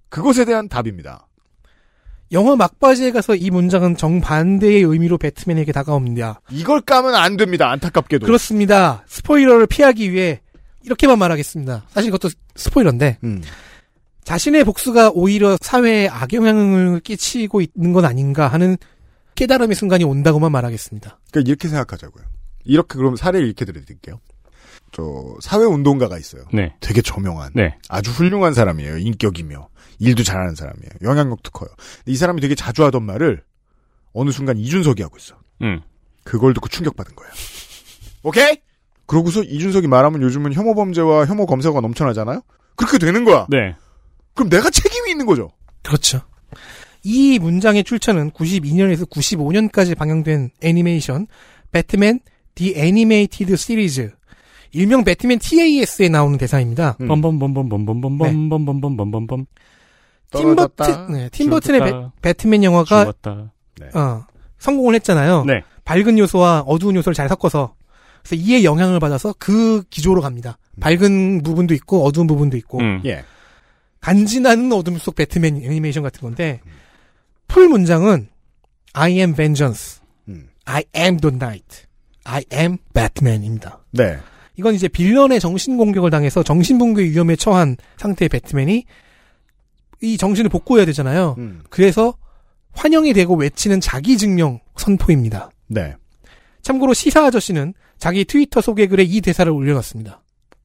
그것에 0.08 0.44
대한 0.44 0.68
답입니다. 0.68 1.27
영화 2.32 2.56
막바지에 2.56 3.10
가서 3.10 3.34
이 3.34 3.50
문장은 3.50 3.96
정반대의 3.96 4.82
의미로 4.82 5.16
배트맨에게 5.18 5.72
다가옵니다. 5.72 6.40
이걸 6.50 6.80
까면 6.80 7.14
안 7.14 7.36
됩니다. 7.36 7.70
안타깝게도. 7.70 8.26
그렇습니다. 8.26 9.04
스포일러를 9.06 9.66
피하기 9.66 10.12
위해 10.12 10.40
이렇게만 10.84 11.18
말하겠습니다. 11.18 11.84
사실 11.88 12.08
이것도 12.08 12.28
스포일러인데 12.54 13.18
음. 13.24 13.42
자신의 14.24 14.64
복수가 14.64 15.12
오히려 15.14 15.56
사회에 15.60 16.08
악영향을 16.08 17.00
끼치고 17.00 17.62
있는 17.62 17.94
건 17.94 18.04
아닌가 18.04 18.48
하는 18.48 18.76
깨달음의 19.36 19.74
순간이 19.74 20.04
온다고만 20.04 20.52
말하겠습니다. 20.52 21.18
그러니까 21.30 21.48
이렇게 21.48 21.68
생각하자고요. 21.68 22.24
이렇게 22.64 22.98
그럼 22.98 23.16
사례를 23.16 23.46
이렇게 23.46 23.64
드릴게요. 23.64 24.20
저 24.92 25.02
사회 25.40 25.64
운동가가 25.64 26.18
있어요. 26.18 26.44
네. 26.52 26.74
되게 26.80 27.02
저명한, 27.02 27.52
네. 27.54 27.76
아주 27.88 28.10
훌륭한 28.10 28.52
사람이에요. 28.54 28.98
인격이며 28.98 29.68
일도 29.98 30.22
잘하는 30.22 30.54
사람이에요. 30.54 30.90
영향력도 31.02 31.50
커요. 31.50 31.68
이 32.06 32.16
사람이 32.16 32.40
되게 32.40 32.54
자주 32.54 32.84
하던 32.84 33.02
말을 33.04 33.42
어느 34.12 34.30
순간 34.30 34.58
이준석이 34.58 35.02
하고 35.02 35.16
있어. 35.18 35.36
음. 35.62 35.80
그걸 36.24 36.54
듣고 36.54 36.68
충격받은 36.68 37.14
거예요. 37.14 37.32
오케이? 38.22 38.56
그러고서 39.06 39.42
이준석이 39.42 39.88
말하면 39.88 40.22
요즘은 40.22 40.52
혐오 40.52 40.74
범죄와 40.74 41.26
혐오 41.26 41.46
검사가 41.46 41.80
넘쳐나잖아요. 41.80 42.42
그렇게 42.76 42.98
되는 42.98 43.24
거야. 43.24 43.46
네. 43.48 43.74
그럼 44.34 44.50
내가 44.50 44.70
책임이 44.70 45.10
있는 45.10 45.26
거죠. 45.26 45.50
그렇죠. 45.82 46.20
이 47.02 47.38
문장의 47.38 47.84
출처는 47.84 48.32
92년에서 48.32 49.08
95년까지 49.08 49.96
방영된 49.96 50.50
애니메이션 50.60 51.26
배트맨 51.72 52.20
The 52.54 52.74
Animated 52.76 53.52
Series 53.54 54.10
일명 54.72 55.04
배트맨 55.04 55.38
TAS에 55.38 56.08
나오는 56.08 56.36
대사입니다. 56.36 56.96
음. 57.00 57.08
범범범범범범범범범범범범범. 57.08 59.46
팀버튼, 60.30 61.12
네, 61.12 61.28
팀버튼의 61.30 61.80
배, 61.80 61.88
죽었다. 61.88 62.12
배 62.20 62.32
트맨 62.32 62.64
영화가 62.64 63.04
죽었다. 63.04 63.52
어, 63.94 64.26
성공을 64.58 64.94
했잖아요. 64.96 65.44
네. 65.44 65.62
밝은 65.84 66.18
요소와 66.18 66.64
어두운 66.66 66.96
요소를 66.96 67.14
잘 67.14 67.28
섞어서 67.28 67.74
그래서 68.22 68.42
이에 68.42 68.64
영향을 68.64 69.00
받아서 69.00 69.34
그 69.38 69.82
기조로 69.88 70.20
갑니다. 70.20 70.58
밝은 70.80 71.42
부분도 71.42 71.74
있고 71.74 72.04
어두운 72.04 72.26
부분도 72.26 72.56
있고 72.58 72.78
음. 72.78 73.00
예. 73.06 73.24
간지나는 74.00 74.72
어둠 74.72 74.98
속 74.98 75.14
배트맨 75.14 75.62
애니메이션 75.64 76.02
같은 76.02 76.20
건데 76.20 76.60
풀 77.46 77.68
문장은 77.68 78.28
I 78.92 79.12
am 79.12 79.32
vengeance, 79.34 80.00
음. 80.28 80.48
I 80.66 80.84
am 80.94 81.18
the 81.18 81.34
night, 81.34 81.86
I 82.24 82.44
am 82.52 82.78
Batman입니다. 82.92 83.80
네. 83.92 84.18
이건 84.56 84.74
이제 84.74 84.88
빌런의 84.88 85.40
정신 85.40 85.76
공격을 85.76 86.10
당해서 86.10 86.42
정신붕괴 86.42 87.02
위험에 87.04 87.36
처한 87.36 87.76
상태의 87.96 88.28
배트맨이 88.28 88.84
이 90.00 90.16
정신을 90.16 90.48
복구해야 90.50 90.86
되잖아요. 90.86 91.34
음. 91.38 91.62
그래서 91.70 92.14
환영이 92.72 93.12
되고 93.12 93.34
외치는 93.34 93.80
자기 93.80 94.16
증명 94.16 94.60
선포입니다. 94.76 95.50
네. 95.66 95.96
참고로 96.62 96.94
시사 96.94 97.24
아저씨는 97.26 97.74
자기 97.98 98.24
트위터 98.24 98.60
소개글에 98.60 99.02
이 99.04 99.20
대사를 99.20 99.50
올려놨습니다. 99.50 100.20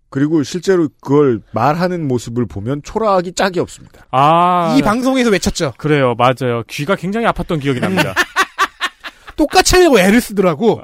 그리고 0.09 0.43
실제로 0.43 0.89
그걸 1.01 1.41
말하는 1.53 2.07
모습을 2.07 2.45
보면 2.45 2.81
초라하기 2.83 3.33
짝이 3.33 3.59
없습니다. 3.59 4.05
아. 4.11 4.75
이 4.77 4.81
방송에서 4.83 5.31
외쳤죠. 5.31 5.73
그래요, 5.77 6.13
맞아요. 6.15 6.61
귀가 6.67 6.95
굉장히 6.95 7.25
아팠던 7.27 7.59
기억이 7.61 7.79
납니다. 7.79 8.13
똑같이 9.35 9.75
하려고 9.75 9.99
애를 9.99 10.21
쓰더라고. 10.21 10.81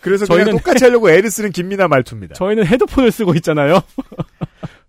그래서 0.00 0.24
저희는- 0.26 0.28
그냥 0.44 0.50
똑같이 0.58 0.84
하려고 0.84 1.10
애를 1.10 1.30
쓰는 1.32 1.50
김미나 1.50 1.88
말투입니다. 1.88 2.34
저희는 2.34 2.64
헤드폰을 2.66 3.10
쓰고 3.10 3.34
있잖아요. 3.34 3.80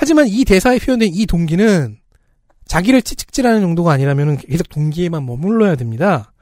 하지만 0.00 0.28
이 0.28 0.46
대사에 0.46 0.78
표현된 0.78 1.10
이 1.12 1.26
동기는 1.26 1.98
자기를 2.64 3.02
채찍질하는 3.02 3.60
정도가 3.60 3.92
아니라면 3.92 4.38
계속 4.38 4.70
동기에만 4.70 5.26
머물러야 5.26 5.76
됩니다. 5.76 6.32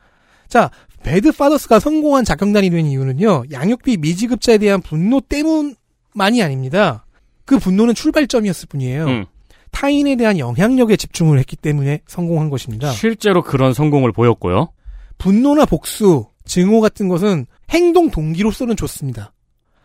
자, 0.46 0.70
배드 1.02 1.32
파더스가 1.32 1.80
성공한 1.80 2.24
작경단이 2.24 2.70
된 2.70 2.86
이유는요, 2.86 3.46
양육비 3.50 3.96
미지급자에 3.96 4.58
대한 4.58 4.80
분노 4.80 5.20
때문만이 5.20 6.40
아닙니다. 6.40 7.04
그 7.46 7.58
분노는 7.58 7.94
출발점이었을 7.94 8.68
뿐이에요. 8.68 9.06
음. 9.06 9.26
타인에 9.72 10.14
대한 10.14 10.38
영향력에 10.38 10.96
집중을 10.96 11.40
했기 11.40 11.56
때문에 11.56 12.02
성공한 12.06 12.50
것입니다. 12.50 12.92
실제로 12.92 13.42
그런 13.42 13.74
성공을 13.74 14.12
보였고요. 14.12 14.68
분노나 15.18 15.66
복수, 15.66 16.28
증오 16.44 16.80
같은 16.80 17.08
것은 17.08 17.46
행동 17.70 18.08
동기로서는 18.08 18.76
좋습니다. 18.76 19.32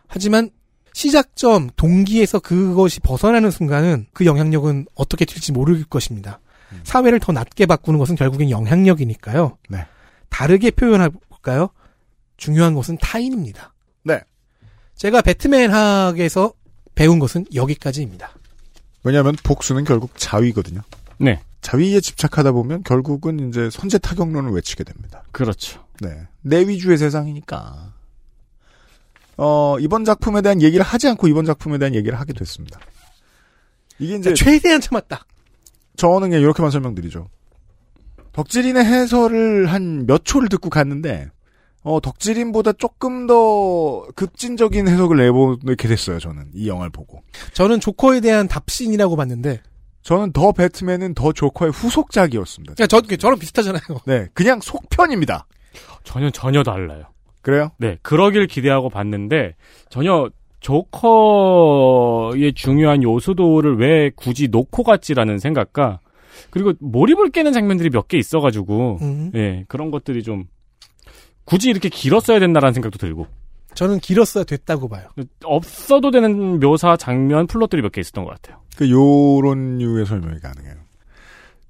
하지만 0.07 0.51
시작점, 0.93 1.69
동기에서 1.75 2.39
그것이 2.39 2.99
벗어나는 2.99 3.51
순간은 3.51 4.07
그 4.13 4.25
영향력은 4.25 4.87
어떻게 4.95 5.25
튈지 5.25 5.51
모를 5.51 5.83
것입니다. 5.83 6.39
사회를 6.83 7.19
더 7.19 7.31
낮게 7.31 7.65
바꾸는 7.65 7.99
것은 7.99 8.15
결국엔 8.15 8.49
영향력이니까요. 8.49 9.57
네. 9.69 9.85
다르게 10.29 10.71
표현해볼까요? 10.71 11.69
중요한 12.37 12.73
것은 12.73 12.97
타인입니다. 12.97 13.73
네. 14.03 14.21
제가 14.95 15.21
배트맨 15.21 15.71
학에서 15.71 16.53
배운 16.95 17.19
것은 17.19 17.45
여기까지입니다. 17.53 18.31
왜냐하면 19.03 19.35
복수는 19.43 19.83
결국 19.83 20.11
자위거든요. 20.15 20.81
네. 21.17 21.39
자위에 21.61 22.01
집착하다 22.01 22.51
보면 22.51 22.83
결국은 22.83 23.49
이제 23.49 23.69
선제 23.69 23.97
타격론을 23.97 24.51
외치게 24.51 24.83
됩니다. 24.83 25.23
그렇죠. 25.31 25.83
네. 26.01 26.27
내 26.41 26.67
위주의 26.67 26.97
세상이니까. 26.97 27.93
어, 29.37 29.77
이번 29.79 30.05
작품에 30.05 30.41
대한 30.41 30.61
얘기를 30.61 30.83
하지 30.85 31.07
않고 31.07 31.27
이번 31.27 31.45
작품에 31.45 31.77
대한 31.77 31.95
얘기를 31.95 32.19
하게 32.19 32.33
됐습니다. 32.33 32.79
이게 33.99 34.15
이제 34.15 34.33
최대한 34.33 34.81
참았다. 34.81 35.25
저는 35.95 36.29
그냥 36.29 36.41
이렇게만 36.41 36.71
설명드리죠. 36.71 37.27
덕질인의 38.33 38.83
해설을 38.83 39.67
한 39.71 40.05
몇 40.07 40.25
초를 40.25 40.49
듣고 40.49 40.69
갔는데, 40.69 41.29
어, 41.83 41.99
덕질인보다 42.01 42.73
조금 42.73 43.27
더 43.27 44.05
급진적인 44.15 44.87
해석을 44.87 45.17
내보게 45.17 45.87
됐어요, 45.87 46.19
저는. 46.19 46.49
이 46.53 46.67
영화를 46.67 46.89
보고. 46.91 47.21
저는 47.53 47.79
조커에 47.79 48.21
대한 48.21 48.47
답신이라고 48.47 49.15
봤는데, 49.15 49.61
저는 50.01 50.33
더 50.33 50.51
배트맨은 50.51 51.13
더 51.13 51.31
조커의 51.31 51.71
후속작이었습니다. 51.71 52.73
그러니까 52.73 52.87
저, 52.87 53.15
저랑 53.17 53.37
비슷하잖아요. 53.39 53.81
네, 54.05 54.27
그냥 54.33 54.59
속편입니다. 54.61 55.45
전혀 56.03 56.29
전혀 56.31 56.63
달라요. 56.63 57.05
그래요? 57.43 57.69
네, 57.77 57.97
그러길 58.01 58.47
기대하고 58.47 58.89
봤는데 58.89 59.55
전혀 59.89 60.29
조커의 60.61 62.53
중요한 62.53 63.03
요소도를 63.03 63.77
왜 63.77 64.11
굳이 64.15 64.47
놓고 64.47 64.83
갔지라는 64.83 65.37
생각과 65.39 65.99
그리고 66.49 66.73
몰입을 66.79 67.29
깨는 67.29 67.51
장면들이 67.53 67.89
몇 67.91 68.07
개 68.07 68.17
있어가지고 68.17 68.97
음. 69.01 69.31
예 69.35 69.65
그런 69.67 69.91
것들이 69.91 70.23
좀 70.23 70.45
굳이 71.45 71.69
이렇게 71.69 71.89
길었어야 71.89 72.39
된다라는 72.39 72.73
생각도 72.73 72.97
들고 72.97 73.27
저는 73.75 73.99
길었어야 73.99 74.43
됐다고 74.45 74.87
봐요. 74.87 75.07
없어도 75.43 76.11
되는 76.11 76.59
묘사 76.59 76.95
장면 76.95 77.47
플롯들이 77.47 77.81
몇 77.81 77.91
개 77.91 78.01
있었던 78.01 78.23
것 78.23 78.31
같아요. 78.31 78.61
그 78.77 78.89
요런 78.89 79.77
류의 79.79 80.05
설명이 80.05 80.39
가능해요. 80.39 80.75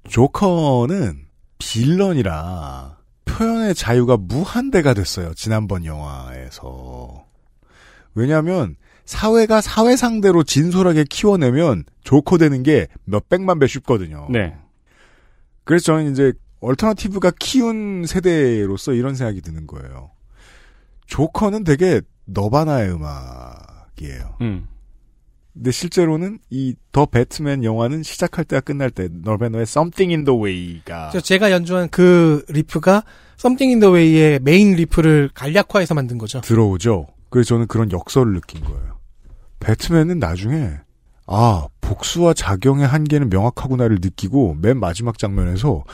조커는 0.08 1.24
빌런이라 1.58 2.96
표현의 3.34 3.74
자유가 3.74 4.16
무한대가 4.16 4.94
됐어요. 4.94 5.34
지난번 5.34 5.84
영화에서. 5.84 7.26
왜냐하면 8.14 8.76
사회가 9.04 9.60
사회 9.60 9.96
상대로 9.96 10.44
진솔하게 10.44 11.04
키워내면 11.10 11.84
조커 12.04 12.38
되는 12.38 12.62
게 12.62 12.86
몇백만 13.04 13.58
배 13.58 13.66
쉽거든요. 13.66 14.28
네. 14.30 14.56
그래서 15.64 15.86
저는 15.86 16.12
이제 16.12 16.32
alternative가 16.60 17.32
키운 17.38 18.04
세대로서 18.06 18.92
이런 18.92 19.14
생각이 19.16 19.40
드는 19.40 19.66
거예요. 19.66 20.12
조커는 21.06 21.64
되게 21.64 22.00
너바나의 22.26 22.92
음악이에요. 22.92 24.36
음. 24.42 24.68
근데 25.54 25.70
실제로는 25.70 26.38
이 26.50 26.74
더 26.92 27.06
배트맨 27.06 27.64
영화는 27.64 28.02
시작할 28.02 28.44
때와 28.44 28.60
끝날 28.60 28.90
때 28.90 29.08
너바나의 29.10 29.62
Something 29.62 30.12
in 30.14 30.24
the 30.24 30.38
Way가 30.40 31.10
저 31.12 31.20
제가 31.20 31.50
연주한 31.50 31.88
그 31.90 32.44
riff가 32.48 33.02
Something 33.38 33.72
in 33.72 33.80
the 33.80 33.92
Way의 33.92 34.40
main 34.42 34.74
riff를 34.76 35.30
간략화해서 35.34 35.94
만든 35.94 36.18
거죠. 36.18 36.40
들어오죠. 36.40 37.06
그래서 37.30 37.48
저는 37.48 37.66
그런 37.66 37.90
역설을 37.90 38.32
느낀 38.34 38.62
거예요. 38.62 38.98
배트맨은 39.60 40.18
나중에 40.20 40.70
아 41.26 41.66
복수와 41.80 42.34
자경의 42.34 42.86
한계는 42.86 43.28
명확하구나를 43.30 43.98
느끼고 44.00 44.56
맨 44.60 44.78
마지막 44.78 45.18
장면에서 45.18 45.84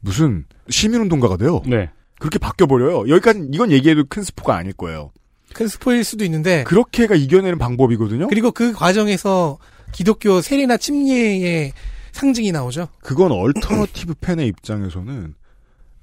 무슨 0.00 0.44
시민운동가가 0.68 1.36
돼요. 1.36 1.62
네. 1.66 1.90
그렇게 2.18 2.38
바뀌어버려요. 2.38 3.08
여기까지 3.08 3.48
이건 3.52 3.70
얘기해도 3.70 4.04
큰 4.08 4.22
스포가 4.22 4.56
아닐 4.56 4.72
거예요. 4.72 5.12
큰 5.52 5.68
스포일 5.68 6.04
수도 6.04 6.24
있는데 6.24 6.64
그렇게가 6.64 7.14
이겨내는 7.14 7.58
방법이거든요. 7.58 8.28
그리고 8.28 8.50
그 8.52 8.72
과정에서 8.72 9.58
기독교 9.92 10.40
세례나 10.40 10.76
침례의 10.76 11.72
상징이 12.12 12.52
나오죠. 12.52 12.88
그건 13.00 13.32
alternative 13.32 14.14
팬의 14.20 14.46
입장에서는 14.48 15.34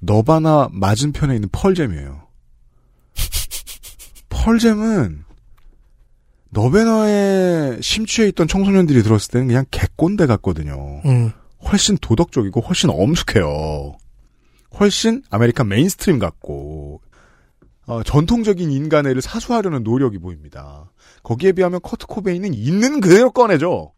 너바나 0.00 0.68
맞은편에 0.72 1.34
있는 1.34 1.48
펄잼이에요. 1.52 2.22
펄잼은 4.28 5.24
너바나에 6.50 7.78
심취해 7.80 8.28
있던 8.28 8.48
청소년들이 8.48 9.02
들었을 9.02 9.30
때는 9.30 9.46
그냥 9.46 9.64
개꼰대 9.70 10.26
같거든요. 10.26 11.00
음. 11.04 11.32
훨씬 11.64 11.96
도덕적이고 11.98 12.60
훨씬 12.60 12.90
엄숙해요. 12.90 13.96
훨씬 14.78 15.22
American 15.30 15.68
mainstream 15.68 16.18
같고 16.18 17.02
어, 17.90 18.02
전통적인 18.04 18.70
인간애를 18.70 19.20
사수하려는 19.20 19.82
노력이 19.82 20.18
보입니다. 20.18 20.90
거기에 21.22 21.52
비하면 21.52 21.80
커트 21.82 22.06
코베인은 22.06 22.54
있는 22.54 23.00
그대로 23.00 23.30
꺼내죠. 23.32 23.92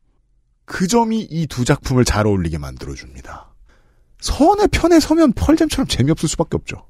그 0.64 0.86
점이 0.86 1.20
이 1.30 1.46
두 1.46 1.64
작품을 1.64 2.04
잘 2.04 2.26
어울리게 2.26 2.56
만들어줍니다. 2.58 3.52
선의 4.20 4.68
편에 4.68 4.98
서면 5.00 5.32
펄잼처럼 5.32 5.86
재미없을 5.88 6.28
수밖에 6.28 6.56
없죠. 6.56 6.86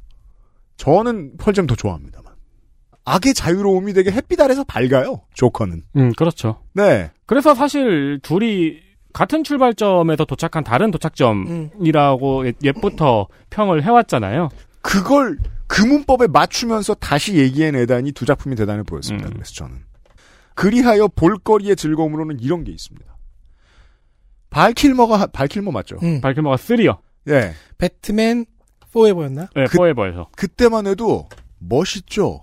저는 0.77 1.37
펄잼 1.39 1.67
더 1.67 1.75
좋아합니다만. 1.75 2.33
악의 3.05 3.35
자유로움이 3.35 3.95
되게 3.95 4.13
햇빛 4.13 4.41
아래서 4.41 4.63
밝아요. 4.63 5.23
조커는. 5.35 5.83
음, 5.97 6.13
그렇죠. 6.17 6.63
네. 6.73 7.11
그래서 7.27 7.55
사실 7.55 8.21
둘이 8.23 8.77
같은 9.13 9.43
출발점에서 9.43 10.25
도착한 10.25 10.63
다른 10.63 10.91
도착점이라고 10.93 12.47
옛- 12.47 12.57
옛부터 12.63 13.27
평을 13.51 13.83
해왔잖아요. 13.83 14.51
그걸 14.83 15.39
그 15.75 15.81
문법에 15.83 16.27
맞추면서 16.27 16.93
다시 16.95 17.37
얘기해내다니 17.39 18.13
두 18.13 18.27
작품이 18.27 18.57
대단해 18.57 18.83
보였습니다. 18.83 19.31
그래서 19.31 19.55
저는. 19.55 19.79
그리하여 20.55 21.09
볼거리의 21.09 21.77
즐거움으로는 21.77 22.41
이런 22.41 22.63
게 22.63 22.71
있습니다. 22.73 23.11
발킬머가, 24.51 25.19
하- 25.19 25.27
발킬머 25.29 25.71
맞죠? 25.71 25.97
음. 26.03 26.21
발킬머가 26.21 26.57
3요. 26.57 26.99
예. 27.29 27.55
배트맨 27.79 28.45
포에버였나? 28.93 29.49
네, 29.57 29.65
그- 29.71 29.79
포에버에서. 29.79 30.29
그때만 30.37 30.87
해도 30.87 31.27
멋있죠? 31.59 32.43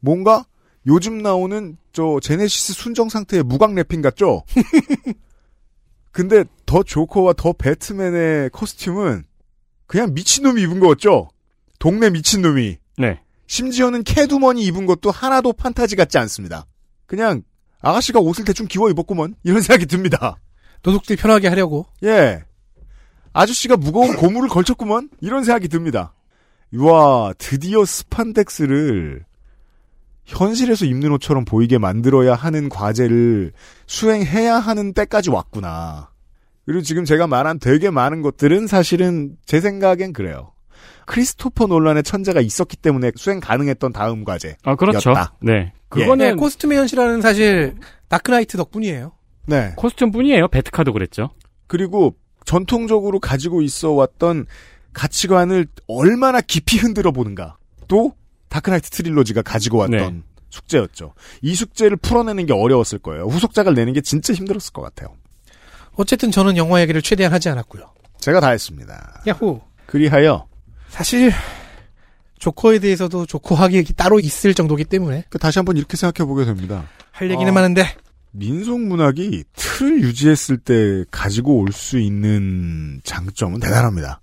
뭔가 0.00 0.44
요즘 0.88 1.18
나오는 1.18 1.76
저 1.92 2.18
제네시스 2.20 2.72
순정 2.72 3.08
상태의 3.08 3.44
무광 3.44 3.76
래핑 3.76 4.02
같죠? 4.02 4.42
근데 6.10 6.42
더 6.66 6.82
조커와 6.82 7.34
더 7.34 7.52
배트맨의 7.52 8.50
코스튬은 8.50 9.22
그냥 9.86 10.12
미친놈이 10.12 10.60
입은 10.62 10.80
거였죠? 10.80 11.28
동네 11.84 12.08
미친놈이. 12.08 12.78
네. 12.96 13.20
심지어는 13.46 14.04
캐두먼이 14.04 14.64
입은 14.64 14.86
것도 14.86 15.10
하나도 15.10 15.52
판타지 15.52 15.96
같지 15.96 16.16
않습니다. 16.16 16.64
그냥 17.04 17.42
아가씨가 17.82 18.20
옷을 18.20 18.46
대충 18.46 18.66
기워 18.66 18.88
입었구먼 18.88 19.34
이런 19.42 19.60
생각이 19.60 19.84
듭니다. 19.84 20.38
도둑들 20.80 21.16
편하게 21.16 21.48
하려고. 21.48 21.84
예. 22.02 22.42
아저씨가 23.34 23.76
무거운 23.76 24.16
고무를 24.16 24.48
걸쳤구먼 24.48 25.10
이런 25.20 25.44
생각이 25.44 25.68
듭니다. 25.68 26.14
와 26.72 27.34
드디어 27.36 27.84
스판덱스를 27.84 29.26
현실에서 30.24 30.86
입는 30.86 31.12
옷처럼 31.12 31.44
보이게 31.44 31.76
만들어야 31.76 32.34
하는 32.34 32.70
과제를 32.70 33.52
수행해야 33.86 34.54
하는 34.54 34.94
때까지 34.94 35.28
왔구나. 35.28 36.08
그리고 36.64 36.80
지금 36.80 37.04
제가 37.04 37.26
말한 37.26 37.58
되게 37.58 37.90
많은 37.90 38.22
것들은 38.22 38.68
사실은 38.68 39.36
제 39.44 39.60
생각엔 39.60 40.14
그래요. 40.14 40.53
크리스토퍼 41.06 41.66
논란의 41.66 42.02
천재가 42.02 42.40
있었기 42.40 42.76
때문에 42.76 43.12
수행 43.16 43.40
가능했던 43.40 43.92
다음 43.92 44.24
과제. 44.24 44.56
아, 44.62 44.74
그렇죠. 44.74 45.10
였다. 45.10 45.34
네. 45.40 45.72
그거는 45.88 46.16
그거는 46.16 46.36
costume의 46.36 46.78
현실화는 46.78 47.20
사실 47.20 47.74
다크나이트 48.08 48.56
덕분이에요. 48.56 49.12
네. 49.46 49.72
costume 49.76 50.10
뿐이에요. 50.10 50.48
배트카도 50.48 50.92
그랬죠. 50.92 51.30
그리고 51.66 52.16
전통적으로 52.44 53.20
가지고 53.20 53.62
있어 53.62 53.92
왔던 53.92 54.46
가치관을 54.92 55.66
얼마나 55.88 56.40
깊이 56.40 56.78
흔들어 56.78 57.10
보는가. 57.12 57.56
또 57.88 58.14
다크나이트 58.48 58.90
trilogy가 58.90 59.42
가지고 59.42 59.78
왔던 59.78 59.98
네. 59.98 60.22
숙제였죠. 60.50 61.14
이 61.42 61.54
숙제를 61.54 61.96
풀어내는 61.96 62.46
게 62.46 62.52
어려웠을 62.52 62.98
거예요. 63.00 63.24
후속작을 63.24 63.74
내는 63.74 63.92
게 63.92 64.00
진짜 64.00 64.32
힘들었을 64.32 64.72
것 64.72 64.82
같아요. 64.82 65.14
어쨌든 65.96 66.30
저는 66.30 66.56
영화 66.56 66.80
얘기를 66.80 67.02
최대한 67.02 67.32
하지 67.32 67.48
않았고요. 67.48 67.92
제가 68.18 68.40
다 68.40 68.50
했습니다. 68.50 69.22
야호. 69.26 69.60
그리하여 69.86 70.46
사실 70.94 71.32
조커에 72.38 72.78
대해서도 72.78 73.26
조커 73.26 73.56
하기 73.56 73.82
따로 73.94 74.20
있을 74.20 74.54
정도기 74.54 74.84
때문에 74.84 75.24
그 75.28 75.40
다시 75.40 75.58
한번 75.58 75.76
이렇게 75.76 75.96
생각해 75.96 76.24
보게 76.24 76.44
됩니다. 76.44 76.86
할 77.10 77.28
얘기는 77.32 77.50
어, 77.50 77.52
많은데 77.52 77.84
민속 78.30 78.80
문학이 78.80 79.42
틀을 79.56 80.02
유지했을 80.04 80.58
때 80.58 81.04
가지고 81.10 81.58
올 81.58 81.72
수 81.72 81.98
있는 81.98 83.00
장점은 83.02 83.58
대단합니다. 83.58 84.20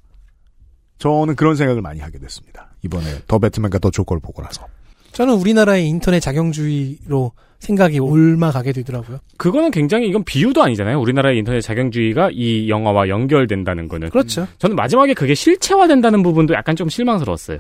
저는 0.98 1.36
그런 1.36 1.58
생각을 1.58 1.82
많이 1.82 2.00
하게 2.00 2.20
됐습니다. 2.20 2.74
이번에 2.84 3.20
더 3.28 3.38
배트맨과 3.38 3.80
더 3.80 3.92
조커를 3.92 4.22
보고 4.22 4.42
나서. 4.42 4.66
저는 5.12 5.34
우리나라의 5.34 5.86
인터넷 5.90 6.22
자경주의로 6.22 7.34
생각이 7.62 7.99
올마가게 7.99 8.72
되더라고요. 8.74 9.20
그거는 9.38 9.72
굉장히 9.72 10.07
이건 10.07 10.24
비유도 10.24 10.64
아니잖아요. 10.64 10.99
우리나라의 10.99 11.38
인터넷 11.38 11.62
자경주의가 11.62 12.32
이 12.34 12.70
영화와 12.70 13.07
연결된다는 13.07 13.88
거는. 13.88 14.09
그렇죠. 14.09 14.47
저는 14.57 14.76
마지막에 14.76 15.14
그게 15.14 15.36
실체화된다는 15.36 16.24
부분도 16.24 16.55
약간 16.55 16.76
좀 16.76 16.89
실망스러웠어요. 16.89 17.59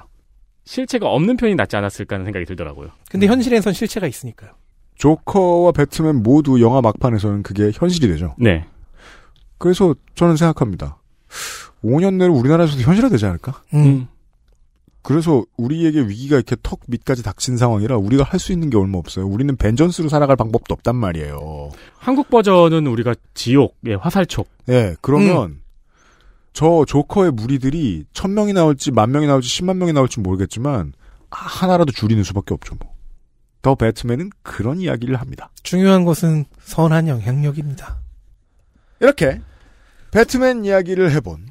실체가 0.65 1.07
없는 1.07 1.37
편이 1.37 1.55
낫지 1.55 1.75
않았을까 1.75 2.15
하는 2.15 2.25
생각이 2.25 2.45
들더라고요. 2.45 2.89
근데 3.09 3.27
현실에선 3.27 3.73
실체가 3.73 4.07
있으니까요. 4.07 4.51
조커와 4.95 5.71
배트맨 5.71 6.23
모두 6.23 6.61
영화 6.61 6.81
막판에서는 6.81 7.43
그게 7.43 7.71
현실이 7.73 8.07
되죠. 8.07 8.35
네. 8.39 8.65
그래서 9.59 9.95
저는 10.15 10.35
생각합니다. 10.35 10.97
5년 11.83 12.15
내로 12.15 12.33
우리나라에서도 12.33 12.81
현실화되지 12.81 13.25
않을까? 13.25 13.61
음. 13.73 14.07
그래서 15.03 15.43
우리에게 15.57 16.01
위기가 16.01 16.35
이렇게 16.35 16.55
턱 16.61 16.81
밑까지 16.87 17.23
닥친 17.23 17.57
상황이라 17.57 17.97
우리가 17.97 18.23
할 18.23 18.39
수 18.39 18.51
있는 18.51 18.69
게 18.69 18.77
얼마 18.77 18.97
없어요. 18.97 19.25
우리는 19.27 19.55
벤전스로 19.55 20.09
살아갈 20.09 20.35
방법도 20.35 20.73
없단 20.73 20.95
말이에요. 20.95 21.71
한국 21.97 22.29
버전은 22.29 22.87
우리가 22.87 23.15
지옥, 23.33 23.77
예, 23.87 23.93
화살촉. 23.95 24.47
예, 24.69 24.95
그러면 25.01 25.59
저 26.53 26.83
조커의 26.87 27.31
무리들이 27.31 28.05
천 28.13 28.33
명이 28.33 28.53
나올지 28.53 28.91
만 28.91 29.11
명이 29.11 29.27
나올지 29.27 29.47
십만 29.47 29.77
명이 29.77 29.93
나올지 29.93 30.19
모르겠지만 30.19 30.93
하나라도 31.29 31.91
줄이는 31.91 32.23
수밖에 32.23 32.53
없죠. 32.53 32.75
뭐. 32.79 32.91
더 33.61 33.75
배트맨은 33.75 34.31
그런 34.41 34.79
이야기를 34.79 35.15
합니다. 35.15 35.51
중요한 35.63 36.03
것은 36.03 36.45
선한 36.63 37.07
영향력입니다. 37.07 37.97
이렇게 38.99 39.39
배트맨 40.11 40.65
이야기를 40.65 41.11
해본 41.11 41.50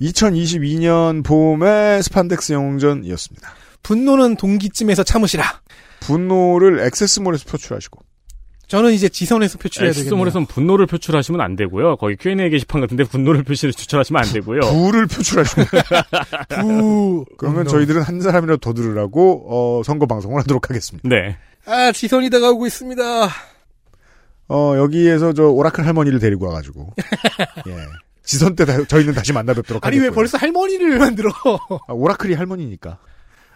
2022년 0.00 1.24
봄의 1.24 2.02
스판덱스 2.02 2.52
영웅전이었습니다. 2.52 3.48
분노는 3.82 4.36
동기쯤에서 4.36 5.02
참으시라. 5.02 5.44
분노를 6.00 6.80
액세스몰에서 6.80 7.44
표출하시고 7.50 8.00
저는 8.68 8.92
이제 8.92 9.08
지선에서 9.08 9.58
표출해야 9.58 9.92
되겠네요. 9.92 10.08
엑스몰에서는 10.08 10.46
분노를 10.46 10.86
표출하시면 10.86 11.40
안 11.40 11.56
되고요. 11.56 11.96
거기 11.96 12.16
Q&A 12.16 12.50
게시판 12.50 12.82
같은데 12.82 13.04
분노를 13.04 13.42
표시를 13.42 13.72
추출하시면 13.72 14.22
안 14.22 14.32
되고요. 14.32 14.60
부를 14.70 15.06
표출하시고 15.06 15.62
부. 16.60 17.24
그러면 17.38 17.64
분노. 17.64 17.70
저희들은 17.70 18.02
한 18.02 18.20
사람이라도 18.20 18.58
더 18.60 18.74
들으라고 18.74 19.46
어, 19.48 19.82
선거 19.84 20.06
방송을 20.06 20.40
하도록 20.42 20.68
하겠습니다. 20.68 21.08
네. 21.08 21.36
아, 21.64 21.92
지선이 21.92 22.28
다가오고 22.30 22.66
있습니다. 22.66 23.28
어, 24.50 24.74
여기에서 24.76 25.32
저 25.32 25.44
오라클 25.44 25.86
할머니를 25.86 26.18
데리고 26.20 26.46
와가지고 26.46 26.94
예. 27.68 27.72
지선 28.28 28.54
때 28.54 28.66
다- 28.66 28.84
저희는 28.84 29.14
다시 29.14 29.32
만나 29.32 29.54
뵙도록 29.54 29.86
아니, 29.86 29.96
왜 29.96 30.00
하겠고요. 30.02 30.14
벌써 30.14 30.36
할머니를 30.36 30.98
만들어? 30.98 31.30
아, 31.86 31.92
오라클이 31.94 32.34
할머니니까. 32.34 32.98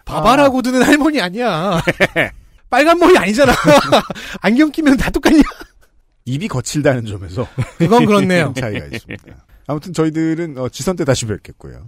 바바라고 0.03 0.63
드는 0.63 0.81
할머니 0.81 1.21
아니야. 1.21 1.79
빨간 2.71 2.97
머리 2.97 3.15
아니잖아. 3.15 3.53
안경 4.41 4.71
끼면 4.71 4.97
다 4.97 5.11
똑같냐? 5.11 5.43
입이 6.25 6.47
거칠다는 6.47 7.05
점에서 7.05 7.47
그건 7.77 8.07
그렇네요. 8.07 8.51
차이가 8.57 8.87
있습니다. 8.87 9.45
아무튼 9.67 9.93
저희들은 9.93 10.57
어, 10.57 10.69
지선 10.69 10.95
때 10.95 11.05
다시 11.05 11.27
뵙겠고요. 11.27 11.87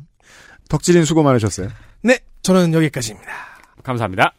덕질인 0.69 1.05
수고 1.05 1.23
많으셨어요. 1.23 1.69
네, 2.03 2.19
저는 2.43 2.71
여기까지입니다. 2.75 3.31
감사합니다. 3.83 4.31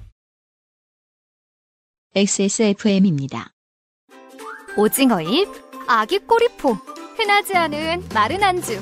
XSFM입니다. 2.14 3.50
오징어잎, 4.76 5.48
아기 5.88 6.18
꼬리포, 6.20 6.76
흔하지 7.16 7.56
않은 7.56 8.04
마른 8.14 8.42
안주. 8.42 8.80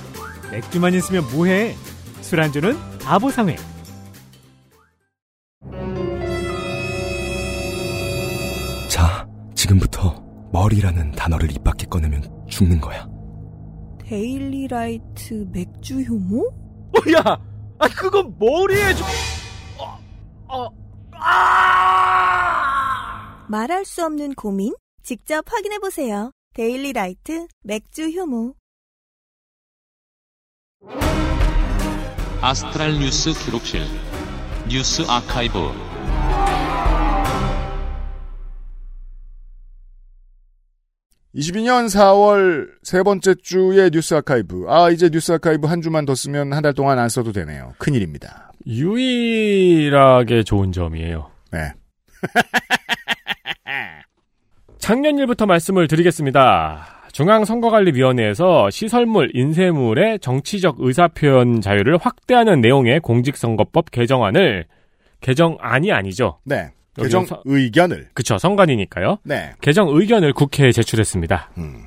맥주만 0.51 0.95
있으면 0.95 1.24
뭐해? 1.32 1.74
술 2.20 2.41
안주는 2.41 2.76
바보상회. 3.01 3.57
자, 8.91 9.26
지금부터 9.55 10.22
머리라는 10.53 11.12
단어를 11.12 11.51
입 11.51 11.62
밖에 11.64 11.87
꺼내면 11.87 12.22
죽는 12.49 12.80
거야. 12.80 13.09
데일리라이트 14.01 15.47
맥주 15.53 16.01
효모? 16.03 16.47
어, 16.49 17.01
야, 17.16 17.22
아 17.78 17.89
그건 17.89 18.35
머리에 18.39 18.95
좀. 18.95 19.07
어, 20.49 20.68
아! 21.12 21.45
말할 23.49 23.85
수 23.85 24.05
없는 24.05 24.35
고민? 24.35 24.74
직접 25.03 25.45
확인해보세요. 25.51 26.30
데일리 26.55 26.93
라이트 26.93 27.47
맥주 27.63 28.09
효모. 28.11 28.55
아스트랄 32.41 32.93
뉴스 33.01 33.33
기록실 33.33 33.83
뉴스 34.69 35.03
아카이브 35.09 35.59
22년 41.35 41.87
4월 41.87 42.69
세 42.83 43.03
번째 43.03 43.35
주의 43.43 43.91
뉴스 43.91 44.15
아카이브. 44.15 44.67
아, 44.69 44.89
이제 44.91 45.11
뉴스 45.11 45.33
아카이브 45.33 45.67
한 45.67 45.83
주만 45.83 46.05
더 46.05 46.15
쓰면 46.15 46.53
한 46.53 46.63
달 46.63 46.73
동안 46.75 46.99
안 47.01 47.09
써도 47.09 47.33
되네요. 47.33 47.75
큰일입니다. 47.79 48.53
유일하게 48.67 50.45
좋은 50.45 50.71
점이에요. 50.71 51.31
네. 51.51 51.73
작년 54.85 55.16
일부터 55.16 55.47
말씀을 55.47 55.89
드리겠습니다. 55.89 56.85
중앙선거관리위원회에서 57.12 58.68
시설물, 58.68 59.30
인쇄물의 59.32 60.18
정치적 60.18 60.76
의사표현 60.78 61.62
자유를 61.62 61.97
확대하는 61.97 62.61
내용의 62.61 63.01
공직선거법 63.01 63.91
개정안을 63.91 64.66
개정안이 65.22 65.91
아니죠. 65.91 66.39
네. 66.45 66.68
개정 66.99 67.24
서- 67.24 67.41
의견을. 67.47 68.09
그쵸, 68.12 68.37
선관이니까요. 68.37 69.20
네. 69.24 69.53
개정 69.62 69.89
의견을 69.89 70.35
국회에 70.35 70.70
제출했습니다. 70.70 71.53
음. 71.57 71.85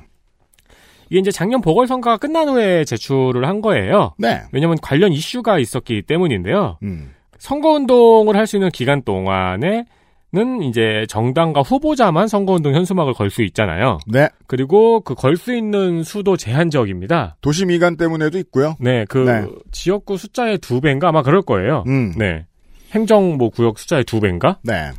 이게 1.08 1.20
이제 1.20 1.30
작년 1.30 1.60
보궐선거가 1.60 2.16
끝난 2.16 2.48
후에 2.48 2.84
제출을 2.84 3.46
한 3.46 3.60
거예요. 3.60 4.14
네. 4.18 4.40
왜냐면 4.50 4.76
관련 4.82 5.12
이슈가 5.12 5.60
있었기 5.60 6.02
때문인데요. 6.02 6.78
음. 6.82 7.12
선거운동을 7.38 8.36
할 8.36 8.48
수 8.48 8.56
있는 8.56 8.70
기간 8.70 9.02
동안에 9.02 9.84
는 10.30 10.62
이제 10.62 11.06
정당과 11.08 11.62
후보자만 11.62 12.28
선거운동 12.28 12.74
현수막을 12.74 13.14
걸 13.14 13.30
수 13.30 13.42
있잖아요. 13.42 13.96
네. 14.06 14.28
그리고 14.46 15.00
그 15.00 15.14
걸 15.14 15.38
수 15.38 15.54
있는 15.56 16.02
수도 16.02 16.36
제한적입니다. 16.36 17.36
도시 17.40 17.64
미관 17.64 17.96
때문에도 17.96 18.36
있고요. 18.40 18.76
네, 18.78 19.06
그 19.08 19.18
네. 19.18 19.46
지역구 19.72 20.18
숫자의 20.18 20.58
두 20.58 20.82
배인가 20.82 21.08
아마 21.08 21.22
그럴 21.22 21.40
거예요. 21.40 21.82
음. 21.86 22.12
네. 22.18 22.44
행정 22.92 23.38
뭐 23.38 23.48
구역 23.48 23.78
숫자의 23.78 24.04
두 24.04 24.20
배인가? 24.20 24.58
네. 24.62 24.90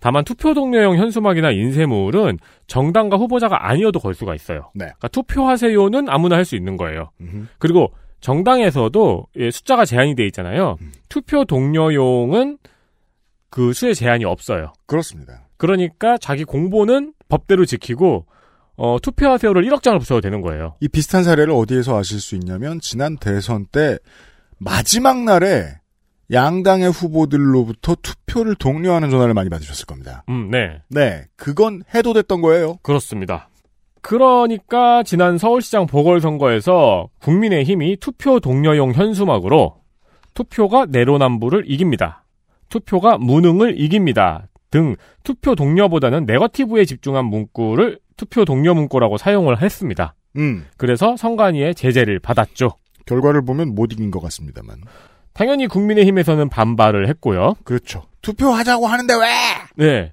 다만 0.00 0.24
투표 0.24 0.52
동료용 0.52 0.96
현수막이나 0.96 1.52
인쇄물은 1.52 2.38
정당과 2.66 3.16
후보자가 3.16 3.68
아니어도 3.68 4.00
걸 4.00 4.14
수가 4.14 4.34
있어요. 4.34 4.70
네. 4.74 4.86
그러니까 4.86 5.08
투표하세요는 5.08 6.08
아무나 6.08 6.36
할 6.36 6.44
수 6.44 6.56
있는 6.56 6.76
거예요. 6.76 7.10
음흠. 7.20 7.46
그리고 7.58 7.92
정당에서도 8.20 9.26
예, 9.38 9.50
숫자가 9.52 9.84
제한이 9.84 10.14
돼 10.16 10.26
있잖아요. 10.26 10.76
음. 10.80 10.92
투표 11.08 11.44
동료용은 11.44 12.58
그 13.54 13.72
수의 13.72 13.94
제한이 13.94 14.24
없어요. 14.24 14.72
그렇습니다. 14.84 15.46
그러니까 15.58 16.18
자기 16.18 16.42
공보는 16.42 17.12
법대로 17.28 17.64
지키고 17.64 18.26
어, 18.74 18.96
투표하세요를 19.00 19.62
1억 19.62 19.80
장을 19.80 19.96
붙여도 20.00 20.22
되는 20.22 20.40
거예요. 20.40 20.74
이 20.80 20.88
비슷한 20.88 21.22
사례를 21.22 21.52
어디에서 21.52 21.96
아실 21.96 22.18
수 22.18 22.34
있냐면 22.34 22.80
지난 22.80 23.16
대선 23.16 23.66
때 23.70 23.96
마지막 24.58 25.22
날에 25.22 25.68
양당의 26.32 26.90
후보들로부터 26.90 27.94
투표를 28.02 28.56
독려하는 28.56 29.08
전화를 29.08 29.34
많이 29.34 29.50
받으셨을 29.50 29.86
겁니다. 29.86 30.24
음, 30.28 30.50
네. 30.50 30.82
네, 30.88 31.26
그건 31.36 31.84
해도 31.94 32.12
됐던 32.12 32.40
거예요. 32.40 32.78
그렇습니다. 32.82 33.50
그러니까 34.00 35.04
지난 35.04 35.38
서울시장 35.38 35.86
보궐선거에서 35.86 37.08
국민의힘이 37.20 37.98
투표 38.00 38.40
독려용 38.40 38.94
현수막으로 38.94 39.76
투표가 40.34 40.86
내로남불을 40.86 41.70
이깁니다. 41.70 42.23
투표가 42.74 43.18
무능을 43.18 43.80
이깁니다. 43.80 44.48
등 44.70 44.96
투표 45.22 45.54
독려보다는 45.54 46.26
네거티브에 46.26 46.84
집중한 46.84 47.24
문구를 47.26 48.00
투표 48.16 48.44
독려 48.44 48.74
문구라고 48.74 49.16
사용을 49.16 49.62
했습니다. 49.62 50.14
음, 50.36 50.66
그래서 50.76 51.16
선관위의 51.16 51.76
제재를 51.76 52.18
받았죠. 52.18 52.72
결과를 53.06 53.44
보면 53.44 53.76
못 53.76 53.92
이긴 53.92 54.10
것 54.10 54.20
같습니다만. 54.20 54.78
당연히 55.32 55.68
국민의힘에서는 55.68 56.48
반발을 56.48 57.08
했고요. 57.10 57.54
그렇죠. 57.62 58.02
투표하자고 58.22 58.86
하는데 58.86 59.14
왜? 59.14 59.28
네. 59.76 60.12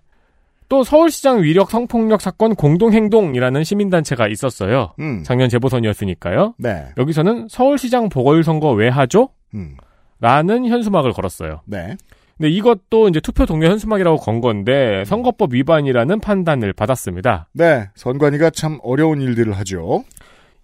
또 0.69 0.83
서울시장 0.83 1.41
위력 1.41 1.71
성폭력 1.71 2.21
사건 2.21 2.55
공동행동이라는 2.55 3.63
시민단체가 3.63 4.27
있었어요. 4.27 4.93
음, 4.99 5.23
작년 5.23 5.49
재보선이었으니까요. 5.49 6.53
네, 6.59 6.85
여기서는 6.97 7.47
서울시장 7.49 8.07
보궐선거 8.09 8.71
왜 8.71 8.87
하죠? 8.87 9.29
음, 9.53 9.75
라는 10.21 10.65
현수막을 10.65 11.11
걸었어요. 11.11 11.61
네, 11.65 11.97
근데 12.41 12.49
이것도 12.55 13.07
이제 13.09 13.19
투표 13.19 13.45
동료 13.45 13.67
현수막이라고 13.67 14.17
건 14.17 14.41
건데 14.41 15.03
선거법 15.05 15.53
위반이라는 15.53 16.19
판단을 16.21 16.73
받았습니다. 16.73 17.47
네. 17.53 17.89
선관위가 17.93 18.49
참 18.49 18.79
어려운 18.81 19.21
일들을 19.21 19.53
하죠. 19.59 20.03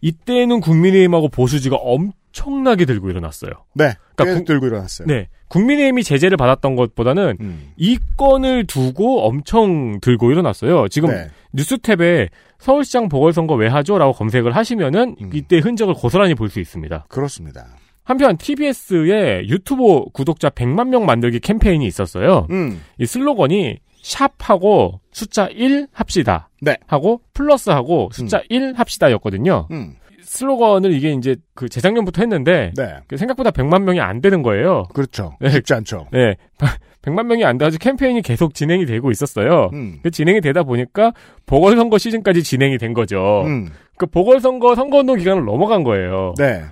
이때는 0.01 0.59
국민의힘하고 0.59 1.29
보수지가 1.29 1.75
엄청나게 1.75 2.85
들고 2.85 3.11
일어났어요. 3.11 3.51
네, 3.75 3.93
그러니까 4.15 4.39
국- 4.39 4.45
들고 4.45 4.65
일어났어요. 4.65 5.07
네. 5.07 5.27
국민의힘이 5.49 6.03
제재를 6.03 6.35
받았던 6.35 6.75
것보다는 6.75 7.37
음, 7.41 7.71
이 7.77 7.97
건을 8.17 8.65
두고 8.65 9.21
엄청 9.27 9.99
들고 10.01 10.31
일어났어요. 10.31 10.87
지금 10.87 11.09
네, 11.09 11.27
뉴스탭에 11.55 12.29
서울시장 12.57 13.07
보궐선거 13.07 13.53
왜 13.53 13.67
하죠? 13.67 13.97
라고 13.99 14.13
검색을 14.13 14.55
하시면은 14.55 15.15
음. 15.21 15.29
이때 15.33 15.59
흔적을 15.59 15.93
고스란히 15.93 16.33
볼 16.33 16.49
수 16.49 16.59
있습니다. 16.59 17.05
그렇습니다. 17.07 17.67
한편 18.07 18.37
TBS의 18.37 19.49
유튜브 19.49 20.05
구독자 20.13 20.49
100만 20.49 20.87
명 20.87 21.05
만들기 21.05 21.41
캠페인이 21.41 21.85
있었어요. 21.85 22.47
음, 22.51 22.81
이 22.97 23.05
슬로건이 23.05 23.79
샵하고 24.01 25.01
숫자 25.11 25.47
1 25.47 25.87
합시다. 25.91 26.49
네. 26.61 26.77
하고 26.87 27.19
플러스하고 27.33 28.09
숫자 28.13 28.41
1 28.47 28.75
합시다였거든요. 28.77 29.67
음, 29.71 29.95
슬로건을 30.21 30.93
이게 30.93 31.11
이제 31.11 31.35
그 31.53 31.67
재작년부터 31.67 32.21
했는데 32.21 32.71
네, 32.77 32.95
그 33.07 33.17
생각보다 33.17 33.51
100만 33.51 33.81
명이 33.83 33.99
안 33.99 34.21
되는 34.21 34.41
거예요. 34.41 34.83
그렇죠. 34.93 35.35
네. 35.41 35.49
쉽지 35.49 35.73
않죠. 35.73 36.07
네. 36.13 36.37
100만 37.01 37.25
명이 37.25 37.43
안 37.43 37.57
돼가지고 37.57 37.83
캠페인이 37.83 38.21
계속 38.21 38.53
진행이 38.53 38.85
되고 38.85 39.11
있었어요. 39.11 39.69
음, 39.73 39.99
그 40.01 40.11
진행이 40.11 40.39
되다 40.39 40.63
보니까 40.63 41.11
보궐선거 41.45 41.97
시즌까지 41.97 42.41
진행이 42.41 42.77
된 42.77 42.93
거죠. 42.93 43.43
음, 43.45 43.69
그 43.97 44.05
보궐선거 44.05 44.75
선거운동 44.75 45.17
기간을 45.17 45.43
넘어간 45.43 45.83
거예요. 45.83 46.35
네, 46.37 46.63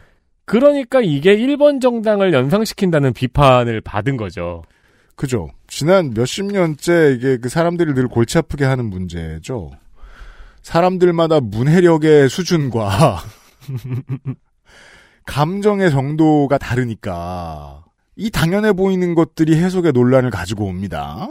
그러니까 0.46 1.02
이게 1.02 1.36
1번 1.36 1.82
정당을 1.82 2.34
연상시킨다는 2.34 3.14
비판을 3.14 3.82
받은 3.82 4.18
거죠. 4.18 4.64
그죠. 5.16 5.50
지난 5.68 6.12
몇십 6.14 6.46
년째 6.46 7.16
이게 7.18 7.38
그 7.38 7.50
사람들이 7.50 7.94
늘 7.94 8.08
골치 8.08 8.38
아프게 8.38 8.66
하는 8.66 8.86
문제죠. 8.86 9.72
사람들마다 10.62 11.40
문해력의 11.40 12.30
수준과 12.30 13.20
감정의 15.26 15.92
정도가 15.92 16.58
다르니까 16.58 17.84
이 18.16 18.30
당연해 18.30 18.74
보이는 18.74 19.16
것들이 19.16 19.56
해석의 19.56 19.92
논란을 19.94 20.30
가지고 20.30 20.66
옵니다. 20.66 21.30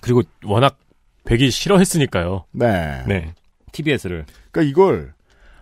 그리고 0.00 0.22
워낙 0.44 0.78
되기 1.24 1.50
싫어했으니까요. 1.50 2.44
네. 2.52 3.04
네. 3.06 3.34
TBS를. 3.72 4.26
그러니까 4.50 4.70
이걸 4.70 5.14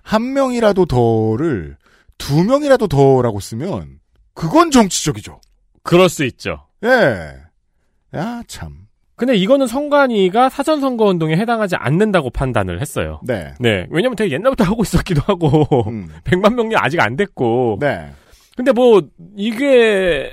한 0.03 0.33
명이라도 0.33 0.87
더를 0.87 1.77
두 2.21 2.45
명이라도 2.45 2.87
더라고 2.87 3.41
쓰면 3.41 3.99
그건 4.35 4.71
정치적이죠. 4.71 5.41
그럴 5.83 6.09
수 6.09 6.25
있죠. 6.27 6.67
예. 6.85 7.35
야, 8.15 8.43
참. 8.47 8.87
근데 9.17 9.35
이거는 9.35 9.67
선관위가 9.67 10.49
사전 10.49 10.81
선거 10.81 11.07
운동에 11.07 11.37
해당하지 11.37 11.77
않는다고 11.77 12.31
판단을 12.31 12.81
했어요. 12.81 13.21
네. 13.25 13.53
네. 13.59 13.87
왜냐면 13.91 14.17
되게 14.17 14.35
옛날부터 14.35 14.65
하고 14.71 14.83
있었기도 14.83 15.23
하고 15.25 15.67
음. 15.89 16.09
100만 16.25 16.55
명이 16.55 16.77
아직 16.77 17.01
안 17.01 17.17
됐고. 17.17 17.79
네. 17.81 18.11
근데 18.57 18.73
뭐 18.73 19.03
이게 19.37 20.31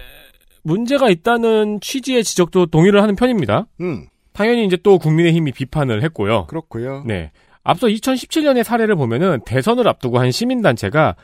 문제가 0.63 1.09
있다는 1.09 1.79
취지의 1.81 2.23
지적도 2.23 2.65
동의를 2.67 3.01
하는 3.01 3.15
편입니다. 3.15 3.67
음. 3.81 4.07
당연히 4.33 4.65
이제 4.65 4.77
또 4.83 4.99
국민의힘이 4.99 5.51
비판을 5.51 6.03
했고요. 6.03 6.45
그렇고요. 6.47 7.03
네. 7.05 7.31
앞서 7.63 7.87
2017년의 7.87 8.63
사례를 8.63 8.95
보면은 8.95 9.41
대선을 9.45 9.87
앞두고 9.87 10.19
한 10.19 10.31
시민단체가 10.31 11.15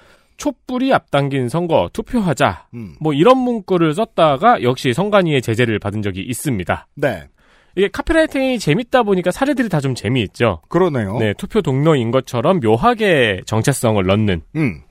촛불이 0.43 0.91
앞당긴 0.93 1.47
선거 1.47 1.89
투표하자 1.93 2.67
음. 2.73 2.95
뭐 2.99 3.13
이런 3.13 3.37
문구를 3.37 3.93
썼다가 3.93 4.61
역시 4.61 4.91
선관위의 4.93 5.41
제재를 5.41 5.79
받은 5.79 6.01
적이 6.01 6.21
있습니다. 6.23 6.87
네. 6.95 7.23
이게 7.77 7.87
카피라이팅이 7.87 8.59
재밌다 8.59 9.03
보니까 9.03 9.31
사례들이 9.31 9.69
다 9.69 9.79
좀 9.79 9.95
재미있죠. 9.95 10.59
그러네요. 10.67 11.17
네, 11.17 11.33
투표 11.37 11.61
동료인 11.61 12.11
것처럼 12.11 12.59
묘하게 12.59 13.39
정체성을 13.45 14.03
넣는 14.05 14.41
음. 14.57 14.81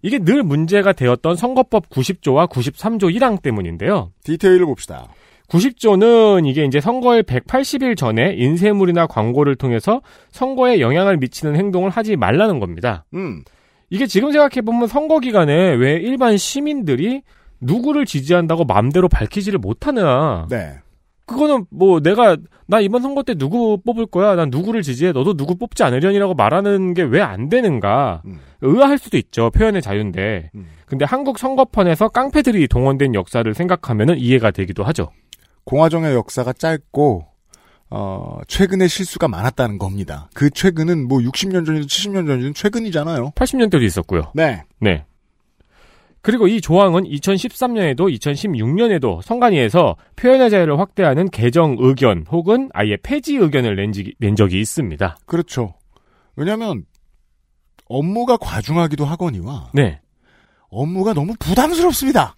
이게 0.00 0.18
늘 0.18 0.42
문제가 0.42 0.92
되었던 0.94 1.36
선거법 1.36 1.90
90조와 1.90 2.48
93조 2.48 3.14
1항 3.14 3.42
때문인데요. 3.42 4.12
디테일을 4.24 4.64
봅시다. 4.64 5.08
90조는 5.48 6.46
이게 6.46 6.64
이제 6.64 6.80
선거일 6.80 7.22
180일 7.22 7.98
전에 7.98 8.32
인쇄물이나 8.34 9.06
광고를 9.08 9.56
통해서 9.56 10.00
선거에 10.30 10.80
영향을 10.80 11.18
미치는 11.18 11.54
행동을 11.56 11.90
하지 11.90 12.16
말라는 12.16 12.60
겁니다. 12.60 13.04
음. 13.14 13.42
이게 13.90 14.06
지금 14.06 14.32
생각해보면 14.32 14.86
선거 14.88 15.18
기간에 15.20 15.52
왜 15.74 15.94
일반 15.94 16.36
시민들이 16.36 17.22
누구를 17.60 18.04
지지한다고 18.06 18.64
마음대로 18.64 19.08
밝히지를 19.08 19.58
못하느냐. 19.58 20.46
네. 20.50 20.74
그거는 21.26 21.66
뭐 21.70 22.00
내가 22.00 22.36
나 22.66 22.80
이번 22.80 23.02
선거 23.02 23.22
때 23.22 23.34
누구 23.34 23.78
뽑을 23.84 24.06
거야. 24.06 24.34
난 24.34 24.48
누구를 24.50 24.82
지지해. 24.82 25.12
너도 25.12 25.34
누구 25.36 25.56
뽑지 25.56 25.82
않으려니라고 25.82 26.34
말하는 26.34 26.94
게 26.94 27.02
왜 27.02 27.20
안 27.20 27.48
되는가. 27.48 28.22
음. 28.26 28.38
의아할 28.62 28.96
수도 28.98 29.16
있죠. 29.18 29.50
표현의 29.50 29.82
자유인데. 29.82 30.50
음. 30.54 30.66
근데 30.86 31.04
한국 31.04 31.38
선거판에서 31.38 32.08
깡패들이 32.08 32.66
동원된 32.68 33.14
역사를 33.14 33.52
생각하면 33.52 34.16
이해가 34.18 34.50
되기도 34.52 34.84
하죠. 34.84 35.10
공화정의 35.64 36.14
역사가 36.14 36.54
짧고 36.54 37.26
어, 37.90 38.40
최근에 38.46 38.86
실수가 38.86 39.28
많았다는 39.28 39.78
겁니다. 39.78 40.28
그 40.34 40.50
최근은 40.50 41.08
뭐 41.08 41.18
60년 41.18 41.64
전이든 41.64 41.86
70년 41.86 42.26
전이든 42.26 42.54
최근이잖아요. 42.54 43.30
80년대도 43.30 43.82
있었고요. 43.82 44.32
네. 44.34 44.64
네. 44.80 45.04
그리고 46.20 46.48
이 46.48 46.60
조항은 46.60 47.04
2013년에도 47.04 48.12
2016년에도 48.18 49.22
선관위에서 49.22 49.96
표현의 50.16 50.50
자유를 50.50 50.78
확대하는 50.78 51.30
개정 51.30 51.76
의견 51.78 52.26
혹은 52.30 52.68
아예 52.74 52.96
폐지 53.02 53.36
의견을 53.36 53.76
낸, 53.76 53.92
지, 53.92 54.14
낸 54.18 54.36
적이 54.36 54.60
있습니다. 54.60 55.18
그렇죠. 55.24 55.74
왜냐하면 56.36 56.84
업무가 57.86 58.36
과중하기도 58.36 59.04
하거니와 59.04 59.70
네. 59.72 60.00
업무가 60.68 61.14
너무 61.14 61.34
부담스럽습니다. 61.38 62.36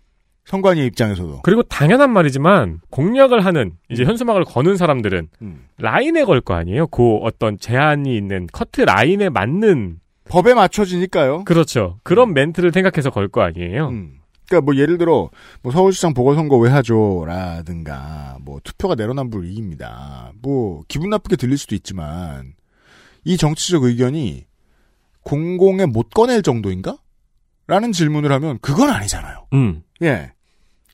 선관위 0.51 0.84
입장에서도. 0.86 1.42
그리고 1.42 1.62
당연한 1.62 2.11
말이지만 2.11 2.80
공약을 2.90 3.44
하는 3.44 3.72
이제 3.88 4.03
현수막을 4.05 4.44
거는 4.44 4.76
사람들은 4.76 5.28
음. 5.42 5.66
라인에 5.78 6.24
걸 6.24 6.40
거 6.40 6.55
아니에요. 6.55 6.88
그 6.88 7.18
어떤 7.18 7.57
제한이 7.57 8.16
있는 8.16 8.48
커트 8.53 8.80
라인에 8.80 9.28
맞는 9.28 10.01
법에 10.28 10.55
맞춰지니까요. 10.55 11.44
그렇죠. 11.44 11.98
그런 12.03 12.34
멘트를 12.34 12.72
생각해서 12.72 13.11
걸 13.11 13.28
거 13.28 13.42
아니에요. 13.42 13.90
음. 13.90 14.14
그러니까 14.48 14.64
뭐 14.64 14.74
예를 14.80 14.98
들어 14.98 15.30
뭐 15.62 15.70
서울시장 15.70 16.14
보궐선거 16.14 16.57
왜 16.59 16.68
하죠라든가 16.70 18.38
뭐 18.42 18.59
투표가 18.64 18.96
내로남불 18.96 19.44
이깁니다. 19.46 20.32
뭐 20.42 20.82
기분 20.88 21.11
나쁘게 21.11 21.36
들릴 21.36 21.57
수도 21.59 21.76
있지만 21.76 22.55
이 23.24 23.36
정치적 23.36 23.84
의견이 23.84 24.46
공공에 25.22 25.86
못 25.86 26.11
꺼낼 26.11 26.42
정도인가? 26.42 26.96
라는 27.68 27.92
질문을 27.92 28.32
하면 28.32 28.59
그건 28.61 28.90
아니잖아요. 28.90 29.46
음. 29.53 29.82
예. 30.03 30.32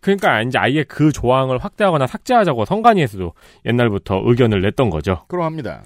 그러니까 0.07 0.40
이제 0.42 0.57
아예 0.57 0.84
그 0.84 1.11
조항을 1.11 1.59
확대하거나 1.59 2.07
삭제하자고 2.07 2.64
선관위에서도 2.64 3.32
옛날부터 3.64 4.22
의견을 4.24 4.62
냈던 4.62 4.88
거죠. 4.88 5.24
그러합니다. 5.26 5.82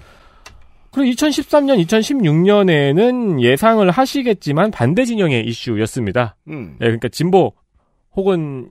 그리고 0.91 1.11
2013년, 1.11 1.83
2016년에는 1.85 3.41
예상을 3.41 3.89
하시겠지만 3.89 4.69
반대 4.69 5.05
진영의 5.05 5.45
이슈였습니다. 5.47 6.35
음. 6.49 6.75
예, 6.81 6.85
그러니까 6.85 7.07
진보 7.07 7.53
혹은 8.15 8.69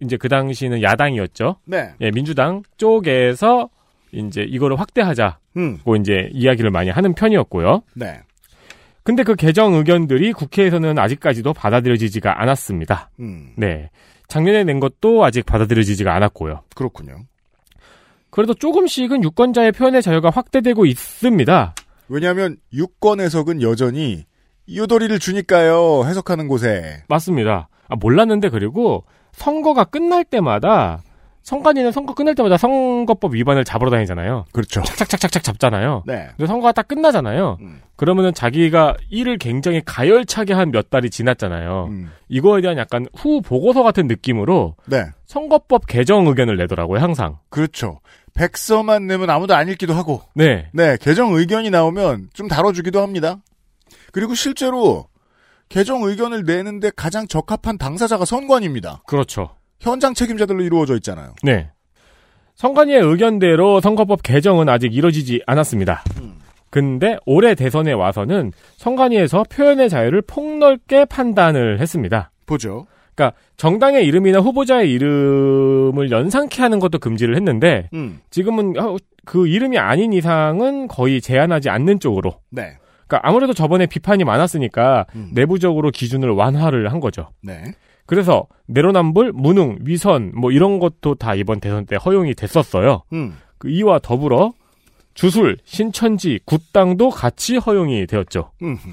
이제 0.00 0.18
그 0.18 0.28
당시는 0.28 0.82
야당이었죠. 0.82 1.56
네. 1.64 1.92
예, 2.02 2.10
민주당 2.10 2.62
쪽에서 2.76 3.70
이제 4.12 4.42
이거를 4.42 4.78
확대하자고 4.78 5.38
음. 5.56 5.78
이제 6.00 6.28
이야기를 6.32 6.70
많이 6.70 6.90
하는 6.90 7.14
편이었고요. 7.14 7.82
네. 7.94 8.20
근데 9.02 9.22
그 9.22 9.34
개정 9.34 9.74
의견들이 9.74 10.34
국회에서는 10.34 10.98
아직까지도 10.98 11.54
받아들여지지가 11.54 12.42
않았습니다. 12.42 13.10
음, 13.20 13.52
네. 13.56 13.88
작년에 14.30 14.64
낸 14.64 14.80
것도 14.80 15.24
아직 15.24 15.44
받아들여지지가 15.44 16.14
않았고요. 16.14 16.62
그렇군요. 16.74 17.16
그래도 18.30 18.54
조금씩은 18.54 19.24
유권자의 19.24 19.72
표현의 19.72 20.02
자유가 20.02 20.30
확대되고 20.30 20.86
있습니다. 20.86 21.74
왜냐하면 22.08 22.56
유권 22.72 23.20
해석은 23.20 23.60
여전히 23.60 24.24
이유도리를 24.66 25.18
주니까요 25.18 26.04
해석하는 26.04 26.46
곳에 26.46 27.02
맞습니다. 27.08 27.68
아, 27.88 27.96
몰랐는데 27.96 28.50
그리고 28.50 29.04
선거가 29.32 29.84
끝날 29.84 30.24
때마다 30.24 31.02
선관위는 31.42 31.90
선거 31.92 32.14
끝날 32.14 32.34
때마다 32.34 32.56
선거법 32.56 33.34
위반을 33.34 33.64
잡으러 33.64 33.90
다니잖아요. 33.90 34.44
그렇죠. 34.52 34.82
착착착착착 34.82 35.42
잡잖아요. 35.42 36.04
네. 36.06 36.28
근데 36.36 36.46
선거가 36.46 36.72
딱 36.72 36.86
끝나잖아요. 36.86 37.56
음. 37.60 37.80
그러면은 37.96 38.32
자기가 38.34 38.96
일을 39.10 39.38
굉장히 39.38 39.82
가열차게 39.84 40.52
한 40.54 40.70
몇 40.70 40.90
달이 40.90 41.10
지났잖아요. 41.10 41.86
음. 41.90 42.10
이거에 42.28 42.60
대한 42.60 42.78
약간 42.78 43.06
후 43.16 43.40
보고서 43.42 43.82
같은 43.82 44.06
느낌으로 44.06 44.76
네. 44.86 45.06
선거법 45.26 45.86
개정 45.86 46.26
의견을 46.26 46.56
내더라고요, 46.58 47.00
항상. 47.00 47.38
그렇죠. 47.48 48.00
백서만 48.34 49.06
내면 49.08 49.28
아무도 49.30 49.54
안 49.54 49.68
읽기도 49.68 49.94
하고 49.94 50.22
네. 50.34 50.68
네, 50.72 50.96
개정 51.00 51.32
의견이 51.34 51.70
나오면 51.70 52.28
좀 52.32 52.46
다뤄주기도 52.48 53.00
합니다. 53.00 53.38
그리고 54.12 54.34
실제로 54.34 55.06
개정 55.68 56.02
의견을 56.02 56.44
내는데 56.44 56.90
가장 56.94 57.26
적합한 57.26 57.78
당사자가 57.78 58.24
선관입니다. 58.24 59.02
그렇죠. 59.06 59.50
현장 59.80 60.14
책임자들로 60.14 60.62
이루어져 60.62 60.94
있잖아요. 60.96 61.34
네. 61.42 61.70
선관위의 62.54 63.00
의견대로 63.00 63.80
선거법 63.80 64.22
개정은 64.22 64.68
아직 64.68 64.94
이뤄지지 64.94 65.42
않았습니다. 65.46 66.04
근데 66.68 67.16
올해 67.26 67.54
대선에 67.54 67.92
와서는 67.92 68.52
선관위에서 68.76 69.44
표현의 69.50 69.88
자유를 69.88 70.22
폭넓게 70.22 71.06
판단을 71.06 71.80
했습니다. 71.80 72.30
보죠. 72.46 72.86
그러니까 73.14 73.36
정당의 73.56 74.06
이름이나 74.06 74.40
후보자의 74.40 74.90
이름을 74.92 76.10
연상케 76.10 76.62
하는 76.62 76.78
것도 76.78 76.98
금지를 76.98 77.34
했는데 77.36 77.88
음. 77.92 78.20
지금은 78.30 78.78
어, 78.78 78.96
그 79.24 79.48
이름이 79.48 79.78
아닌 79.78 80.12
이상은 80.12 80.86
거의 80.86 81.20
제한하지 81.20 81.70
않는 81.70 82.00
쪽으로. 82.00 82.40
네. 82.50 82.76
그러니까 83.06 83.28
아무래도 83.28 83.52
저번에 83.52 83.86
비판이 83.86 84.24
많았으니까 84.24 85.06
음. 85.16 85.30
내부적으로 85.34 85.90
기준을 85.90 86.30
완화를 86.30 86.92
한 86.92 87.00
거죠. 87.00 87.30
네. 87.42 87.74
그래서 88.10 88.44
내로남불, 88.66 89.30
무능, 89.34 89.78
위선 89.82 90.32
뭐 90.34 90.50
이런 90.50 90.80
것도 90.80 91.14
다 91.14 91.36
이번 91.36 91.60
대선 91.60 91.86
때 91.86 91.94
허용이 91.94 92.34
됐었어요. 92.34 93.04
음. 93.12 93.38
그 93.56 93.70
이와 93.70 94.00
더불어 94.00 94.52
주술, 95.14 95.58
신천지, 95.64 96.40
굿당도 96.44 97.10
같이 97.10 97.56
허용이 97.56 98.08
되었죠. 98.08 98.50
음흠. 98.62 98.88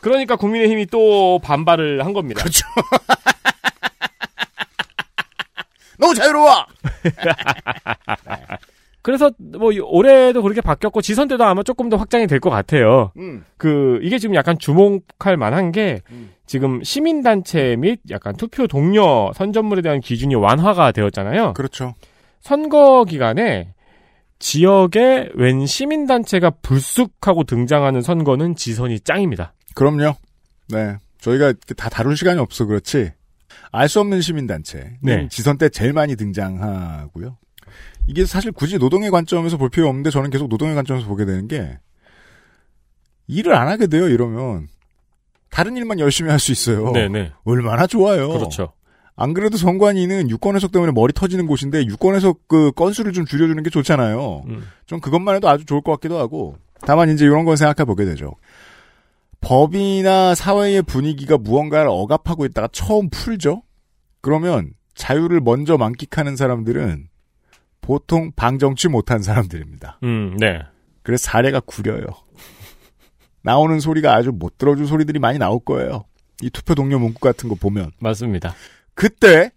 그러니까 0.00 0.36
국민의힘이 0.36 0.86
또 0.86 1.38
반발을 1.40 2.06
한 2.06 2.14
겁니다. 2.14 2.40
그렇죠. 2.40 2.66
너무 5.98 6.14
자유로워! 6.14 6.64
그래서 9.02 9.30
뭐 9.38 9.72
이- 9.72 9.80
올해도 9.80 10.42
그렇게 10.42 10.62
바뀌었고 10.62 11.02
지선 11.02 11.28
때도 11.28 11.44
아마 11.44 11.62
조금 11.62 11.90
더 11.90 11.98
확장이 11.98 12.26
될 12.26 12.40
것 12.40 12.48
같아요. 12.48 13.12
음. 13.18 13.44
그 13.58 13.98
이게 14.02 14.18
지금 14.18 14.34
약간 14.34 14.58
주목할 14.58 15.36
만한 15.36 15.70
게 15.72 16.00
지금 16.46 16.82
시민단체 16.82 17.76
및 17.76 18.00
약간 18.10 18.36
투표 18.36 18.66
동료 18.66 19.32
선전물에 19.34 19.82
대한 19.82 20.00
기준이 20.00 20.34
완화가 20.34 20.92
되었잖아요. 20.92 21.54
그렇죠. 21.54 21.94
선거 22.40 23.04
기간에 23.04 23.72
지역에 24.38 25.30
웬 25.34 25.64
시민단체가 25.64 26.50
불쑥하고 26.62 27.44
등장하는 27.44 28.02
선거는 28.02 28.56
지선이 28.56 29.00
짱입니다. 29.00 29.54
그럼요. 29.74 30.14
네. 30.68 30.96
저희가 31.18 31.54
다 31.76 31.88
다룰 31.88 32.16
시간이 32.16 32.38
없어 32.38 32.66
그렇지. 32.66 33.12
알 33.72 33.88
수 33.88 34.00
없는 34.00 34.20
시민단체. 34.20 34.98
네. 35.02 35.28
지선 35.30 35.56
때 35.56 35.68
제일 35.68 35.92
많이 35.94 36.16
등장하고요. 36.16 37.38
이게 38.06 38.26
사실 38.26 38.52
굳이 38.52 38.76
노동의 38.76 39.10
관점에서 39.10 39.56
볼 39.56 39.70
필요 39.70 39.88
없는데 39.88 40.10
저는 40.10 40.28
계속 40.30 40.48
노동의 40.48 40.74
관점에서 40.74 41.06
보게 41.06 41.24
되는 41.24 41.48
게 41.48 41.78
일을 43.26 43.54
안 43.54 43.68
하게 43.68 43.86
돼요, 43.86 44.08
이러면. 44.08 44.68
다른 45.54 45.76
일만 45.76 46.00
열심히 46.00 46.30
할 46.30 46.40
수 46.40 46.50
있어요. 46.50 46.90
네네. 46.90 47.30
얼마나 47.44 47.86
좋아요. 47.86 48.28
그렇죠. 48.28 48.72
안 49.14 49.32
그래도 49.34 49.56
선관위는 49.56 50.28
유권 50.28 50.56
해석 50.56 50.72
때문에 50.72 50.90
머리 50.90 51.12
터지는 51.12 51.46
곳인데 51.46 51.86
유권 51.86 52.16
해석 52.16 52.48
그 52.48 52.72
건수를 52.72 53.12
좀 53.12 53.24
줄여주는 53.24 53.62
게 53.62 53.70
좋잖아요. 53.70 54.42
음. 54.48 54.66
좀 54.86 54.98
그것만 54.98 55.36
해도 55.36 55.48
아주 55.48 55.64
좋을 55.64 55.80
것 55.82 55.92
같기도 55.92 56.18
하고. 56.18 56.56
다만 56.80 57.08
이제 57.10 57.24
이런 57.24 57.44
건 57.44 57.54
생각해 57.54 57.86
보게 57.86 58.04
되죠. 58.04 58.32
법이나 59.40 60.34
사회의 60.34 60.82
분위기가 60.82 61.38
무언가를 61.38 61.88
억압하고 61.88 62.44
있다가 62.46 62.68
처음 62.72 63.08
풀죠? 63.10 63.62
그러면 64.22 64.70
자유를 64.94 65.40
먼저 65.40 65.76
만끽하는 65.76 66.34
사람들은 66.34 67.08
보통 67.80 68.32
방정치 68.34 68.88
못한 68.88 69.22
사람들입니다. 69.22 70.00
음, 70.02 70.36
네. 70.40 70.60
그래서 71.02 71.30
사례가 71.30 71.60
구려요. 71.60 72.06
나오는 73.44 73.78
소리가 73.78 74.14
아주 74.14 74.32
못 74.32 74.56
들어줄 74.58 74.86
소리들이 74.86 75.18
많이 75.18 75.38
나올 75.38 75.60
거예요. 75.62 76.04
이 76.42 76.48
투표 76.50 76.74
동료 76.74 76.98
문구 76.98 77.20
같은 77.20 77.48
거 77.48 77.54
보면. 77.54 77.92
맞습니다. 78.00 78.54
그때 78.94 79.52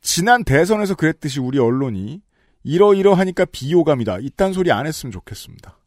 지난 0.00 0.44
대선에서 0.44 0.94
그랬듯이 0.94 1.38
우리 1.38 1.58
언론이 1.58 2.22
이러이러하니까 2.64 3.44
비호감이다. 3.44 4.18
이딴 4.20 4.54
소리 4.54 4.72
안 4.72 4.86
했으면 4.86 5.12
좋겠습니다. 5.12 5.78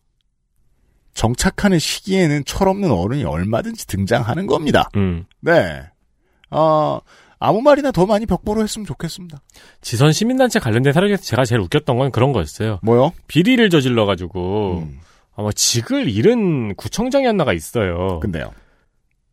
정착하는 1.13 1.79
시기에는 1.79 2.45
철없는 2.45 2.91
어른이 2.91 3.25
얼마든지 3.25 3.87
등장하는 3.87 4.45
겁니다. 4.45 4.87
음. 4.95 5.25
네. 5.41 5.81
어, 6.51 6.99
아무 7.39 7.61
말이나 7.61 7.91
더 7.91 8.05
많이 8.05 8.27
벽보로 8.27 8.61
했으면 8.61 8.85
좋겠습니다. 8.85 9.41
지선 9.81 10.11
시민단체 10.11 10.59
관련된 10.59 10.93
사례에서 10.93 11.23
제가 11.23 11.43
제일 11.43 11.61
웃겼던 11.61 11.97
건 11.97 12.11
그런 12.11 12.33
거였어요. 12.33 12.79
뭐요? 12.83 13.13
비리를 13.27 13.67
저질러가지고 13.71 14.83
음. 14.83 14.99
아마 15.39 15.53
직을 15.53 16.09
잃은 16.09 16.75
구청장이었나가 16.75 17.53
있어요. 17.53 18.19
근데요. 18.19 18.51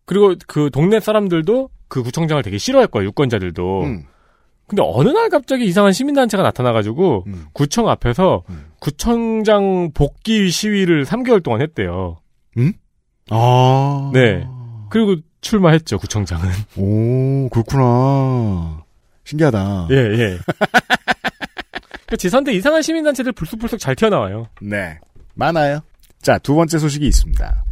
그리고 0.05 0.37
그 0.47 0.71
동네 0.73 1.01
사람들도 1.01 1.69
그 1.89 2.05
구청장을 2.05 2.41
되게 2.45 2.59
싫어했고요. 2.59 3.07
유권자들도. 3.07 3.83
음. 3.83 4.05
근데 4.69 4.83
어느 4.87 5.09
날 5.09 5.31
갑자기 5.31 5.65
이상한 5.65 5.93
시민단체가 5.93 6.45
나타나가지고 6.45 7.25
음. 7.27 7.47
구청 7.53 7.89
앞에서 7.89 8.45
구청장 8.79 9.91
복귀 9.95 10.49
시위를 10.49 11.05
3개월 11.05 11.43
동안 11.43 11.61
했대요. 11.61 12.19
아. 13.31 14.11
네. 14.15 14.47
그리고 14.91 15.17
출마했죠, 15.41 15.99
구청장은. 15.99 16.49
오, 16.77 17.49
그렇구나. 17.49 18.85
신기하다. 19.25 19.89
예, 19.91 19.97
예. 19.97 20.39
그 22.07 22.17
지선대 22.17 22.53
이상한 22.53 22.83
시민단체들 22.83 23.33
불쑥불쑥 23.33 23.81
잘 23.81 23.97
튀어나와요. 23.97 24.47
네. 24.61 25.01
많아요. 25.35 25.81
자, 26.27 26.39
두 26.39 26.57
번째 26.57 26.79
소식이 26.79 27.07
있습니다. 27.07 27.65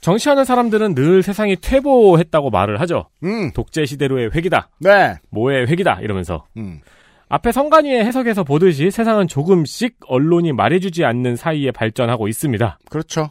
정치하는 0.00 0.46
사람들은 0.46 0.94
늘 0.94 1.22
세상이 1.22 1.56
퇴보했다고 1.56 2.48
말을 2.48 2.80
하죠. 2.80 3.10
음. 3.22 3.52
독재 3.52 3.84
시대로의 3.84 4.30
회기다. 4.34 4.70
네. 4.80 5.16
뭐의 5.28 5.66
회기다. 5.66 6.00
이러면서. 6.00 6.46
음. 6.56 6.80
앞에 7.28 7.52
성관위의 7.52 8.02
해석에서 8.06 8.44
보듯이 8.44 8.90
세상은 8.90 9.28
조금씩 9.28 9.96
언론이 10.06 10.54
말해주지 10.54 11.04
않는 11.04 11.36
사이에 11.36 11.70
발전하고 11.70 12.28
있습니다. 12.28 12.78
그렇죠. 12.88 13.28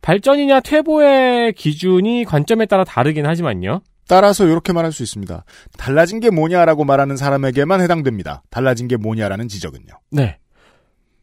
발전이냐 0.00 0.60
퇴보의 0.60 1.52
기준이 1.52 2.24
관점에 2.24 2.64
따라 2.64 2.84
다르긴 2.84 3.26
하지만요. 3.26 3.82
따라서 4.08 4.46
이렇게 4.46 4.72
말할 4.72 4.92
수 4.92 5.02
있습니다. 5.02 5.44
달라진 5.76 6.20
게 6.20 6.30
뭐냐라고 6.30 6.86
말하는 6.86 7.18
사람에게만 7.18 7.82
해당됩니다. 7.82 8.44
달라진 8.48 8.88
게 8.88 8.96
뭐냐라는 8.96 9.48
지적은요. 9.48 9.92
네. 10.10 10.38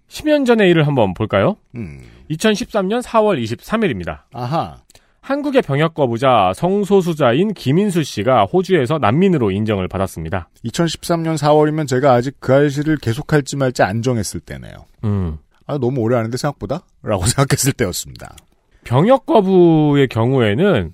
10년 0.09 0.45
전의 0.45 0.69
일을 0.69 0.85
한번 0.85 1.15
볼까요? 1.15 1.55
음. 1.73 2.01
2013년 2.31 3.01
4월 3.01 3.41
23일입니다. 3.43 4.21
아하. 4.33 4.77
한국의 5.21 5.61
병역 5.61 5.93
거부자 5.93 6.51
성소수자인 6.55 7.53
김인수 7.53 8.03
씨가 8.03 8.45
호주에서 8.45 8.97
난민으로 8.97 9.51
인정을 9.51 9.87
받았습니다. 9.87 10.49
2013년 10.65 11.37
4월이면 11.37 11.87
제가 11.87 12.13
아직 12.13 12.35
그 12.39 12.53
알씨를 12.53 12.97
계속할지 12.97 13.55
말지 13.55 13.83
안 13.83 14.01
정했을 14.01 14.39
때네요. 14.39 14.73
음. 15.03 15.37
아, 15.67 15.77
너무 15.77 16.01
오래 16.01 16.15
하는데 16.15 16.35
생각보다? 16.35 16.81
라고 17.03 17.25
생각했을 17.27 17.73
때였습니다. 17.73 18.35
병역 18.83 19.27
거부의 19.27 20.07
경우에는 20.07 20.93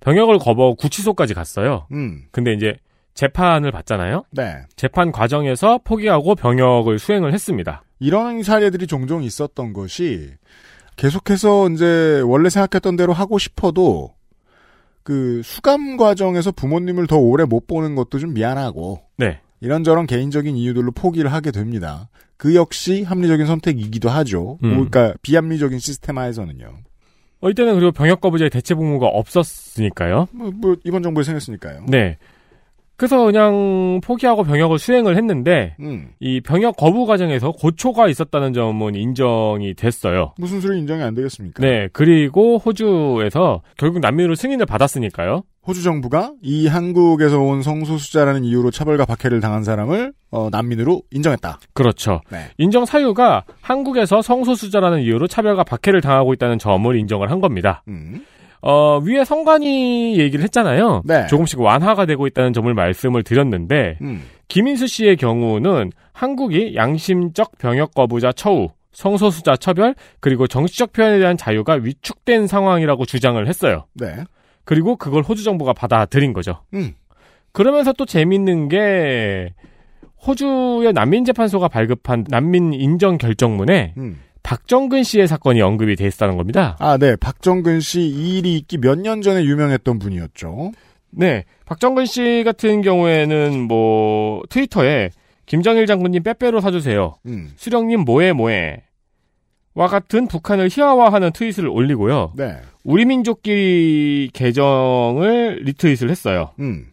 병역을 0.00 0.38
거부하고 0.38 0.74
구치소까지 0.74 1.34
갔어요. 1.34 1.86
음. 1.92 2.24
근데 2.32 2.52
이제 2.52 2.76
재판을 3.14 3.70
받잖아요. 3.70 4.24
네. 4.32 4.62
재판 4.76 5.12
과정에서 5.12 5.78
포기하고 5.84 6.34
병역을 6.34 6.98
수행을 6.98 7.32
했습니다. 7.32 7.82
이런 8.00 8.42
사례들이 8.42 8.86
종종 8.86 9.22
있었던 9.22 9.72
것이 9.72 10.34
계속해서 10.98 11.70
이제 11.70 12.20
원래 12.26 12.50
생각했던 12.50 12.96
대로 12.96 13.12
하고 13.12 13.38
싶어도 13.38 14.14
그 15.04 15.40
수감 15.44 15.96
과정에서 15.96 16.50
부모님을 16.50 17.06
더 17.06 17.16
오래 17.16 17.44
못 17.44 17.66
보는 17.66 17.94
것도 17.94 18.18
좀 18.18 18.34
미안하고 18.34 19.00
네. 19.16 19.40
이런저런 19.60 20.06
개인적인 20.06 20.56
이유들로 20.56 20.92
포기를 20.92 21.32
하게 21.32 21.52
됩니다. 21.52 22.08
그 22.36 22.54
역시 22.54 23.04
합리적인 23.04 23.46
선택이기도 23.46 24.10
하죠. 24.10 24.58
음. 24.64 24.70
그러니까 24.70 25.14
비합리적인 25.22 25.78
시스템 25.78 26.18
하에서는요. 26.18 26.66
어, 27.40 27.50
이때는 27.50 27.74
그리고 27.74 27.92
병역 27.92 28.20
거부자의 28.20 28.50
대체 28.50 28.74
복무가 28.74 29.06
없었으니까요. 29.06 30.26
뭐, 30.32 30.50
뭐 30.52 30.76
이번 30.84 31.02
정부에 31.02 31.22
생겼으니까요. 31.22 31.86
네. 31.88 32.18
그래서 32.98 33.24
그냥 33.24 34.00
포기하고 34.02 34.42
병역을 34.42 34.80
수행을 34.80 35.16
했는데 35.16 35.76
음. 35.78 36.10
이 36.18 36.40
병역 36.40 36.76
거부 36.76 37.06
과정에서 37.06 37.52
고초가 37.52 38.08
있었다는 38.08 38.52
점은 38.52 38.96
인정이 38.96 39.74
됐어요. 39.74 40.34
무슨 40.36 40.60
소리 40.60 40.80
인정이 40.80 41.00
안 41.04 41.14
되겠습니까? 41.14 41.62
네. 41.62 41.88
그리고 41.92 42.58
호주에서 42.58 43.62
결국 43.76 44.00
난민으로 44.00 44.34
승인을 44.34 44.66
받았으니까요. 44.66 45.44
호주 45.64 45.84
정부가 45.84 46.32
이 46.42 46.66
한국에서 46.66 47.38
온 47.38 47.62
성소수자라는 47.62 48.42
이유로 48.42 48.72
차별과 48.72 49.04
박해를 49.04 49.40
당한 49.40 49.62
사람을 49.62 50.12
어, 50.32 50.48
난민으로 50.50 51.02
인정했다. 51.12 51.60
그렇죠. 51.74 52.20
네. 52.32 52.46
인정 52.58 52.84
사유가 52.84 53.44
한국에서 53.60 54.22
성소수자라는 54.22 55.02
이유로 55.02 55.28
차별과 55.28 55.62
박해를 55.62 56.00
당하고 56.00 56.32
있다는 56.32 56.58
점을 56.58 56.96
인정을 56.96 57.30
한 57.30 57.40
겁니다. 57.40 57.84
음. 57.86 58.24
어, 58.60 58.98
위에 58.98 59.24
성관이 59.24 60.18
얘기를 60.18 60.42
했잖아요. 60.44 61.02
네. 61.04 61.26
조금씩 61.26 61.60
완화가 61.60 62.06
되고 62.06 62.26
있다는 62.26 62.52
점을 62.52 62.72
말씀을 62.72 63.22
드렸는데, 63.22 63.98
음. 64.02 64.22
김인수 64.48 64.86
씨의 64.86 65.16
경우는 65.16 65.92
한국이 66.12 66.74
양심적 66.74 67.58
병역 67.58 67.94
거부자 67.94 68.32
처우, 68.32 68.70
성소수자 68.92 69.56
처별, 69.56 69.94
그리고 70.20 70.46
정치적 70.46 70.92
표현에 70.92 71.18
대한 71.18 71.36
자유가 71.36 71.74
위축된 71.74 72.46
상황이라고 72.46 73.04
주장을 73.04 73.46
했어요. 73.46 73.84
네. 73.94 74.14
그리고 74.64 74.96
그걸 74.96 75.22
호주 75.22 75.44
정부가 75.44 75.72
받아들인 75.72 76.32
거죠. 76.32 76.62
음. 76.74 76.94
그러면서 77.52 77.92
또 77.92 78.04
재밌는 78.04 78.68
게, 78.68 79.52
호주의 80.26 80.92
난민재판소가 80.92 81.68
발급한 81.68 82.24
난민 82.28 82.72
인정 82.72 83.18
결정문에 83.18 83.94
음. 83.98 84.18
박정근 84.48 85.02
씨의 85.02 85.28
사건이 85.28 85.60
언급이 85.60 85.94
돼 85.94 86.06
있다는 86.06 86.38
겁니다. 86.38 86.74
아, 86.80 86.96
네. 86.96 87.16
박정근 87.16 87.80
씨 87.80 88.00
이 88.00 88.38
일이 88.38 88.56
있기 88.56 88.78
몇 88.78 88.98
년 88.98 89.20
전에 89.20 89.44
유명했던 89.44 89.98
분이었죠. 89.98 90.72
네. 91.10 91.44
박정근 91.66 92.06
씨 92.06 92.44
같은 92.46 92.80
경우에는 92.80 93.60
뭐 93.68 94.40
트위터에 94.48 95.10
김정일 95.44 95.84
장군님 95.84 96.22
빼빼로 96.22 96.62
사주세요. 96.62 97.16
음. 97.26 97.50
수령님 97.56 98.00
뭐해 98.06 98.32
뭐해. 98.32 98.84
와 99.74 99.86
같은 99.86 100.26
북한을 100.26 100.70
희화화하는 100.72 101.32
트윗을 101.32 101.68
올리고요. 101.68 102.32
네. 102.34 102.56
우리 102.84 103.04
민족끼리 103.04 104.30
개정을 104.32 105.60
리트윗을 105.62 106.08
했어요. 106.08 106.52
음. 106.58 106.86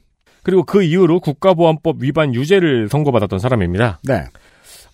그리고 0.44 0.64
그 0.64 0.84
이후로 0.84 1.22
국가보안법 1.22 2.04
위반 2.04 2.36
유죄를 2.36 2.90
선고받았던 2.90 3.40
사람입니다. 3.40 4.02
네. 4.04 4.26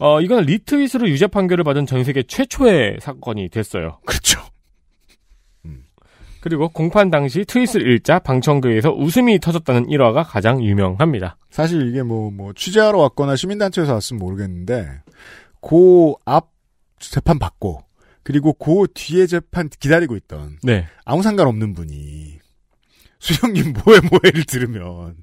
어, 0.02 0.20
이거는 0.20 0.46
리트윗으로 0.46 1.08
유죄 1.10 1.28
판결을 1.28 1.64
받은 1.64 1.86
전 1.86 2.04
세계 2.04 2.24
최초의 2.24 2.98
사건이 3.00 3.50
됐어요. 3.50 4.00
그렇죠. 4.06 4.42
그리고 6.42 6.70
공판 6.70 7.12
당시 7.12 7.46
트윗을 7.46 7.88
읽자 7.88 8.18
방청객에서 8.18 8.92
웃음이 8.92 9.40
터졌다는 9.40 9.90
일화가 9.90 10.24
가장 10.24 10.64
유명합니다. 10.64 11.38
사실 11.52 11.88
이게 11.88 12.02
뭐, 12.02 12.32
뭐, 12.32 12.52
취재하러 12.54 12.98
왔거나 12.98 13.36
시민단체에서 13.36 13.94
왔으면 13.94 14.20
모르겠는데, 14.20 15.02
그 15.62 16.16
앞 16.26 16.50
재판 16.98 17.38
받고, 17.38 17.84
그리고 18.24 18.54
그 18.54 18.88
뒤에 18.94 19.28
재판 19.28 19.70
기다리고 19.70 20.16
있던, 20.16 20.58
네. 20.64 20.88
아무 21.06 21.22
상관없는 21.22 21.76
분이, 21.76 22.40
수령님 23.22 23.74
뭐해 23.86 24.00
뭐해를 24.10 24.44
들으면, 24.46 25.16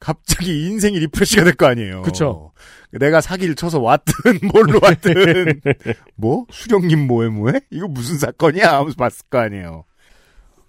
갑자기 0.00 0.66
인생이 0.66 0.98
refresh가 0.98 1.44
될 1.44 1.54
거 1.54 1.66
아니에요. 1.66 2.02
그쵸. 2.02 2.50
내가 2.90 3.20
사기를 3.20 3.54
쳐서 3.54 3.80
왔든, 3.80 4.12
뭘로 4.52 4.80
왔든, 4.82 5.60
뭐? 6.16 6.46
수령님 6.50 7.06
뭐해 7.06 7.28
뭐해? 7.30 7.60
이거 7.70 7.86
무슨 7.86 8.18
사건이야? 8.18 8.72
하면서 8.78 8.96
봤을 8.96 9.24
거 9.30 9.38
아니에요. 9.38 9.84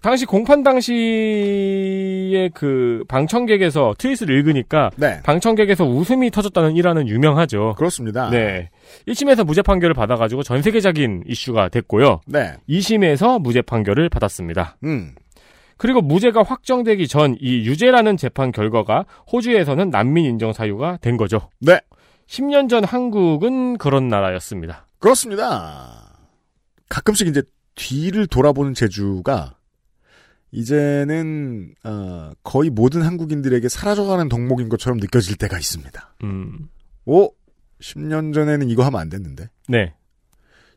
당시 0.00 0.24
공판 0.26 0.62
당시에 0.62 2.50
그 2.54 3.02
방청객에서 3.08 3.94
트윗을 3.98 4.30
읽으니까 4.30 4.90
네. 4.96 5.20
방청객에서 5.24 5.84
웃음이 5.84 6.30
터졌다는 6.30 6.76
일화는 6.76 7.08
유명하죠. 7.08 7.74
그렇습니다. 7.76 8.30
네. 8.30 8.70
1심에서 9.08 9.44
무죄 9.44 9.62
판결을 9.62 9.94
받아가지고 9.94 10.44
전 10.44 10.62
세계적인 10.62 11.24
이슈가 11.26 11.70
됐고요. 11.70 12.20
네. 12.26 12.52
2심에서 12.68 13.40
무죄 13.42 13.62
판결을 13.62 14.08
받았습니다. 14.08 14.76
음. 14.84 15.14
그리고 15.78 16.00
무죄가 16.00 16.42
확정되기 16.42 17.06
전 17.08 17.36
이 17.40 17.66
유죄라는 17.66 18.16
재판 18.16 18.50
결과가 18.52 19.04
호주에서는 19.32 19.90
난민 19.90 20.24
인정 20.24 20.52
사유가 20.52 20.96
된 20.98 21.16
거죠. 21.16 21.50
네. 21.60 21.80
10년 22.28 22.68
전 22.68 22.82
한국은 22.84 23.78
그런 23.78 24.08
나라였습니다. 24.08 24.86
그렇습니다. 24.98 26.18
가끔씩 26.88 27.28
이제 27.28 27.42
뒤를 27.74 28.26
돌아보는 28.26 28.74
재주가 28.74 29.56
이제는 30.52 31.74
어, 31.84 32.30
거의 32.42 32.70
모든 32.70 33.02
한국인들에게 33.02 33.68
사라져가는 33.68 34.28
덕목인 34.28 34.68
것처럼 34.68 34.98
느껴질 34.98 35.36
때가 35.36 35.58
있습니다. 35.58 36.14
음. 36.24 36.68
오, 37.04 37.30
10년 37.80 38.32
전에는 38.32 38.68
이거 38.70 38.84
하면 38.84 39.00
안 39.00 39.08
됐는데. 39.08 39.48
네. 39.68 39.94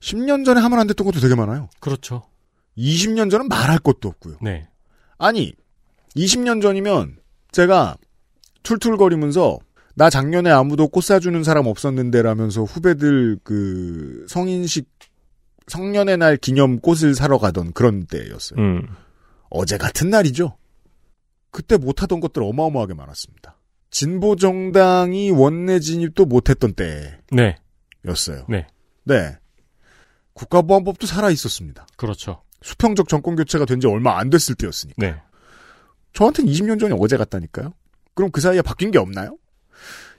10년 0.01 0.45
전에 0.45 0.59
하면 0.59 0.79
안 0.79 0.87
됐던 0.87 1.05
것도 1.05 1.19
되게 1.19 1.35
많아요. 1.35 1.69
그렇죠. 1.79 2.23
20년 2.77 3.29
전은 3.31 3.47
말할 3.47 3.79
것도 3.79 4.09
없고요. 4.09 4.37
네. 4.41 4.68
아니, 5.19 5.53
20년 6.15 6.61
전이면 6.61 7.17
제가 7.51 7.97
툴툴거리면서 8.63 9.59
나 9.95 10.09
작년에 10.09 10.49
아무도 10.49 10.87
꽃 10.87 11.03
사주는 11.03 11.43
사람 11.43 11.67
없었는데 11.67 12.21
라면서 12.21 12.63
후배들 12.63 13.37
그 13.43 14.25
성인식 14.29 14.87
성년의 15.67 16.17
날 16.17 16.37
기념 16.37 16.79
꽃을 16.79 17.13
사러 17.13 17.37
가던 17.37 17.73
그런 17.73 18.05
때였어요. 18.05 18.59
음. 18.59 18.87
어제 19.49 19.77
같은 19.77 20.09
날이죠. 20.09 20.57
그때 21.51 21.77
못하던 21.77 22.19
것들 22.19 22.41
어마어마하게 22.43 22.93
많았습니다. 22.93 23.57
진보 23.91 24.35
정당이 24.35 25.31
원내 25.31 25.79
진입도 25.79 26.25
못했던 26.25 26.73
네. 26.73 27.19
때였어요. 28.03 28.45
네. 28.47 28.67
네. 29.03 29.37
국가보안법도 30.33 31.07
살아 31.07 31.29
있었습니다. 31.29 31.87
그렇죠. 31.97 32.41
수평적 32.61 33.07
정권 33.07 33.35
교체가 33.35 33.65
된 33.65 33.79
지 33.79 33.87
얼마 33.87 34.17
안 34.19 34.29
됐을 34.29 34.55
때였으니까. 34.55 34.95
네. 34.97 35.15
저한테는 36.13 36.51
20년 36.51 36.79
전이 36.79 36.95
어제 36.99 37.17
같다니까요. 37.17 37.73
그럼 38.13 38.31
그 38.31 38.41
사이에 38.41 38.61
바뀐 38.61 38.91
게 38.91 38.97
없나요? 38.97 39.37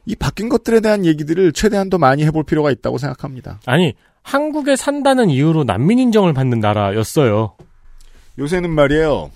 이 0.07 0.17
바뀐 0.17 0.49
것들에 0.49 0.81
대한 0.81 1.05
얘기들을 1.05 1.53
최대한 1.53 1.91
더 1.91 1.99
많이 1.99 2.25
해볼 2.25 2.45
필요가 2.45 2.71
있다고 2.71 2.97
생각합니다. 2.99 3.61
아니, 3.67 3.95
한국에 4.23 4.77
산다는 4.77 5.29
이유로 5.29 5.65
난민 5.65 5.99
인정을 5.99 6.33
받는 6.33 6.61
나라였어요. 6.61 7.57
요새는 8.39 8.71
말이에요. 8.71 9.31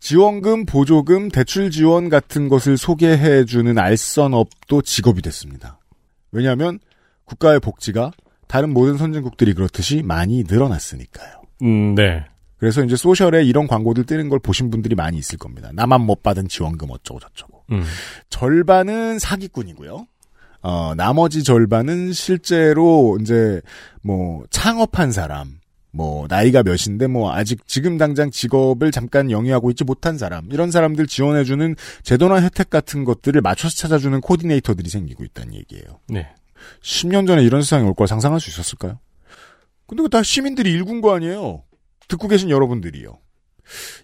지원금, 0.00 0.64
보조금, 0.64 1.28
대출 1.28 1.70
지원 1.70 2.08
같은 2.08 2.48
것을 2.48 2.76
소개해주는 2.78 3.78
알선업도 3.78 4.82
직업이 4.82 5.20
됐습니다. 5.22 5.78
왜냐하면 6.32 6.78
국가의 7.26 7.60
복지가 7.60 8.10
다른 8.48 8.72
모든 8.72 8.96
선진국들이 8.96 9.54
그렇듯이 9.54 10.02
많이 10.02 10.42
늘어났으니까요. 10.48 11.39
음, 11.62 11.94
네. 11.94 12.24
그래서 12.58 12.82
이제 12.84 12.94
소셜에 12.96 13.42
이런 13.44 13.66
광고들 13.66 14.04
뜨는 14.04 14.28
걸 14.28 14.38
보신 14.38 14.70
분들이 14.70 14.94
많이 14.94 15.16
있을 15.16 15.38
겁니다. 15.38 15.70
나만 15.72 16.02
못 16.02 16.22
받은 16.22 16.48
지원금 16.48 16.90
어쩌고 16.90 17.20
저쩌고. 17.20 17.64
음. 17.72 17.82
절반은 18.28 19.18
사기꾼이고요. 19.18 20.06
어, 20.62 20.94
나머지 20.94 21.42
절반은 21.42 22.12
실제로 22.12 23.16
이제 23.20 23.62
뭐 24.02 24.44
창업한 24.50 25.10
사람, 25.10 25.58
뭐 25.90 26.26
나이가 26.28 26.62
몇인데 26.62 27.06
뭐 27.06 27.32
아직 27.32 27.66
지금 27.66 27.96
당장 27.96 28.30
직업을 28.30 28.90
잠깐 28.92 29.30
영위하고 29.30 29.70
있지 29.70 29.84
못한 29.84 30.18
사람 30.18 30.46
이런 30.52 30.70
사람들 30.70 31.06
지원해주는 31.06 31.74
제도나 32.02 32.42
혜택 32.42 32.68
같은 32.68 33.04
것들을 33.04 33.40
맞춰서 33.40 33.74
찾아주는 33.74 34.20
코디네이터들이 34.20 34.90
생기고 34.90 35.24
있다는 35.24 35.54
얘기예요. 35.54 36.00
네. 36.08 36.28
10년 36.82 37.26
전에 37.26 37.42
이런 37.42 37.62
세상이 37.62 37.84
올 37.88 37.94
걸 37.94 38.06
상상할 38.06 38.38
수 38.38 38.50
있었을까요? 38.50 38.98
근데 39.90 40.04
그거 40.04 40.08
다 40.08 40.22
시민들이 40.22 40.72
읽은 40.74 41.00
거 41.00 41.16
아니에요. 41.16 41.64
듣고 42.06 42.28
계신 42.28 42.48
여러분들이요. 42.48 43.18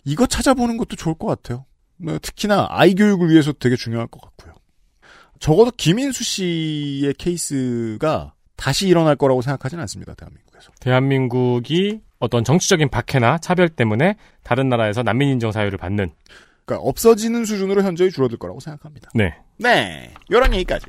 이거 0.04 0.26
찾아보는 0.26 0.78
것도 0.78 0.96
좋을 0.96 1.14
것 1.14 1.28
같아요. 1.28 1.64
뭐 1.96 2.18
특히나 2.20 2.66
아이 2.70 2.96
교육을 2.96 3.30
위해서 3.30 3.52
되게 3.52 3.76
중요할 3.76 4.08
것 4.08 4.20
같고요. 4.20 4.54
적어도 5.38 5.70
김인수 5.70 6.24
씨의 6.24 7.14
케이스가 7.14 8.34
다시 8.56 8.88
일어날 8.88 9.14
거라고 9.14 9.42
생각하지는 9.42 9.80
않습니다. 9.82 10.14
대한민국에서. 10.14 10.72
대한민국이 10.80 12.00
어떤 12.18 12.42
정치적인 12.42 12.88
박해나 12.88 13.38
차별 13.38 13.68
때문에 13.68 14.16
다른 14.42 14.68
나라에서 14.68 15.04
난민 15.04 15.28
인정 15.28 15.52
사유를 15.52 15.78
받는. 15.78 16.10
그러니까 16.64 16.88
없어지는 16.88 17.44
수준으로 17.44 17.84
현저히 17.84 18.10
줄어들 18.10 18.38
거라고 18.38 18.58
생각합니다. 18.58 19.10
네. 19.14 19.36
네. 19.58 20.12
이런 20.30 20.52
얘기까지. 20.52 20.86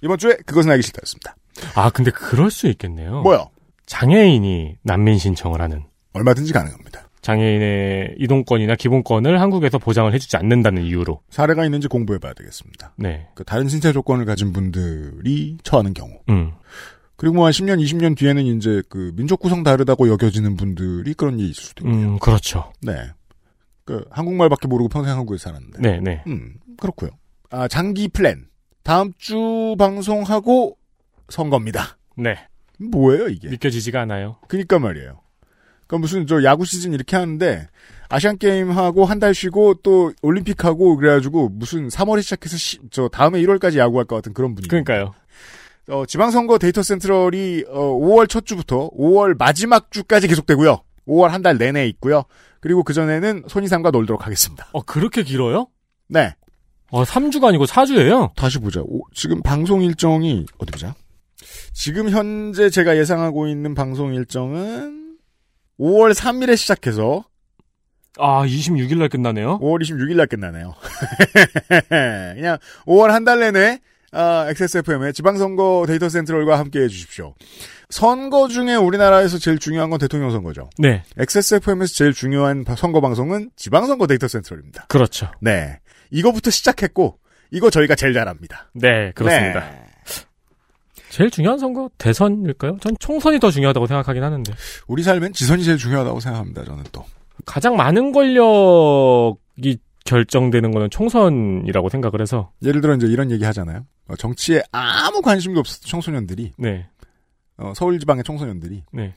이번 0.00 0.16
주에 0.16 0.36
그것은 0.46 0.70
알기 0.70 0.84
싫다였습니다. 0.84 1.36
아, 1.74 1.90
근데 1.90 2.10
그럴 2.10 2.50
수 2.50 2.66
있겠네요. 2.68 3.20
뭐요? 3.20 3.50
장애인이 3.88 4.76
난민 4.82 5.18
신청을 5.18 5.60
하는. 5.60 5.82
얼마든지 6.12 6.52
가능합니다. 6.52 7.08
장애인의 7.22 8.16
이동권이나 8.18 8.76
기본권을 8.76 9.40
한국에서 9.40 9.78
보장을 9.78 10.12
해주지 10.14 10.36
않는다는 10.36 10.84
이유로. 10.84 11.20
사례가 11.30 11.64
있는지 11.64 11.88
공부해봐야 11.88 12.34
되겠습니다. 12.34 12.94
네. 12.96 13.28
그 13.34 13.44
다른 13.44 13.68
신체 13.68 13.92
조건을 13.92 14.24
가진 14.24 14.52
분들이 14.52 15.56
처하는 15.62 15.94
경우. 15.94 16.12
음. 16.28 16.52
그리고 17.16 17.34
뭐 17.34 17.46
한 17.46 17.52
10년, 17.52 17.82
20년 17.82 18.16
뒤에는 18.16 18.44
이제 18.46 18.82
그 18.88 19.12
민족 19.16 19.40
구성 19.40 19.62
다르다고 19.64 20.08
여겨지는 20.08 20.56
분들이 20.56 21.14
그런 21.14 21.38
일이 21.40 21.50
있을 21.50 21.62
수도 21.64 21.86
있고. 21.88 21.96
음, 21.96 22.18
그렇죠. 22.18 22.72
네. 22.80 22.94
그 23.84 24.04
한국말밖에 24.10 24.68
모르고 24.68 24.88
평생 24.88 25.16
한국에 25.16 25.38
살았는데. 25.38 25.80
네, 25.80 26.00
네. 26.00 26.22
음, 26.28 26.54
그렇고요. 26.78 27.10
아, 27.50 27.66
장기 27.66 28.06
플랜. 28.08 28.46
다음 28.84 29.12
주 29.18 29.74
방송하고 29.78 30.76
선거입니다. 31.30 31.98
네. 32.16 32.36
뭐예요, 32.78 33.28
이게? 33.28 33.48
믿겨지지가 33.48 34.00
않아요. 34.02 34.36
그니까 34.48 34.78
말이에요. 34.78 35.20
그러니까 35.86 35.98
무슨 36.02 36.26
저 36.26 36.42
야구 36.44 36.64
시즌 36.64 36.92
이렇게 36.94 37.16
하는데 37.16 37.66
아시안 38.10 38.38
게임 38.38 38.70
하고 38.70 39.04
한 39.04 39.18
달 39.20 39.34
쉬고 39.34 39.74
또 39.82 40.12
올림픽 40.22 40.64
하고 40.64 40.96
그래가지고 40.96 41.48
무슨 41.48 41.88
3월에 41.88 42.22
시작해서 42.22 42.56
시- 42.56 42.78
저 42.90 43.08
다음에 43.08 43.40
1월까지 43.40 43.78
야구할 43.78 44.04
것 44.06 44.16
같은 44.16 44.32
그런 44.34 44.54
분위기. 44.54 44.68
그러니까요. 44.68 45.14
어, 45.88 46.04
지방선거 46.06 46.58
데이터 46.58 46.82
센트럴이 46.82 47.64
어, 47.70 47.80
5월 47.98 48.28
첫 48.28 48.44
주부터 48.44 48.90
5월 48.90 49.36
마지막 49.38 49.90
주까지 49.90 50.28
계속되고요. 50.28 50.82
5월 51.06 51.28
한 51.28 51.42
달 51.42 51.56
내내 51.56 51.86
있고요. 51.88 52.24
그리고 52.60 52.82
그 52.82 52.92
전에는 52.92 53.44
손이상과 53.48 53.90
놀도록 53.90 54.26
하겠습니다. 54.26 54.68
어, 54.72 54.82
그렇게 54.82 55.22
길어요? 55.22 55.68
네. 56.08 56.34
어, 56.90 57.04
3주가 57.04 57.44
아니고 57.48 57.64
4주예요? 57.64 58.34
다시 58.34 58.58
보자. 58.58 58.80
오, 58.82 59.00
지금 59.14 59.42
방송 59.42 59.82
일정이 59.82 60.44
어디 60.58 60.70
보자. 60.72 60.94
지금 61.72 62.10
현재 62.10 62.70
제가 62.70 62.96
예상하고 62.96 63.46
있는 63.46 63.74
방송 63.74 64.14
일정은 64.14 65.16
5월 65.78 66.12
3일에 66.14 66.56
시작해서 66.56 67.24
아, 68.18 68.44
26일 68.44 68.98
날 68.98 69.08
끝나네요. 69.08 69.58
5월 69.60 69.80
26일 69.82 70.16
날 70.16 70.26
끝나네요. 70.26 70.74
그냥 72.34 72.58
5월 72.86 73.08
한 73.08 73.24
달 73.24 73.40
내내 73.40 73.78
아, 74.10 74.46
XSFM의 74.48 75.12
지방선거 75.12 75.84
데이터 75.86 76.08
센트럴과 76.08 76.58
함께 76.58 76.80
해주십시오. 76.80 77.34
선거 77.90 78.48
중에 78.48 78.74
우리나라에서 78.74 79.38
제일 79.38 79.58
중요한 79.58 79.90
건 79.90 79.98
대통령 79.98 80.30
선거죠. 80.30 80.70
네. 80.78 81.02
XSFM에서 81.18 81.92
제일 81.94 82.12
중요한 82.12 82.64
바- 82.64 82.74
선거 82.74 83.00
방송은 83.00 83.50
지방선거 83.56 84.06
데이터 84.06 84.26
센트럴입니다. 84.26 84.86
그렇죠. 84.88 85.30
네. 85.40 85.78
이거부터 86.10 86.50
시작했고, 86.50 87.18
이거 87.50 87.68
저희가 87.70 87.94
제일 87.94 88.14
잘합니다. 88.14 88.70
네, 88.74 89.12
그렇습니다. 89.14 89.60
네. 89.60 89.84
제일 91.10 91.30
중요한 91.30 91.58
선거 91.58 91.90
대선일까요? 91.98 92.78
전 92.80 92.96
총선이 92.98 93.40
더 93.40 93.50
중요하다고 93.50 93.86
생각하긴 93.86 94.22
하는데. 94.22 94.52
우리 94.86 95.02
삶엔 95.02 95.32
지선이 95.32 95.64
제일 95.64 95.78
중요하다고 95.78 96.20
생각합니다, 96.20 96.64
저는 96.64 96.84
또. 96.92 97.04
가장 97.44 97.76
많은 97.76 98.12
권력이 98.12 99.78
결정되는 100.04 100.70
거는 100.70 100.90
총선이라고 100.90 101.88
생각을 101.88 102.20
해서. 102.20 102.52
예를 102.62 102.80
들어 102.80 102.94
이제 102.94 103.06
이런 103.06 103.30
얘기 103.30 103.44
하잖아요. 103.44 103.84
어, 104.08 104.16
정치에 104.16 104.62
아무 104.72 105.20
관심도 105.20 105.60
없었던 105.60 105.88
청소년들이, 105.88 106.52
네. 106.56 106.86
어, 107.58 107.72
서울 107.74 107.98
지방의 107.98 108.24
청소년들이, 108.24 108.84
네. 108.92 109.14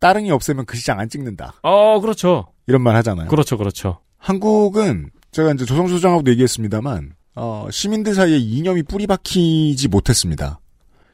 따릉이 0.00 0.30
없애면 0.30 0.64
그 0.64 0.76
시장 0.76 0.98
안 0.98 1.08
찍는다. 1.08 1.54
어, 1.62 2.00
그렇죠. 2.00 2.46
이런 2.66 2.82
말 2.82 2.96
하잖아요. 2.96 3.28
그렇죠, 3.28 3.56
그렇죠. 3.56 3.98
한국은 4.18 5.10
제가 5.30 5.52
이제 5.52 5.64
조성수 5.64 5.94
소장하고도 5.94 6.30
얘기했습니다만 6.32 7.12
어, 7.34 7.68
시민들 7.70 8.14
사이에 8.14 8.36
이념이 8.36 8.82
뿌리 8.82 9.06
박히지 9.06 9.88
못했습니다. 9.88 10.60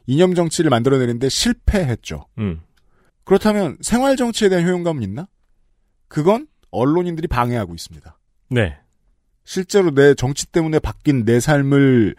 이념 0.08 0.34
정치를 0.34 0.70
만들어내는데 0.70 1.28
실패했죠. 1.28 2.26
음. 2.38 2.62
그렇다면 3.24 3.76
생활 3.82 4.16
정치에 4.16 4.48
대한 4.48 4.66
효용감은 4.66 5.02
있나? 5.02 5.28
그건 6.08 6.48
언론인들이 6.70 7.28
방해하고 7.28 7.74
있습니다. 7.74 8.18
네. 8.50 8.78
실제로 9.44 9.90
내 9.94 10.14
정치 10.14 10.46
때문에 10.46 10.78
바뀐 10.78 11.26
내 11.26 11.40
삶을 11.40 12.16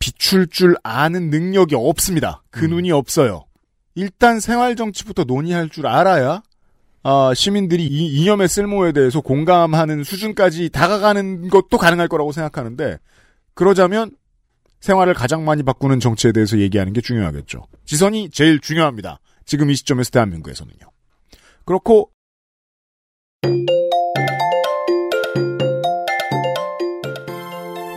비출 0.00 0.48
줄 0.48 0.74
아는 0.82 1.30
능력이 1.30 1.76
없습니다. 1.76 2.42
그 2.50 2.64
눈이 2.64 2.90
없어요. 2.90 3.46
일단 3.94 4.40
생활 4.40 4.74
정치부터 4.74 5.24
논의할 5.24 5.68
줄 5.68 5.86
알아야 5.86 6.42
아, 7.04 7.32
시민들이 7.34 7.86
이 7.86 8.20
이념의 8.20 8.48
쓸모에 8.48 8.90
대해서 8.90 9.20
공감하는 9.20 10.02
수준까지 10.02 10.70
다가가는 10.70 11.48
것도 11.48 11.78
가능할 11.78 12.08
거라고 12.08 12.32
생각하는데 12.32 12.98
그러자면 13.54 14.10
생활을 14.80 15.14
가장 15.14 15.44
많이 15.44 15.62
바꾸는 15.62 16.00
정치에 16.00 16.32
대해서 16.32 16.58
얘기하는 16.58 16.92
게 16.92 17.00
중요하겠죠. 17.00 17.66
지선이 17.84 18.30
제일 18.30 18.60
중요합니다. 18.60 19.20
지금 19.44 19.70
이 19.70 19.74
시점에서 19.74 20.10
대한민국에서는요. 20.10 20.78
그렇고 21.64 22.10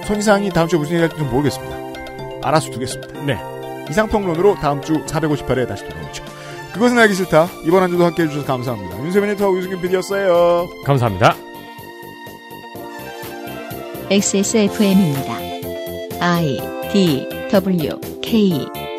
손이상이 0.05 0.49
다음 0.49 0.67
주에 0.67 0.77
무슨 0.77 0.93
얘기 0.93 1.01
할지 1.01 1.17
좀 1.17 1.29
모르겠습니다. 1.29 1.75
알아서 2.43 2.69
두겠습니다. 2.71 3.23
네. 3.25 3.37
이상평론으로 3.89 4.55
다음 4.55 4.81
주 4.81 4.93
458회 5.05 5.67
다시 5.67 5.87
돌아오죠. 5.87 6.23
그것은 6.73 6.97
알기 6.97 7.13
싫다. 7.13 7.47
이번 7.65 7.83
한 7.83 7.89
주도 7.89 8.05
함께 8.05 8.23
해주셔서 8.23 8.45
감사합니다. 8.45 8.97
윤세민 9.03 9.31
리터하고 9.31 9.57
유승균 9.57 9.81
PD였어요. 9.81 10.67
감사합니다. 10.85 11.35
XSFM입니다. 14.09 15.50
I 16.21 16.59
D 16.93 17.25
W 17.49 17.99
K 18.21 18.90